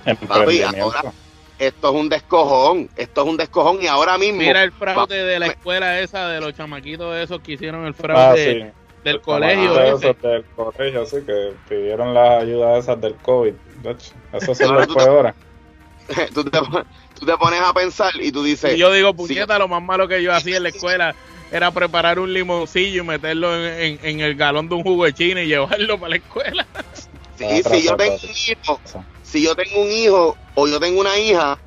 Emprendimiento. 0.04 0.82
ahora- 0.84 1.12
Esto 1.58 1.88
es 1.88 1.94
un 1.94 2.08
descojón, 2.08 2.90
esto 2.96 3.22
es 3.22 3.28
un 3.28 3.36
descojón 3.36 3.82
y 3.82 3.86
ahora 3.86 4.18
mismo... 4.18 4.38
Mira 4.40 4.62
el 4.62 4.72
fraude 4.72 5.24
de 5.24 5.38
la 5.38 5.46
me- 5.46 5.52
escuela 5.52 6.00
esa, 6.00 6.28
de 6.28 6.40
los 6.40 6.54
chamaquitos 6.54 7.16
esos 7.16 7.40
que 7.40 7.52
hicieron 7.52 7.86
el 7.86 7.92
Ah, 7.92 8.02
fraude. 8.02 8.72
sí. 8.74 8.82
del 9.04 9.20
colegio. 9.22 9.74
del 9.98 10.44
colegio, 10.54 11.02
así 11.02 11.16
que 11.24 11.52
pidieron 11.68 12.12
las 12.12 12.42
ayudas 12.42 12.84
esas 12.84 13.00
del 13.00 13.14
COVID. 13.16 13.54
Esos 14.32 14.58
son 14.58 14.74
los 14.74 14.86
peores. 14.88 15.34
Tú 16.34 16.44
te, 16.44 16.58
tú 17.18 17.26
te 17.26 17.36
pones 17.36 17.60
a 17.60 17.72
pensar 17.72 18.12
y 18.20 18.30
tú 18.30 18.42
dices. 18.42 18.74
Y 18.74 18.78
yo 18.78 18.92
digo, 18.92 19.14
puñeta, 19.14 19.58
lo 19.58 19.68
más 19.68 19.82
malo 19.82 20.06
que 20.08 20.22
yo 20.22 20.32
hacía 20.32 20.58
en 20.58 20.62
la 20.64 20.68
escuela 20.68 21.14
era 21.50 21.70
preparar 21.70 22.18
un 22.18 22.32
limoncillo 22.32 23.02
y 23.02 23.06
meterlo 23.06 23.54
en, 23.54 23.98
en, 24.02 24.20
el 24.20 24.34
galón 24.34 24.68
de 24.68 24.74
un 24.74 24.82
jugo 24.82 25.04
de 25.04 25.12
china 25.12 25.42
y 25.42 25.48
llevarlo 25.48 25.98
para 25.98 26.10
la 26.10 26.16
escuela. 26.16 26.66
Sí, 27.38 27.62
si 27.62 27.82
yo 27.82 27.96
tengo 27.96 28.14
un 28.14 28.30
hijo, 28.30 28.80
si 29.22 29.42
yo 29.42 29.54
tengo 29.54 29.82
un 29.82 29.90
hijo 29.90 30.36
o 30.54 30.66
yo 30.66 30.80
tengo 30.80 31.00
una 31.00 31.18
hija, 31.18 31.58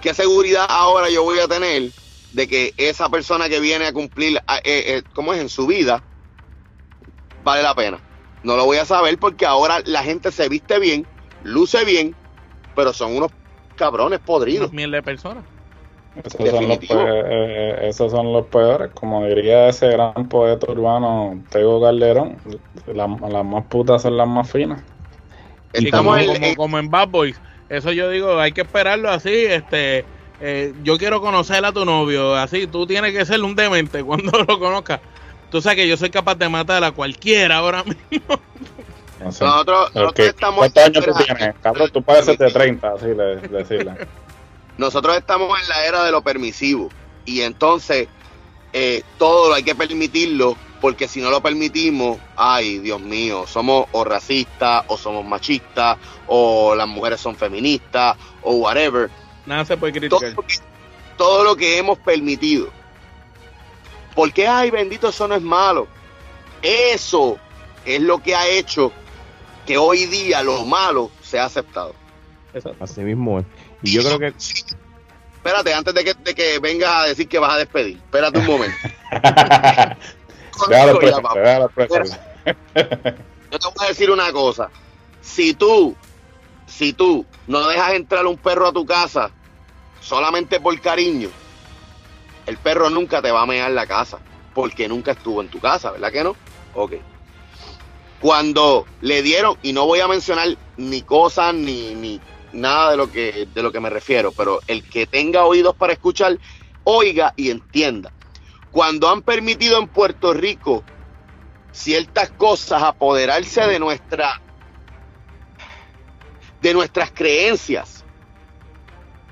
¿qué 0.00 0.14
seguridad 0.14 0.66
ahora 0.68 1.10
yo 1.10 1.22
voy 1.22 1.38
a 1.38 1.48
tener 1.48 1.90
de 2.32 2.48
que 2.48 2.74
esa 2.76 3.08
persona 3.08 3.48
que 3.48 3.60
viene 3.60 3.86
a 3.86 3.92
cumplir, 3.92 4.38
eh, 4.38 4.60
eh, 4.64 5.02
¿cómo 5.14 5.34
es? 5.34 5.40
En 5.40 5.48
su 5.48 5.66
vida, 5.66 6.02
vale 7.44 7.62
la 7.62 7.74
pena. 7.74 8.00
No 8.42 8.56
lo 8.56 8.64
voy 8.64 8.78
a 8.78 8.84
saber 8.84 9.18
porque 9.18 9.46
ahora 9.46 9.82
la 9.84 10.02
gente 10.02 10.32
se 10.32 10.48
viste 10.48 10.78
bien, 10.78 11.06
luce 11.44 11.84
bien, 11.84 12.16
pero 12.74 12.92
son 12.92 13.14
unos 13.16 13.30
cabrones 13.74 14.20
podridos. 14.20 14.72
Miles 14.72 14.92
de 14.92 15.02
personas. 15.02 15.44
Esos 16.14 16.50
son, 16.50 16.68
los 16.68 16.78
peores, 16.78 17.24
eh, 17.26 17.78
esos 17.84 18.12
son, 18.12 18.32
los 18.34 18.46
peores, 18.46 18.90
como 18.92 19.24
diría 19.24 19.68
ese 19.68 19.88
gran 19.88 20.28
poeta 20.28 20.70
urbano 20.70 21.42
Tego 21.48 21.80
Calderón, 21.80 22.36
las 22.86 23.44
más 23.46 23.64
putas 23.64 24.02
son 24.02 24.18
las 24.18 24.28
más 24.28 24.50
finas. 24.50 24.82
como, 25.90 26.14
como, 26.54 26.78
en 26.78 26.90
Bad 26.90 27.08
Boys, 27.08 27.40
eso 27.70 27.92
yo 27.92 28.10
digo, 28.10 28.38
hay 28.38 28.52
que 28.52 28.60
esperarlo 28.60 29.08
así, 29.08 29.32
este, 29.32 30.04
eh, 30.38 30.74
yo 30.82 30.98
quiero 30.98 31.22
conocer 31.22 31.64
a 31.64 31.72
tu 31.72 31.86
novio, 31.86 32.34
así, 32.34 32.66
tú 32.66 32.86
tienes 32.86 33.12
que 33.12 33.24
ser 33.24 33.40
un 33.42 33.56
demente 33.56 34.04
cuando 34.04 34.32
lo 34.48 34.58
conozcas. 34.58 35.00
Tú 35.50 35.62
sabes 35.62 35.76
que 35.76 35.88
yo 35.88 35.96
soy 35.96 36.10
capaz 36.10 36.34
de 36.34 36.48
matar 36.48 36.82
a 36.84 36.92
cualquiera 36.92 37.56
ahora 37.56 37.84
mismo. 37.84 38.40
Nosotros, 39.24 39.90
estamos. 40.16 40.58
¿Cuántos 40.58 40.84
años 40.84 41.04
tú 41.04 41.12
tienes? 41.24 41.54
Cabrón, 41.62 41.90
tú 41.92 42.02
puedes 42.02 42.24
ser 42.24 42.38
de 42.38 42.50
30, 42.50 42.92
así 42.92 43.06
de, 43.06 43.36
decirle. 43.48 43.94
Nosotros 44.78 45.16
estamos 45.16 45.60
en 45.60 45.68
la 45.68 45.86
era 45.86 46.04
de 46.04 46.10
lo 46.10 46.22
permisivo. 46.22 46.88
Y 47.24 47.42
entonces, 47.42 48.08
eh, 48.72 49.02
todo 49.18 49.48
lo 49.48 49.54
hay 49.54 49.62
que 49.62 49.74
permitirlo, 49.74 50.56
porque 50.80 51.06
si 51.06 51.20
no 51.20 51.30
lo 51.30 51.40
permitimos, 51.40 52.18
ay, 52.36 52.78
Dios 52.78 53.00
mío, 53.00 53.46
somos 53.46 53.86
o 53.92 54.04
racistas, 54.04 54.84
o 54.88 54.96
somos 54.96 55.24
machistas, 55.24 55.98
o 56.26 56.74
las 56.74 56.88
mujeres 56.88 57.20
son 57.20 57.36
feministas, 57.36 58.16
o 58.42 58.54
whatever. 58.54 59.10
Nada 59.46 59.64
se 59.64 59.76
puede 59.76 59.92
criticar. 59.92 60.34
Todo, 61.16 61.44
lo 61.44 61.54
que 61.54 61.78
hemos 61.78 61.98
permitido. 61.98 62.70
Porque, 64.14 64.48
ay, 64.48 64.70
bendito, 64.70 65.08
eso 65.08 65.28
no 65.28 65.34
es 65.34 65.42
malo. 65.42 65.86
Eso 66.62 67.38
es 67.84 68.00
lo 68.00 68.18
que 68.18 68.34
ha 68.34 68.48
hecho 68.48 68.92
que 69.72 69.78
hoy 69.78 70.04
día 70.04 70.42
lo 70.42 70.66
malo 70.66 71.10
se 71.22 71.38
ha 71.38 71.46
aceptado. 71.46 71.94
Así 72.78 73.00
mismo 73.00 73.38
es. 73.38 73.46
Y 73.82 73.92
yo 73.92 74.02
creo 74.02 74.18
que. 74.18 74.34
Espérate, 75.36 75.72
antes 75.72 75.94
de 75.94 76.04
que, 76.04 76.12
de 76.12 76.34
que 76.34 76.58
vengas 76.58 76.90
a 76.90 77.04
decir 77.06 77.26
que 77.26 77.38
vas 77.38 77.54
a 77.54 77.56
despedir, 77.56 77.96
espérate 77.96 78.38
un 78.38 78.46
momento. 78.46 78.76
yo 83.50 83.58
te 83.58 83.68
voy 83.74 83.86
a 83.86 83.88
decir 83.88 84.10
una 84.10 84.30
cosa. 84.30 84.68
Si 85.22 85.54
tú, 85.54 85.96
si 86.66 86.92
tú 86.92 87.24
no 87.46 87.66
dejas 87.66 87.94
entrar 87.94 88.26
un 88.26 88.36
perro 88.36 88.68
a 88.68 88.72
tu 88.74 88.84
casa 88.84 89.30
solamente 90.02 90.60
por 90.60 90.78
cariño, 90.82 91.30
el 92.44 92.58
perro 92.58 92.90
nunca 92.90 93.22
te 93.22 93.30
va 93.30 93.40
a 93.40 93.46
mear 93.46 93.70
la 93.70 93.86
casa, 93.86 94.18
porque 94.52 94.86
nunca 94.86 95.12
estuvo 95.12 95.40
en 95.40 95.48
tu 95.48 95.60
casa, 95.60 95.92
¿verdad 95.92 96.12
que 96.12 96.24
no? 96.24 96.36
Ok. 96.74 96.92
Cuando 98.22 98.86
le 99.00 99.20
dieron, 99.20 99.58
y 99.62 99.72
no 99.72 99.84
voy 99.84 99.98
a 99.98 100.06
mencionar 100.06 100.56
ni 100.76 101.02
cosas 101.02 101.52
ni, 101.54 101.96
ni 101.96 102.20
nada 102.52 102.92
de 102.92 102.96
lo 102.96 103.10
que 103.10 103.48
de 103.52 103.62
lo 103.62 103.72
que 103.72 103.80
me 103.80 103.90
refiero, 103.90 104.30
pero 104.30 104.60
el 104.68 104.88
que 104.88 105.06
tenga 105.06 105.44
oídos 105.44 105.74
para 105.74 105.92
escuchar, 105.92 106.38
oiga 106.84 107.34
y 107.36 107.50
entienda. 107.50 108.12
Cuando 108.70 109.08
han 109.08 109.22
permitido 109.22 109.76
en 109.78 109.88
Puerto 109.88 110.32
Rico 110.32 110.84
ciertas 111.72 112.30
cosas 112.30 112.84
apoderarse 112.84 113.62
de 113.62 113.80
nuestra 113.80 114.40
de 116.60 116.74
nuestras 116.74 117.10
creencias 117.10 118.04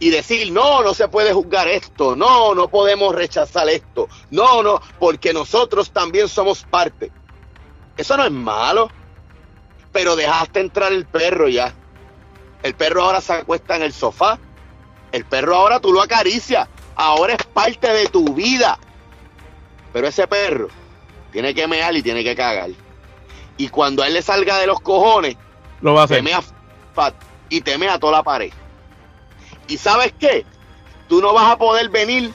y 0.00 0.10
decir, 0.10 0.50
no, 0.50 0.82
no 0.82 0.94
se 0.94 1.06
puede 1.06 1.32
juzgar 1.32 1.68
esto, 1.68 2.16
no, 2.16 2.56
no 2.56 2.68
podemos 2.68 3.14
rechazar 3.14 3.68
esto, 3.68 4.08
no, 4.30 4.64
no, 4.64 4.80
porque 4.98 5.32
nosotros 5.32 5.92
también 5.92 6.28
somos 6.28 6.64
parte. 6.64 7.12
Eso 7.96 8.16
no 8.16 8.24
es 8.24 8.30
malo, 8.30 8.90
pero 9.92 10.16
dejaste 10.16 10.60
entrar 10.60 10.92
el 10.92 11.06
perro 11.06 11.48
ya. 11.48 11.74
El 12.62 12.74
perro 12.74 13.02
ahora 13.02 13.20
se 13.20 13.34
acuesta 13.34 13.76
en 13.76 13.82
el 13.82 13.92
sofá. 13.92 14.38
El 15.12 15.24
perro 15.24 15.56
ahora 15.56 15.80
tú 15.80 15.92
lo 15.92 16.02
acaricias. 16.02 16.68
Ahora 16.96 17.34
es 17.34 17.44
parte 17.44 17.88
de 17.88 18.06
tu 18.08 18.34
vida. 18.34 18.78
Pero 19.92 20.06
ese 20.06 20.26
perro 20.26 20.68
tiene 21.32 21.54
que 21.54 21.66
mear 21.66 21.94
y 21.96 22.02
tiene 22.02 22.22
que 22.22 22.36
cagar. 22.36 22.70
Y 23.56 23.68
cuando 23.68 24.02
a 24.02 24.06
él 24.06 24.14
le 24.14 24.22
salga 24.22 24.58
de 24.58 24.66
los 24.66 24.80
cojones, 24.80 25.36
lo 25.80 25.94
va 25.94 26.02
a 26.02 26.04
hacer. 26.04 26.22
y 27.48 27.60
te 27.60 27.78
mea 27.78 27.98
toda 27.98 28.18
la 28.18 28.22
pared. 28.22 28.52
¿Y 29.68 29.76
sabes 29.76 30.12
qué? 30.18 30.44
Tú 31.08 31.20
no 31.20 31.32
vas 31.32 31.52
a 31.52 31.58
poder 31.58 31.88
venir 31.88 32.32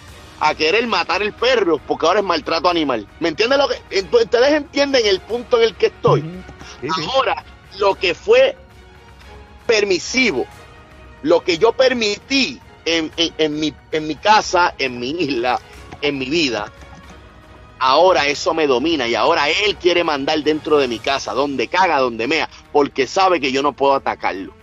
a 0.47 0.55
querer 0.55 0.85
matar 0.87 1.21
el 1.21 1.33
perro 1.33 1.79
porque 1.79 2.05
ahora 2.05 2.19
es 2.19 2.25
maltrato 2.25 2.69
animal. 2.69 3.07
¿Me 3.19 3.29
entiendes 3.29 3.57
lo 3.57 3.67
que? 3.67 4.15
Ustedes 4.15 4.53
entienden 4.53 5.05
el 5.05 5.19
punto 5.21 5.57
en 5.57 5.63
el 5.63 5.75
que 5.75 5.87
estoy. 5.87 6.23
Ahora, 7.13 7.43
lo 7.79 7.95
que 7.95 8.13
fue 8.13 8.55
permisivo, 9.65 10.45
lo 11.23 11.41
que 11.41 11.57
yo 11.57 11.71
permití 11.73 12.59
en, 12.85 13.11
mi, 13.59 13.73
en 13.91 14.07
mi 14.07 14.15
casa, 14.15 14.75
en 14.77 14.99
mi 14.99 15.09
isla, 15.09 15.59
en 16.01 16.17
mi 16.17 16.29
vida, 16.29 16.71
ahora 17.79 18.27
eso 18.27 18.53
me 18.53 18.67
domina 18.67 19.07
y 19.07 19.15
ahora 19.15 19.49
él 19.49 19.75
quiere 19.77 20.03
mandar 20.03 20.43
dentro 20.43 20.77
de 20.77 20.87
mi 20.87 20.99
casa, 20.99 21.33
donde 21.33 21.67
caga, 21.67 21.99
donde 21.99 22.27
mea, 22.27 22.49
porque 22.71 23.07
sabe 23.07 23.39
que 23.39 23.51
yo 23.51 23.61
no 23.61 23.73
puedo 23.73 23.95
atacarlo. 23.95 24.53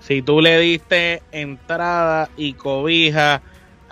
Si 0.00 0.20
tú 0.20 0.40
le 0.40 0.58
diste 0.58 1.22
entrada 1.30 2.28
y 2.36 2.54
cobija 2.54 3.42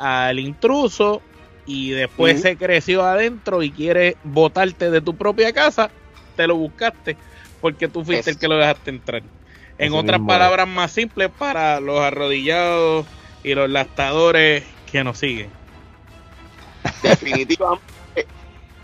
al 0.00 0.38
intruso 0.38 1.20
y 1.66 1.90
después 1.90 2.40
se 2.40 2.56
creció 2.56 3.04
adentro 3.04 3.62
y 3.62 3.70
quiere 3.70 4.16
botarte 4.24 4.90
de 4.90 5.00
tu 5.02 5.14
propia 5.14 5.52
casa, 5.52 5.90
te 6.36 6.46
lo 6.46 6.56
buscaste 6.56 7.16
porque 7.60 7.86
tú 7.86 8.04
fuiste 8.04 8.30
el 8.30 8.38
que 8.38 8.48
lo 8.48 8.56
dejaste 8.56 8.90
entrar. 8.90 9.22
En 9.78 9.92
otras 9.92 10.20
palabras 10.26 10.66
más 10.66 10.92
simples 10.92 11.30
para 11.38 11.80
los 11.80 12.00
arrodillados 12.00 13.06
y 13.44 13.54
los 13.54 13.68
lastadores 13.70 14.64
que 14.90 15.04
nos 15.04 15.18
siguen. 15.18 15.50
Definitivamente 17.02 17.84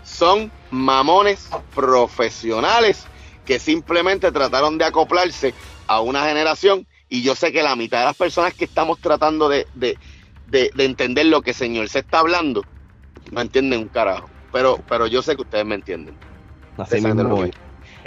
son 0.03 0.51
mamones 0.71 1.49
profesionales 1.75 3.05
que 3.45 3.59
simplemente 3.59 4.31
trataron 4.31 4.77
de 4.77 4.85
acoplarse 4.85 5.53
a 5.87 6.01
una 6.01 6.25
generación 6.25 6.85
y 7.09 7.23
yo 7.23 7.35
sé 7.35 7.51
que 7.51 7.63
la 7.63 7.75
mitad 7.75 7.99
de 7.99 8.05
las 8.05 8.17
personas 8.17 8.53
que 8.53 8.65
estamos 8.65 8.99
tratando 8.99 9.49
de, 9.49 9.67
de, 9.73 9.97
de, 10.47 10.71
entender 10.77 11.25
lo 11.27 11.41
que 11.41 11.51
el 11.51 11.55
señor 11.55 11.89
se 11.89 11.99
está 11.99 12.19
hablando 12.19 12.63
no 13.31 13.41
entienden 13.41 13.81
un 13.81 13.87
carajo. 13.87 14.29
Pero, 14.51 14.79
pero 14.87 15.07
yo 15.07 15.21
sé 15.21 15.35
que 15.35 15.41
ustedes 15.41 15.65
me 15.65 15.75
entienden. 15.75 16.15
Así 16.77 17.01
mismo 17.01 17.45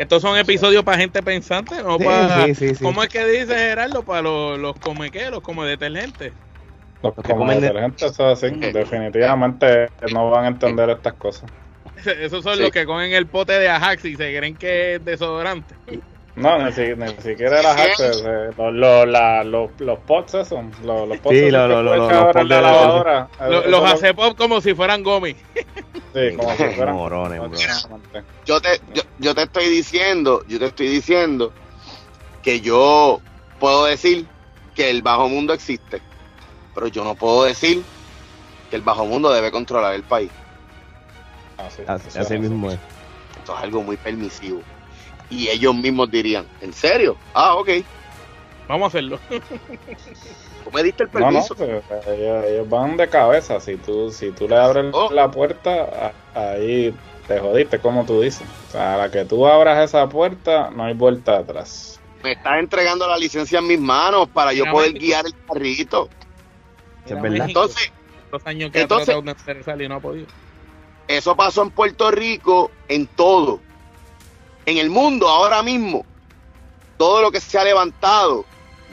estos 0.00 0.22
son 0.22 0.38
episodios 0.38 0.82
para 0.82 0.96
gente 0.96 1.22
pensante, 1.22 1.82
¿no? 1.82 1.98
para, 1.98 2.46
¿Cómo 2.80 3.02
es 3.02 3.10
que 3.10 3.22
dice 3.26 3.54
Gerardo? 3.54 4.02
Para 4.02 4.22
los, 4.22 4.58
los 4.58 4.74
come 4.78 5.10
qué, 5.10 5.30
los 5.30 5.42
come 5.42 5.66
detergentes. 5.66 6.32
Los 7.02 7.14
come 7.14 7.60
detergentes, 7.60 8.18
así, 8.18 8.48
definitivamente 8.48 9.90
no 10.10 10.30
van 10.30 10.44
a 10.44 10.48
entender 10.48 10.88
estas 10.88 11.12
cosas. 11.12 11.50
Esos 12.18 12.42
son 12.42 12.58
los 12.60 12.70
que 12.70 12.86
comen 12.86 13.12
el 13.12 13.26
pote 13.26 13.52
de 13.52 13.68
Ajax 13.68 14.06
y 14.06 14.16
se 14.16 14.34
creen 14.34 14.56
que 14.56 14.94
es 14.94 15.04
desodorante. 15.04 15.74
No, 16.40 16.58
ni, 16.58 16.72
siquiera 16.72 17.60
eh, 17.60 18.50
los, 18.56 19.70
los, 19.78 19.98
pots 20.00 20.34
esos, 20.34 20.58
los, 20.82 21.08
los 21.08 21.18
pots 21.18 21.36
sí, 21.36 21.50
los, 21.50 21.68
los, 21.68 21.84
los, 21.84 22.12
los, 22.12 22.48
la 22.48 22.60
lavadora. 22.60 23.28
Los 23.66 23.92
hace 23.92 24.14
pop 24.14 24.36
como 24.36 24.60
si 24.60 24.74
fueran 24.74 25.02
gomis. 25.02 25.36
Sí, 26.12 26.36
como 26.36 26.50
si 26.56 26.64
fueran 26.74 26.96
morones, 26.96 27.40
yo 28.44 28.60
te, 28.60 28.80
yo, 28.92 29.02
yo 29.20 29.32
te 29.32 29.42
estoy 29.42 29.68
diciendo, 29.68 30.42
yo 30.48 30.58
te 30.58 30.66
estoy 30.66 30.88
diciendo 30.88 31.52
que 32.42 32.60
yo 32.60 33.20
puedo 33.60 33.84
decir 33.84 34.26
que 34.74 34.90
el 34.90 35.02
bajo 35.02 35.28
mundo 35.28 35.52
existe, 35.52 36.02
pero 36.74 36.88
yo 36.88 37.04
no 37.04 37.14
puedo 37.14 37.44
decir 37.44 37.84
que 38.70 38.76
el 38.76 38.82
bajo 38.82 39.06
mundo 39.06 39.32
debe 39.32 39.52
controlar 39.52 39.94
el 39.94 40.02
país. 40.02 40.30
Así, 41.58 41.82
así, 41.86 42.38
mismo 42.38 42.70
es. 42.70 42.78
Esto 43.38 43.56
es 43.56 43.62
algo 43.62 43.82
muy 43.82 43.96
permisivo. 43.96 44.62
Y 45.30 45.48
ellos 45.48 45.74
mismos 45.74 46.10
dirían, 46.10 46.46
¿en 46.60 46.72
serio? 46.72 47.16
Ah, 47.34 47.54
ok. 47.54 47.70
Vamos 48.68 48.86
a 48.86 48.88
hacerlo. 48.88 49.18
¿Tú 49.28 50.70
me 50.72 50.82
diste 50.82 51.04
el 51.04 51.08
permiso? 51.08 51.56
No, 51.58 51.66
no, 51.66 52.12
ellos, 52.12 52.68
van 52.68 52.96
de 52.96 53.08
cabeza. 53.08 53.58
Si 53.60 53.76
tú, 53.76 54.10
si 54.10 54.30
tú 54.32 54.48
le 54.48 54.56
abres 54.56 54.86
oh. 54.92 55.10
la 55.12 55.30
puerta, 55.30 56.12
ahí 56.34 56.94
te 57.26 57.38
jodiste, 57.38 57.78
como 57.78 58.04
tú 58.04 58.20
dices. 58.20 58.46
O 58.68 58.72
sea, 58.72 58.94
a 58.94 58.96
la 58.98 59.10
que 59.10 59.24
tú 59.24 59.46
abras 59.46 59.82
esa 59.88 60.08
puerta, 60.08 60.70
no 60.70 60.84
hay 60.84 60.94
vuelta 60.94 61.38
atrás. 61.38 62.00
Me 62.22 62.32
estás 62.32 62.58
entregando 62.58 63.08
la 63.08 63.16
licencia 63.16 63.58
en 63.58 63.66
mis 63.66 63.80
manos 63.80 64.28
para 64.28 64.52
yo 64.52 64.64
poder 64.70 64.92
guiar 64.92 65.26
el 65.26 65.34
carrito. 65.46 66.08
Es 67.06 67.20
verdad. 67.20 67.48
Entonces, 67.48 67.92
Los 68.30 68.46
años 68.46 68.70
que 68.70 68.82
Entonces- 68.82 69.08
ha 69.08 69.20
tratado 69.20 69.52
de 69.54 69.60
hacer 69.60 69.82
y 69.82 69.88
no 69.88 69.96
ha 69.96 70.00
podido. 70.00 70.26
eso 71.08 71.34
pasó 71.34 71.62
en 71.62 71.70
Puerto 71.70 72.10
Rico 72.12 72.70
en 72.86 73.08
todo. 73.08 73.60
En 74.66 74.78
el 74.78 74.90
mundo 74.90 75.28
ahora 75.28 75.62
mismo, 75.62 76.04
todo 76.96 77.22
lo 77.22 77.30
que 77.30 77.40
se 77.40 77.58
ha 77.58 77.64
levantado 77.64 78.44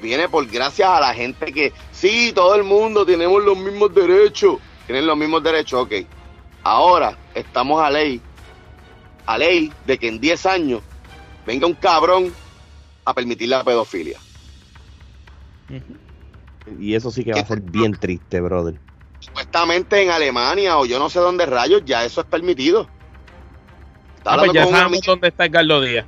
viene 0.01 0.29
por 0.29 0.45
gracias 0.47 0.89
a 0.89 0.99
la 0.99 1.13
gente 1.13 1.51
que, 1.51 1.73
sí, 1.91 2.31
todo 2.33 2.55
el 2.55 2.63
mundo 2.63 3.05
tenemos 3.05 3.43
los 3.43 3.57
mismos 3.57 3.93
derechos. 3.93 4.59
Tienen 4.85 5.05
los 5.05 5.17
mismos 5.17 5.43
derechos, 5.43 5.81
ok. 5.83 5.93
Ahora 6.63 7.17
estamos 7.33 7.81
a 7.81 7.89
ley, 7.89 8.21
a 9.25 9.37
ley 9.37 9.71
de 9.85 9.97
que 9.97 10.07
en 10.07 10.19
10 10.19 10.45
años 10.45 10.81
venga 11.45 11.67
un 11.67 11.73
cabrón 11.73 12.33
a 13.05 13.13
permitir 13.13 13.49
la 13.49 13.63
pedofilia. 13.63 14.19
Y 16.79 16.93
eso 16.93 17.11
sí 17.11 17.23
que 17.23 17.33
va 17.33 17.39
a 17.39 17.45
ser 17.45 17.61
bien 17.61 17.93
triste, 17.93 18.41
brother. 18.41 18.79
Supuestamente 19.19 20.01
en 20.01 20.11
Alemania 20.11 20.77
o 20.77 20.85
yo 20.85 20.99
no 20.99 21.09
sé 21.09 21.19
dónde 21.19 21.45
rayos 21.45 21.83
ya 21.85 22.05
eso 22.05 22.21
es 22.21 22.27
permitido. 22.27 22.87
Ah, 24.27 24.37
pues 24.39 24.53
ya 24.53 24.65
sabemos 24.67 25.01
dónde 25.05 25.27
está 25.29 25.45
Edgardo 25.45 25.81
Díaz. 25.81 26.05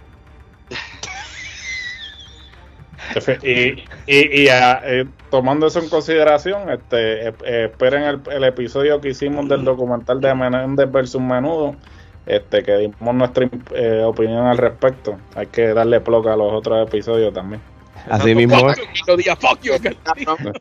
Y, 3.42 3.86
y, 4.06 4.44
y, 4.44 4.48
ah, 4.50 4.82
eh, 4.84 5.06
tomando 5.32 5.68
eso 5.68 5.80
en 5.80 5.90
consideración, 5.90 6.70
este, 6.70 7.30
eh, 7.30 7.34
eh, 7.44 7.70
esperen 7.72 8.04
el, 8.04 8.22
el 8.32 8.44
episodio 8.44 9.02
que 9.02 9.10
hicimos 9.10 9.50
del 9.50 9.64
documental 9.64 10.22
de 10.22 10.36
Menéndez 10.36 10.92
versus 10.92 11.22
Menudo, 11.22 11.76
este, 12.26 12.62
que 12.62 12.78
dimos 12.78 13.16
nuestra 13.16 13.50
eh, 13.74 14.04
opinión 14.06 14.46
al 14.46 14.58
respecto. 14.58 15.18
Hay 15.36 15.48
que 15.48 15.74
darle 15.74 16.02
ploca 16.02 16.34
a 16.34 16.36
los 16.36 16.54
otros 16.54 16.88
episodios 16.88 17.34
también. 17.34 17.62
Así 18.10 18.36
mismo 18.36 18.70
es. 18.70 18.78
Fuck 18.78 18.84
you, 18.86 18.94
Edgardo 18.94 19.18
Díaz, 19.18 19.40
fuck 19.40 19.62
you, 19.62 19.74
Edgardo 19.74 20.14
Díaz. 20.16 20.28
Cabrón. 20.38 20.54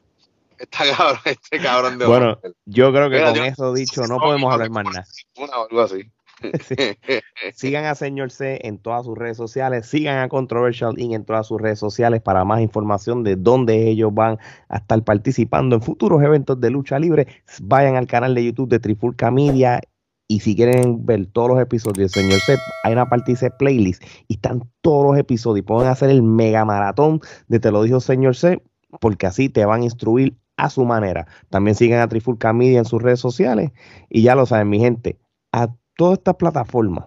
Está 0.58 0.96
cabrón, 0.96 1.20
este 1.24 1.58
cabrón 1.60 1.98
de 1.98 2.06
Bueno, 2.06 2.38
yo 2.64 2.92
creo 2.92 3.08
que 3.10 3.16
Mira, 3.16 3.32
con 3.32 3.44
eso 3.44 3.72
dicho 3.72 4.02
no 4.08 4.18
podemos 4.18 4.52
hablar 4.52 4.70
más 4.70 4.84
nada. 4.86 5.04
Una 5.36 5.58
o 5.58 5.68
algo 5.68 5.82
así. 5.82 6.10
Sí. 6.68 6.74
Sigan 7.54 7.84
a 7.84 7.94
Señor 7.94 8.30
C 8.30 8.60
en 8.62 8.78
todas 8.78 9.04
sus 9.04 9.16
redes 9.16 9.36
sociales, 9.36 9.86
sigan 9.86 10.18
a 10.18 10.28
Controversial 10.28 10.98
Inc. 10.98 11.14
en 11.14 11.24
todas 11.24 11.46
sus 11.46 11.60
redes 11.60 11.78
sociales 11.78 12.22
para 12.22 12.44
más 12.44 12.60
información 12.60 13.24
de 13.24 13.36
dónde 13.36 13.88
ellos 13.88 14.12
van 14.14 14.38
a 14.68 14.76
estar 14.78 15.02
participando 15.04 15.76
en 15.76 15.82
futuros 15.82 16.22
eventos 16.22 16.60
de 16.60 16.70
lucha 16.70 16.98
libre. 16.98 17.26
Vayan 17.62 17.96
al 17.96 18.06
canal 18.06 18.34
de 18.34 18.44
YouTube 18.44 18.68
de 18.68 18.78
Trifulca 18.78 19.30
Media 19.30 19.80
y 20.28 20.40
si 20.40 20.54
quieren 20.54 21.06
ver 21.06 21.26
todos 21.26 21.48
los 21.48 21.60
episodios 21.60 22.12
de 22.12 22.20
Señor 22.20 22.42
C, 22.42 22.62
hay 22.82 22.92
una 22.92 23.08
parte 23.08 23.24
que 23.26 23.32
dice 23.32 23.50
playlist 23.50 24.02
y 24.28 24.34
están 24.34 24.62
todos 24.82 25.06
los 25.06 25.18
episodios. 25.18 25.64
Pueden 25.64 25.90
hacer 25.90 26.10
el 26.10 26.22
mega 26.22 26.64
maratón 26.64 27.20
de 27.48 27.58
Te 27.60 27.70
lo 27.70 27.82
dijo 27.82 28.00
Señor 28.00 28.36
C, 28.36 28.62
porque 29.00 29.26
así 29.26 29.48
te 29.48 29.64
van 29.64 29.80
a 29.80 29.84
instruir 29.84 30.36
a 30.58 30.68
su 30.70 30.84
manera. 30.84 31.26
También 31.48 31.74
sigan 31.76 32.00
a 32.00 32.08
Trifulca 32.08 32.52
Media 32.52 32.78
en 32.78 32.84
sus 32.84 33.02
redes 33.02 33.20
sociales 33.20 33.72
y 34.10 34.22
ya 34.22 34.34
lo 34.34 34.44
saben, 34.44 34.68
mi 34.68 34.78
gente, 34.80 35.18
a 35.52 35.74
todas 35.98 36.18
estas 36.18 36.36
plataformas 36.36 37.06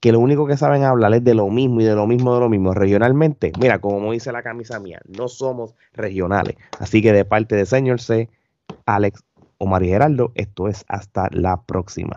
que 0.00 0.12
lo 0.12 0.18
único 0.18 0.46
que 0.46 0.56
saben 0.56 0.82
hablar 0.82 1.12
es 1.12 1.22
de 1.22 1.34
lo 1.34 1.48
mismo 1.50 1.82
y 1.82 1.84
de 1.84 1.94
lo 1.94 2.06
mismo 2.06 2.32
de 2.32 2.40
lo 2.40 2.48
mismo 2.48 2.72
regionalmente. 2.72 3.52
Mira, 3.60 3.80
como 3.80 4.12
dice 4.12 4.32
la 4.32 4.42
camisa 4.42 4.80
mía, 4.80 4.98
no 5.06 5.28
somos 5.28 5.74
regionales. 5.92 6.56
Así 6.78 7.02
que 7.02 7.12
de 7.12 7.26
parte 7.26 7.54
de 7.54 7.66
Señor 7.66 8.00
C, 8.00 8.30
Alex, 8.86 9.22
Omar 9.58 9.82
y 9.82 9.88
Geraldo, 9.88 10.32
esto 10.36 10.68
es 10.68 10.86
hasta 10.88 11.28
la 11.32 11.60
próxima. 11.60 12.16